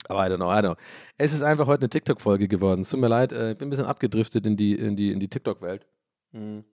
Aber 0.09 0.27
I 0.27 0.31
don't 0.31 0.37
know, 0.37 0.51
I 0.51 0.57
don't 0.57 0.75
know. 0.75 0.77
Es 1.17 1.33
ist 1.33 1.43
einfach 1.43 1.67
heute 1.67 1.83
eine 1.83 1.91
TikTok-Folge 1.91 2.49
geworden. 2.49 2.81
Es 2.81 2.91
tut 2.91 3.01
mir 3.01 3.09
leid, 3.09 3.33
äh, 3.33 3.53
ich 3.53 3.59
bin 3.59 3.69
ein 3.69 3.71
bisschen 3.71 3.87
abgedriftet 3.87 4.45
in 4.47 4.57
die, 4.57 4.75
in 4.75 4.97
die, 4.97 5.13
in 5.13 5.21
die 5.21 5.29
TikTok-Welt. 5.29 5.87
Hm. 6.33 6.65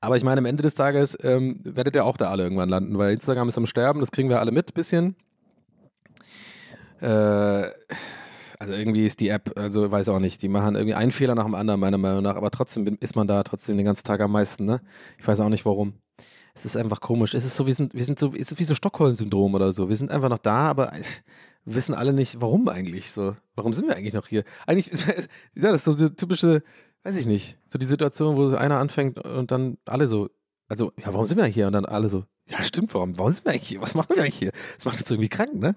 Aber 0.00 0.16
ich 0.16 0.24
meine, 0.24 0.38
am 0.38 0.46
Ende 0.46 0.62
des 0.62 0.74
Tages 0.74 1.16
ähm, 1.22 1.58
werdet 1.62 1.94
ihr 1.94 2.04
auch 2.04 2.16
da 2.16 2.30
alle 2.30 2.44
irgendwann 2.44 2.68
landen, 2.68 2.96
weil 2.96 3.12
Instagram 3.12 3.48
ist 3.48 3.58
am 3.58 3.66
Sterben, 3.66 4.00
das 4.00 4.10
kriegen 4.10 4.28
wir 4.28 4.40
alle 4.40 4.52
mit, 4.52 4.72
bisschen. 4.74 5.16
Äh, 7.00 7.68
also 8.58 8.72
irgendwie 8.72 9.04
ist 9.04 9.20
die 9.20 9.28
App, 9.28 9.58
also 9.58 9.90
weiß 9.90 10.08
auch 10.08 10.18
nicht, 10.18 10.42
die 10.42 10.48
machen 10.48 10.74
irgendwie 10.74 10.94
einen 10.94 11.10
Fehler 11.10 11.34
nach 11.34 11.44
dem 11.44 11.54
anderen, 11.54 11.80
meiner 11.80 11.98
Meinung 11.98 12.22
nach, 12.22 12.36
aber 12.36 12.50
trotzdem 12.50 12.96
ist 13.00 13.16
man 13.16 13.26
da 13.26 13.42
trotzdem 13.42 13.76
den 13.76 13.86
ganzen 13.86 14.04
Tag 14.04 14.20
am 14.20 14.32
meisten, 14.32 14.64
ne? 14.64 14.80
Ich 15.18 15.26
weiß 15.26 15.40
auch 15.40 15.48
nicht 15.48 15.64
warum. 15.64 15.94
Es 16.54 16.64
ist 16.64 16.76
einfach 16.76 17.00
komisch. 17.00 17.34
Es 17.34 17.44
ist 17.44 17.54
so, 17.56 17.66
wir 17.66 17.74
sind, 17.74 17.92
wir 17.92 18.04
sind 18.04 18.18
so, 18.18 18.32
es 18.32 18.50
ist 18.50 18.58
wie 18.58 18.64
so 18.64 18.74
Stockholm-Syndrom 18.74 19.54
oder 19.54 19.72
so. 19.72 19.90
Wir 19.90 19.96
sind 19.96 20.10
einfach 20.10 20.30
noch 20.30 20.38
da, 20.38 20.68
aber 20.68 20.90
wissen 21.66 21.94
alle 21.94 22.14
nicht, 22.14 22.40
warum 22.40 22.68
eigentlich 22.68 23.12
so. 23.12 23.36
Warum 23.54 23.74
sind 23.74 23.88
wir 23.88 23.96
eigentlich 23.96 24.14
noch 24.14 24.26
hier? 24.26 24.44
Eigentlich, 24.66 24.90
ja, 25.54 25.70
das 25.72 25.86
ist 25.86 25.98
so 25.98 26.08
die 26.08 26.14
typische, 26.14 26.62
weiß 27.02 27.16
ich 27.16 27.26
nicht, 27.26 27.58
so 27.66 27.78
die 27.78 27.86
Situation, 27.86 28.36
wo 28.36 28.48
so 28.48 28.56
einer 28.56 28.78
anfängt 28.78 29.18
und 29.18 29.50
dann 29.50 29.76
alle 29.84 30.08
so, 30.08 30.30
also, 30.68 30.92
ja, 30.96 31.12
warum 31.12 31.26
sind 31.26 31.38
wir 31.38 31.44
hier? 31.44 31.66
Und 31.66 31.74
dann 31.74 31.84
alle 31.84 32.08
so, 32.08 32.24
ja, 32.48 32.64
stimmt, 32.64 32.94
warum, 32.94 33.18
warum 33.18 33.32
sind 33.32 33.44
wir 33.44 33.52
eigentlich 33.52 33.68
hier? 33.68 33.82
Was 33.82 33.94
machen 33.94 34.16
wir 34.16 34.22
eigentlich 34.22 34.38
hier? 34.38 34.52
Das 34.76 34.86
macht 34.86 34.98
uns 34.98 35.10
irgendwie 35.10 35.28
krank, 35.28 35.54
ne? 35.54 35.76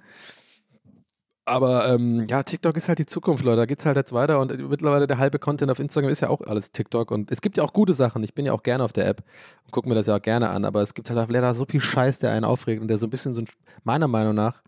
Aber 1.49 1.89
ähm, 1.89 2.27
ja, 2.29 2.43
TikTok 2.43 2.77
ist 2.77 2.89
halt 2.89 2.99
die 2.99 3.07
Zukunft, 3.07 3.43
Leute. 3.43 3.57
Da 3.57 3.65
geht's 3.65 3.83
halt 3.83 3.97
jetzt 3.97 4.13
weiter 4.13 4.39
und 4.39 4.69
mittlerweile 4.69 5.07
der 5.07 5.17
halbe 5.17 5.39
Content 5.39 5.71
auf 5.71 5.79
Instagram 5.79 6.11
ist 6.11 6.21
ja 6.21 6.29
auch 6.29 6.41
alles 6.41 6.71
TikTok 6.71 7.09
und 7.09 7.31
es 7.31 7.41
gibt 7.41 7.57
ja 7.57 7.63
auch 7.63 7.73
gute 7.73 7.93
Sachen. 7.93 8.23
Ich 8.23 8.35
bin 8.35 8.45
ja 8.45 8.53
auch 8.53 8.61
gerne 8.61 8.83
auf 8.83 8.93
der 8.93 9.07
App 9.07 9.23
und 9.65 9.71
gucke 9.71 9.89
mir 9.89 9.95
das 9.95 10.05
ja 10.05 10.15
auch 10.15 10.21
gerne 10.21 10.51
an, 10.51 10.63
aber 10.63 10.83
es 10.83 10.93
gibt 10.93 11.09
halt 11.09 11.19
auch 11.19 11.27
leider 11.27 11.55
so 11.55 11.65
viel 11.65 11.81
Scheiß, 11.81 12.19
der 12.19 12.31
einen 12.33 12.45
aufregt 12.45 12.83
und 12.83 12.87
der 12.87 12.99
so 12.99 13.07
ein 13.07 13.09
bisschen 13.09 13.33
so 13.33 13.41
ein, 13.41 13.47
meiner 13.83 14.07
Meinung 14.07 14.35
nach 14.35 14.61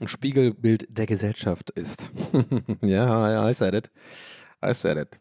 ein 0.00 0.06
Spiegelbild 0.06 0.86
der 0.88 1.06
Gesellschaft 1.06 1.70
ist. 1.70 2.12
ja, 2.82 3.32
ja, 3.32 3.48
I 3.48 3.52
said 3.52 3.74
it. 3.74 3.90
I 4.64 4.72
said 4.72 4.96
it. 4.96 5.18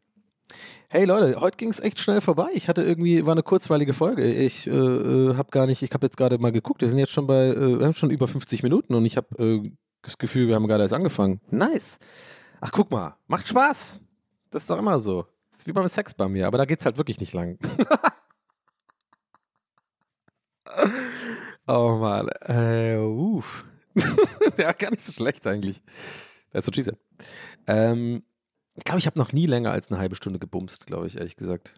Hey 0.87 1.05
Leute, 1.05 1.41
heute 1.41 1.57
ging 1.57 1.69
es 1.69 1.79
echt 1.79 1.99
schnell 1.99 2.21
vorbei. 2.21 2.49
Ich 2.53 2.69
hatte 2.69 2.83
irgendwie, 2.83 3.25
war 3.25 3.31
eine 3.31 3.43
kurzweilige 3.43 3.93
Folge. 3.93 4.23
Ich 4.31 4.67
äh, 4.67 4.69
äh, 4.69 5.35
habe 5.35 5.49
gar 5.49 5.65
nicht, 5.65 5.81
ich 5.81 5.91
habe 5.93 6.05
jetzt 6.05 6.15
gerade 6.15 6.37
mal 6.37 6.51
geguckt, 6.51 6.81
wir 6.81 6.89
sind 6.89 6.99
jetzt 6.99 7.11
schon 7.11 7.25
bei, 7.25 7.47
äh, 7.47 7.79
wir 7.79 7.87
haben 7.87 7.95
schon 7.95 8.11
über 8.11 8.27
50 8.27 8.61
Minuten 8.61 8.93
und 8.93 9.03
ich 9.03 9.17
habe 9.17 9.27
äh, 9.43 9.71
das 10.07 10.17
Gefühl, 10.17 10.47
wir 10.47 10.55
haben 10.55 10.67
gerade 10.67 10.83
erst 10.83 10.93
angefangen. 10.93 11.41
Nice. 11.51 11.99
Ach, 12.61 12.71
guck 12.71 12.89
mal, 12.91 13.17
macht 13.27 13.47
Spaß. 13.47 14.01
Das 14.49 14.63
ist 14.63 14.69
doch 14.69 14.77
immer 14.77 14.99
so. 14.99 15.23
Das 15.51 15.59
ist 15.61 15.67
wie 15.67 15.73
beim 15.73 15.87
Sex 15.87 16.13
bei 16.13 16.29
mir, 16.29 16.47
aber 16.47 16.57
da 16.57 16.65
geht's 16.65 16.85
halt 16.85 16.97
wirklich 16.97 17.19
nicht 17.19 17.33
lang. 17.33 17.59
oh 21.67 21.97
Mann. 21.99 22.29
Äh, 22.41 22.97
uff. 22.97 23.65
ja, 24.57 24.71
gar 24.71 24.91
nicht 24.91 25.03
so 25.03 25.11
schlecht 25.11 25.45
eigentlich. 25.45 25.83
That's 26.53 26.65
what 26.65 26.75
she 26.75 26.83
said. 26.83 26.97
Ähm, 27.67 28.23
ich 28.75 28.85
glaube, 28.85 28.99
ich 28.99 29.07
habe 29.07 29.19
noch 29.19 29.33
nie 29.33 29.45
länger 29.45 29.71
als 29.71 29.91
eine 29.91 29.99
halbe 29.99 30.15
Stunde 30.15 30.39
gebumst, 30.39 30.87
glaube 30.87 31.07
ich, 31.07 31.17
ehrlich 31.17 31.35
gesagt. 31.35 31.75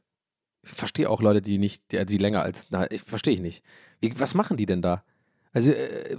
Ich 0.61 0.73
verstehe 0.73 1.09
auch 1.09 1.21
Leute, 1.23 1.41
die 1.41 1.57
nicht, 1.57 1.91
die, 1.91 2.05
die 2.05 2.17
länger 2.17 2.43
als, 2.43 2.67
verstehe 3.03 3.33
ich 3.33 3.41
nicht. 3.41 3.63
Wie, 4.01 4.19
was 4.19 4.35
machen 4.35 4.57
die 4.57 4.67
denn 4.67 4.83
da? 4.83 5.03
Also, 5.51 5.71
äh, 5.71 6.17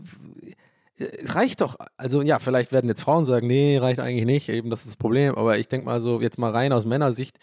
es 1.01 1.35
reicht 1.35 1.61
doch. 1.61 1.77
Also, 1.97 2.23
ja, 2.23 2.39
vielleicht 2.39 2.73
werden 2.73 2.89
jetzt 2.89 3.03
Frauen 3.03 3.25
sagen, 3.25 3.47
nee, 3.47 3.79
reicht 3.79 4.01
eigentlich 4.01 4.27
nicht, 4.27 4.49
eben, 4.49 4.71
das 4.71 4.81
ist 4.81 4.89
das 4.89 4.97
Problem. 4.97 5.35
Aber 5.35 5.59
ich 5.59 5.69
denke 5.69 5.87
mal 5.87 6.01
so, 6.01 6.21
jetzt 6.21 6.39
mal 6.39 6.51
rein 6.51 6.73
aus 6.73 6.85
Männersicht, 6.85 7.39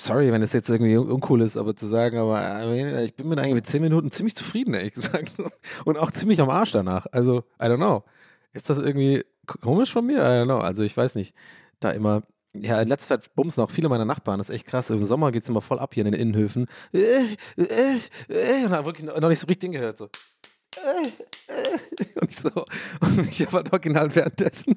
sorry, 0.00 0.32
wenn 0.32 0.42
es 0.42 0.52
jetzt 0.52 0.70
irgendwie 0.70 0.96
un- 0.96 1.10
uncool 1.10 1.40
ist, 1.42 1.56
aber 1.56 1.76
zu 1.76 1.86
sagen, 1.86 2.18
aber 2.18 2.42
äh, 2.64 3.04
ich 3.04 3.14
bin 3.14 3.28
mit 3.28 3.38
eigentlich 3.38 3.54
mit 3.54 3.66
zehn 3.66 3.82
Minuten 3.82 4.10
ziemlich 4.10 4.34
zufrieden, 4.34 4.74
ehrlich 4.74 4.94
gesagt. 4.94 5.32
Und 5.84 5.98
auch 5.98 6.10
ziemlich 6.10 6.40
am 6.40 6.50
Arsch 6.50 6.72
danach. 6.72 7.06
Also, 7.12 7.44
I 7.60 7.64
don't 7.66 7.76
know. 7.76 8.02
Ist 8.52 8.70
das 8.70 8.78
irgendwie 8.78 9.24
komisch 9.60 9.92
von 9.92 10.06
mir? 10.06 10.18
I 10.18 10.42
don't 10.42 10.44
know. 10.46 10.58
Also, 10.58 10.82
ich 10.82 10.96
weiß 10.96 11.14
nicht. 11.16 11.34
Da 11.80 11.90
immer. 11.90 12.22
Ja, 12.56 12.80
in 12.80 12.86
letzter 12.88 13.20
Zeit 13.20 13.34
bumsen 13.34 13.64
auch 13.64 13.70
viele 13.72 13.88
meiner 13.88 14.04
Nachbarn. 14.04 14.38
Das 14.38 14.48
ist 14.48 14.54
echt 14.54 14.66
krass. 14.66 14.88
Im 14.90 15.04
Sommer 15.04 15.32
geht 15.32 15.42
es 15.42 15.48
immer 15.48 15.60
voll 15.60 15.80
ab 15.80 15.92
hier 15.92 16.06
in 16.06 16.12
den 16.12 16.20
Innenhöfen. 16.20 16.66
Äh, 16.92 17.24
äh, 17.56 17.96
äh, 18.28 18.64
und 18.64 18.70
da 18.70 18.86
wirklich 18.86 19.04
noch 19.06 19.28
nicht 19.28 19.40
so 19.40 19.48
richtig 19.48 19.72
gehört. 19.72 19.98
So. 19.98 20.08
Und 22.20 22.30
ich 22.30 22.36
so. 22.36 22.64
Und 23.00 23.28
ich 23.28 23.40
habe 23.42 23.52
halt 23.58 23.72
original 23.72 24.14
währenddessen 24.14 24.76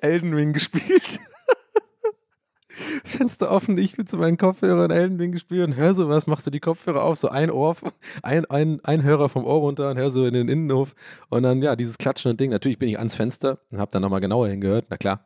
Elden 0.00 0.34
Ring 0.34 0.52
gespielt. 0.52 1.20
Fenster 3.04 3.50
offen, 3.50 3.76
ich 3.78 3.98
mit 3.98 4.10
so 4.10 4.16
meinen 4.16 4.36
Kopfhörern 4.36 4.90
Elden 4.90 5.18
Ring 5.18 5.32
gespielt 5.32 5.66
und 5.66 5.76
hör 5.76 5.94
sowas, 5.94 6.26
machst 6.26 6.46
du 6.46 6.50
die 6.50 6.60
Kopfhörer 6.60 7.02
auf, 7.02 7.18
so 7.18 7.28
ein 7.28 7.50
Ohr, 7.50 7.76
ein, 8.22 8.44
ein, 8.46 8.80
ein 8.84 9.02
Hörer 9.02 9.28
vom 9.28 9.44
Ohr 9.44 9.60
runter 9.60 9.90
und 9.90 9.98
hör 9.98 10.10
so 10.10 10.26
in 10.26 10.34
den 10.34 10.48
Innenhof 10.48 10.94
und 11.28 11.42
dann, 11.42 11.62
ja, 11.62 11.76
dieses 11.76 11.98
klatschende 11.98 12.36
Ding. 12.36 12.50
Natürlich 12.50 12.78
bin 12.78 12.88
ich 12.88 12.98
ans 12.98 13.14
Fenster 13.14 13.58
und 13.70 13.78
hab 13.78 13.90
dann 13.90 14.02
nochmal 14.02 14.20
genauer 14.20 14.48
hingehört, 14.48 14.86
na 14.88 14.96
klar. 14.96 15.22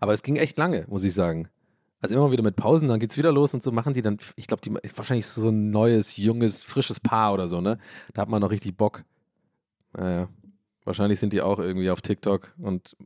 Aber 0.00 0.12
es 0.12 0.22
ging 0.22 0.36
echt 0.36 0.58
lange, 0.58 0.86
muss 0.88 1.04
ich 1.04 1.14
sagen. 1.14 1.48
Also 2.02 2.16
immer 2.16 2.32
wieder 2.32 2.42
mit 2.42 2.56
Pausen, 2.56 2.88
dann 2.88 2.98
geht's 2.98 3.16
wieder 3.16 3.30
los 3.32 3.54
und 3.54 3.62
so 3.62 3.70
machen 3.70 3.94
die 3.94 4.02
dann, 4.02 4.18
ich 4.34 4.48
glaube, 4.48 4.60
die 4.60 4.74
wahrscheinlich 4.96 5.26
so 5.26 5.48
ein 5.48 5.70
neues, 5.70 6.16
junges, 6.16 6.64
frisches 6.64 6.98
Paar 6.98 7.32
oder 7.32 7.46
so, 7.48 7.60
ne? 7.60 7.78
Da 8.12 8.22
hat 8.22 8.28
man 8.28 8.40
noch 8.42 8.50
richtig 8.50 8.76
Bock. 8.76 9.04
Naja, 9.96 10.28
wahrscheinlich 10.84 11.20
sind 11.20 11.32
die 11.32 11.42
auch 11.42 11.60
irgendwie 11.60 11.90
auf 11.90 12.02
TikTok 12.02 12.54
und 12.58 12.96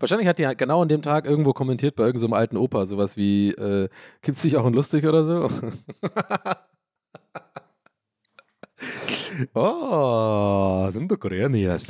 wahrscheinlich 0.00 0.26
hat 0.26 0.38
die 0.38 0.46
halt 0.48 0.58
genau 0.58 0.82
an 0.82 0.88
dem 0.88 1.02
Tag 1.02 1.26
irgendwo 1.26 1.52
kommentiert 1.52 1.94
bei 1.94 2.04
irgendeinem 2.04 2.30
so 2.30 2.36
alten 2.36 2.56
Opa, 2.56 2.86
sowas 2.86 3.16
wie, 3.16 3.50
äh, 3.52 3.88
gibt's 4.20 4.42
dich 4.42 4.56
auch 4.56 4.66
in 4.66 4.74
lustig 4.74 5.06
oder 5.06 5.24
so? 5.24 5.48
Oh, 9.54 10.88
sind 10.92 11.10
doch 11.10 11.18
Koreaner. 11.18 11.80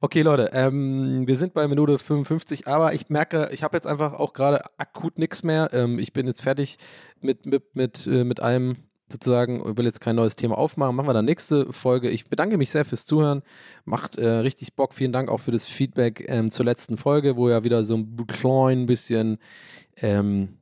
Okay, 0.00 0.22
Leute, 0.22 0.50
ähm, 0.52 1.26
wir 1.26 1.36
sind 1.36 1.54
bei 1.54 1.66
Minute 1.68 1.98
55, 1.98 2.66
aber 2.66 2.94
ich 2.94 3.08
merke, 3.08 3.48
ich 3.52 3.62
habe 3.62 3.76
jetzt 3.76 3.86
einfach 3.86 4.14
auch 4.14 4.32
gerade 4.32 4.64
akut 4.78 5.18
nichts 5.18 5.42
mehr. 5.42 5.70
Ähm, 5.72 5.98
ich 5.98 6.12
bin 6.12 6.26
jetzt 6.26 6.42
fertig 6.42 6.78
mit, 7.20 7.46
mit, 7.46 7.74
mit, 7.74 8.06
äh, 8.06 8.24
mit 8.24 8.40
allem 8.40 8.76
sozusagen, 9.08 9.76
will 9.76 9.84
jetzt 9.84 10.00
kein 10.00 10.16
neues 10.16 10.36
Thema 10.36 10.58
aufmachen. 10.58 10.96
Machen 10.96 11.08
wir 11.08 11.14
dann 11.14 11.24
nächste 11.24 11.72
Folge. 11.72 12.10
Ich 12.10 12.28
bedanke 12.28 12.56
mich 12.56 12.70
sehr 12.70 12.84
fürs 12.84 13.06
Zuhören. 13.06 13.42
Macht 13.84 14.18
äh, 14.18 14.28
richtig 14.28 14.74
Bock. 14.74 14.94
Vielen 14.94 15.12
Dank 15.12 15.28
auch 15.28 15.40
für 15.40 15.52
das 15.52 15.66
Feedback 15.66 16.24
ähm, 16.28 16.50
zur 16.50 16.64
letzten 16.64 16.96
Folge, 16.96 17.36
wo 17.36 17.48
ja 17.48 17.64
wieder 17.64 17.84
so 17.84 17.96
ein 17.96 18.16
klein 18.26 18.86
bisschen 18.86 19.38
ähm, 19.96 20.58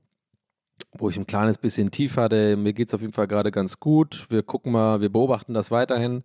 wo 0.98 1.10
ich 1.10 1.16
ein 1.16 1.26
kleines 1.26 1.58
bisschen 1.58 1.90
tief 1.90 2.16
hatte. 2.16 2.56
Mir 2.56 2.72
geht 2.72 2.88
es 2.88 2.94
auf 2.94 3.00
jeden 3.00 3.12
Fall 3.12 3.26
gerade 3.26 3.50
ganz 3.50 3.80
gut. 3.80 4.26
Wir 4.28 4.42
gucken 4.42 4.72
mal, 4.72 5.00
wir 5.00 5.10
beobachten 5.10 5.54
das 5.54 5.70
weiterhin. 5.70 6.24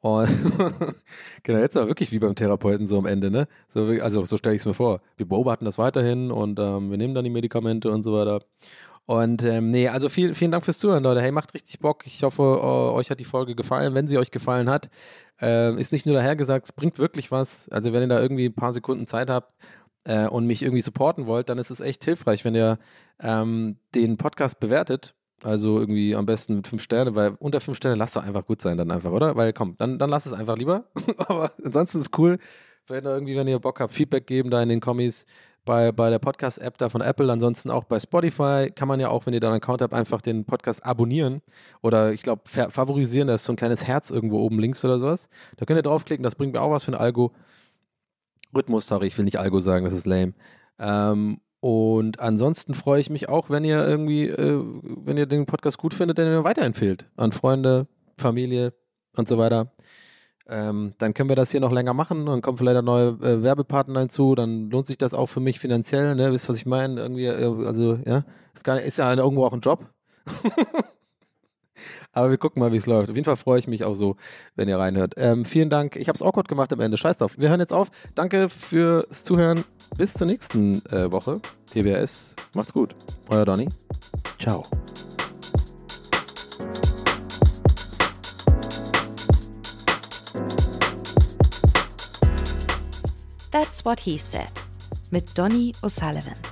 Und 0.00 0.28
genau, 1.44 1.60
jetzt 1.60 1.76
aber 1.76 1.86
wirklich 1.86 2.10
wie 2.10 2.18
beim 2.18 2.34
Therapeuten 2.34 2.86
so 2.86 2.98
am 2.98 3.06
Ende, 3.06 3.30
ne? 3.30 3.46
So, 3.68 3.86
also 4.02 4.24
so 4.24 4.36
stelle 4.36 4.56
ich 4.56 4.62
es 4.62 4.66
mir 4.66 4.74
vor. 4.74 5.00
Wir 5.16 5.26
beobachten 5.26 5.64
das 5.64 5.78
weiterhin 5.78 6.32
und 6.32 6.58
ähm, 6.58 6.90
wir 6.90 6.98
nehmen 6.98 7.14
dann 7.14 7.24
die 7.24 7.30
Medikamente 7.30 7.90
und 7.90 8.02
so 8.02 8.12
weiter. 8.12 8.40
Und 9.06 9.42
ähm, 9.44 9.70
nee, 9.70 9.88
also 9.88 10.08
viel, 10.08 10.34
vielen 10.34 10.50
Dank 10.52 10.64
fürs 10.64 10.78
Zuhören, 10.78 11.02
Leute. 11.02 11.20
Hey, 11.20 11.32
macht 11.32 11.54
richtig 11.54 11.78
Bock. 11.80 12.06
Ich 12.06 12.22
hoffe, 12.22 12.42
äh, 12.42 12.94
euch 12.96 13.10
hat 13.10 13.20
die 13.20 13.24
Folge 13.24 13.54
gefallen. 13.54 13.94
Wenn 13.94 14.06
sie 14.06 14.18
euch 14.18 14.30
gefallen 14.30 14.68
hat, 14.68 14.90
äh, 15.40 15.74
ist 15.80 15.92
nicht 15.92 16.06
nur 16.06 16.14
dahergesagt, 16.14 16.66
es 16.66 16.72
bringt 16.72 16.98
wirklich 16.98 17.30
was. 17.30 17.68
Also 17.68 17.92
wenn 17.92 18.02
ihr 18.02 18.08
da 18.08 18.20
irgendwie 18.20 18.46
ein 18.46 18.54
paar 18.54 18.72
Sekunden 18.72 19.06
Zeit 19.06 19.30
habt 19.30 19.52
äh, 20.04 20.26
und 20.26 20.46
mich 20.46 20.62
irgendwie 20.62 20.82
supporten 20.82 21.26
wollt, 21.26 21.48
dann 21.48 21.58
ist 21.58 21.70
es 21.70 21.80
echt 21.80 22.04
hilfreich, 22.04 22.44
wenn 22.44 22.54
ihr 22.54 22.78
ähm, 23.20 23.76
den 23.94 24.16
Podcast 24.16 24.60
bewertet. 24.60 25.14
Also 25.42 25.80
irgendwie 25.80 26.14
am 26.14 26.24
besten 26.24 26.56
mit 26.56 26.68
fünf 26.68 26.82
Sterne, 26.82 27.16
weil 27.16 27.34
unter 27.40 27.60
fünf 27.60 27.76
Sterne 27.76 27.96
lasst 27.96 28.14
doch 28.14 28.24
einfach 28.24 28.46
gut 28.46 28.62
sein 28.62 28.76
dann 28.76 28.92
einfach, 28.92 29.10
oder? 29.10 29.34
Weil 29.34 29.52
komm, 29.52 29.74
dann, 29.76 29.98
dann 29.98 30.08
lasst 30.08 30.26
es 30.26 30.32
einfach 30.32 30.56
lieber. 30.56 30.84
Aber 31.18 31.52
ansonsten 31.64 31.98
ist 31.98 32.08
es 32.12 32.18
cool, 32.18 32.38
wenn 32.86 33.04
ihr 33.04 33.10
irgendwie, 33.10 33.36
wenn 33.36 33.48
ihr 33.48 33.58
Bock 33.58 33.80
habt, 33.80 33.92
Feedback 33.92 34.26
geben 34.26 34.50
da 34.50 34.62
in 34.62 34.68
den 34.68 34.80
Kommis 34.80 35.26
bei, 35.64 35.92
bei 35.92 36.10
der 36.10 36.18
Podcast-App 36.18 36.78
da 36.78 36.88
von 36.88 37.00
Apple. 37.00 37.30
Ansonsten 37.30 37.70
auch 37.70 37.84
bei 37.84 37.98
Spotify 37.98 38.70
kann 38.74 38.88
man 38.88 39.00
ja 39.00 39.08
auch, 39.08 39.26
wenn 39.26 39.34
ihr 39.34 39.40
da 39.40 39.48
einen 39.48 39.56
Account 39.56 39.82
habt, 39.82 39.94
einfach 39.94 40.20
den 40.20 40.44
Podcast 40.44 40.84
abonnieren 40.84 41.42
oder 41.82 42.12
ich 42.12 42.22
glaube 42.22 42.42
favorisieren. 42.46 43.28
Da 43.28 43.34
ist 43.34 43.44
so 43.44 43.52
ein 43.52 43.56
kleines 43.56 43.84
Herz 43.84 44.10
irgendwo 44.10 44.40
oben 44.40 44.58
links 44.58 44.84
oder 44.84 44.98
sowas. 44.98 45.28
Da 45.56 45.66
könnt 45.66 45.78
ihr 45.78 45.82
draufklicken, 45.82 46.22
das 46.22 46.34
bringt 46.34 46.52
mir 46.52 46.62
auch 46.62 46.70
was 46.70 46.84
für 46.84 46.92
ein 46.92 46.98
Algo. 46.98 47.32
Rhythmus, 48.54 48.86
sorry, 48.86 49.06
ich 49.06 49.16
will 49.18 49.24
nicht 49.24 49.38
Algo 49.38 49.60
sagen, 49.60 49.84
das 49.84 49.94
ist 49.94 50.06
lame. 50.06 50.34
Ähm, 50.78 51.40
und 51.60 52.18
ansonsten 52.18 52.74
freue 52.74 53.00
ich 53.00 53.08
mich 53.08 53.28
auch, 53.28 53.48
wenn 53.48 53.64
ihr 53.64 53.86
irgendwie, 53.86 54.28
äh, 54.28 54.64
wenn 55.04 55.16
ihr 55.16 55.26
den 55.26 55.46
Podcast 55.46 55.78
gut 55.78 55.94
findet, 55.94 56.18
den 56.18 56.26
ihr 56.26 56.44
weiterempfehlt 56.44 57.06
an 57.16 57.32
Freunde, 57.32 57.86
Familie 58.18 58.72
und 59.16 59.28
so 59.28 59.38
weiter. 59.38 59.72
Ähm, 60.48 60.94
dann 60.98 61.14
können 61.14 61.28
wir 61.28 61.36
das 61.36 61.52
hier 61.52 61.60
noch 61.60 61.70
länger 61.70 61.94
machen. 61.94 62.26
Dann 62.26 62.42
kommen 62.42 62.58
vielleicht 62.58 62.82
neue 62.82 63.10
äh, 63.22 63.42
Werbepartner 63.42 64.00
hinzu. 64.00 64.34
Dann 64.34 64.70
lohnt 64.70 64.86
sich 64.86 64.98
das 64.98 65.14
auch 65.14 65.26
für 65.26 65.40
mich 65.40 65.60
finanziell. 65.60 66.14
Ne? 66.16 66.32
Wisst 66.32 66.46
ihr, 66.46 66.48
was 66.50 66.56
ich 66.56 66.66
meine? 66.66 67.00
Irgendwie, 67.00 67.26
äh, 67.26 67.66
also, 67.66 67.98
ja, 68.04 68.24
ist, 68.54 68.64
gar 68.64 68.80
ist 68.80 68.98
ja 68.98 69.14
irgendwo 69.14 69.44
auch 69.44 69.52
ein 69.52 69.60
Job. 69.60 69.88
Aber 72.12 72.30
wir 72.30 72.38
gucken 72.38 72.60
mal, 72.60 72.72
wie 72.72 72.76
es 72.76 72.86
läuft. 72.86 73.10
Auf 73.10 73.16
jeden 73.16 73.24
Fall 73.24 73.36
freue 73.36 73.58
ich 73.58 73.66
mich 73.66 73.84
auch 73.84 73.94
so, 73.94 74.16
wenn 74.54 74.68
ihr 74.68 74.78
reinhört. 74.78 75.14
Ähm, 75.16 75.44
vielen 75.44 75.70
Dank. 75.70 75.96
Ich 75.96 76.08
habe 76.08 76.16
es 76.16 76.22
awkward 76.22 76.48
gemacht 76.48 76.72
am 76.72 76.80
Ende. 76.80 76.96
Scheiß 76.96 77.18
drauf. 77.18 77.34
Wir 77.38 77.48
hören 77.48 77.60
jetzt 77.60 77.72
auf. 77.72 77.90
Danke 78.14 78.48
fürs 78.48 79.24
Zuhören. 79.24 79.64
Bis 79.96 80.14
zur 80.14 80.26
nächsten 80.26 80.84
äh, 80.86 81.10
Woche. 81.12 81.40
TBS. 81.72 82.34
Macht's 82.54 82.72
gut. 82.72 82.94
Euer 83.30 83.44
Donny. 83.44 83.68
Ciao. 84.38 84.62
That's 93.50 93.84
What 93.84 94.00
He 94.00 94.18
Said 94.18 94.50
mit 95.10 95.36
Donny 95.36 95.72
O'Sullivan. 95.82 96.51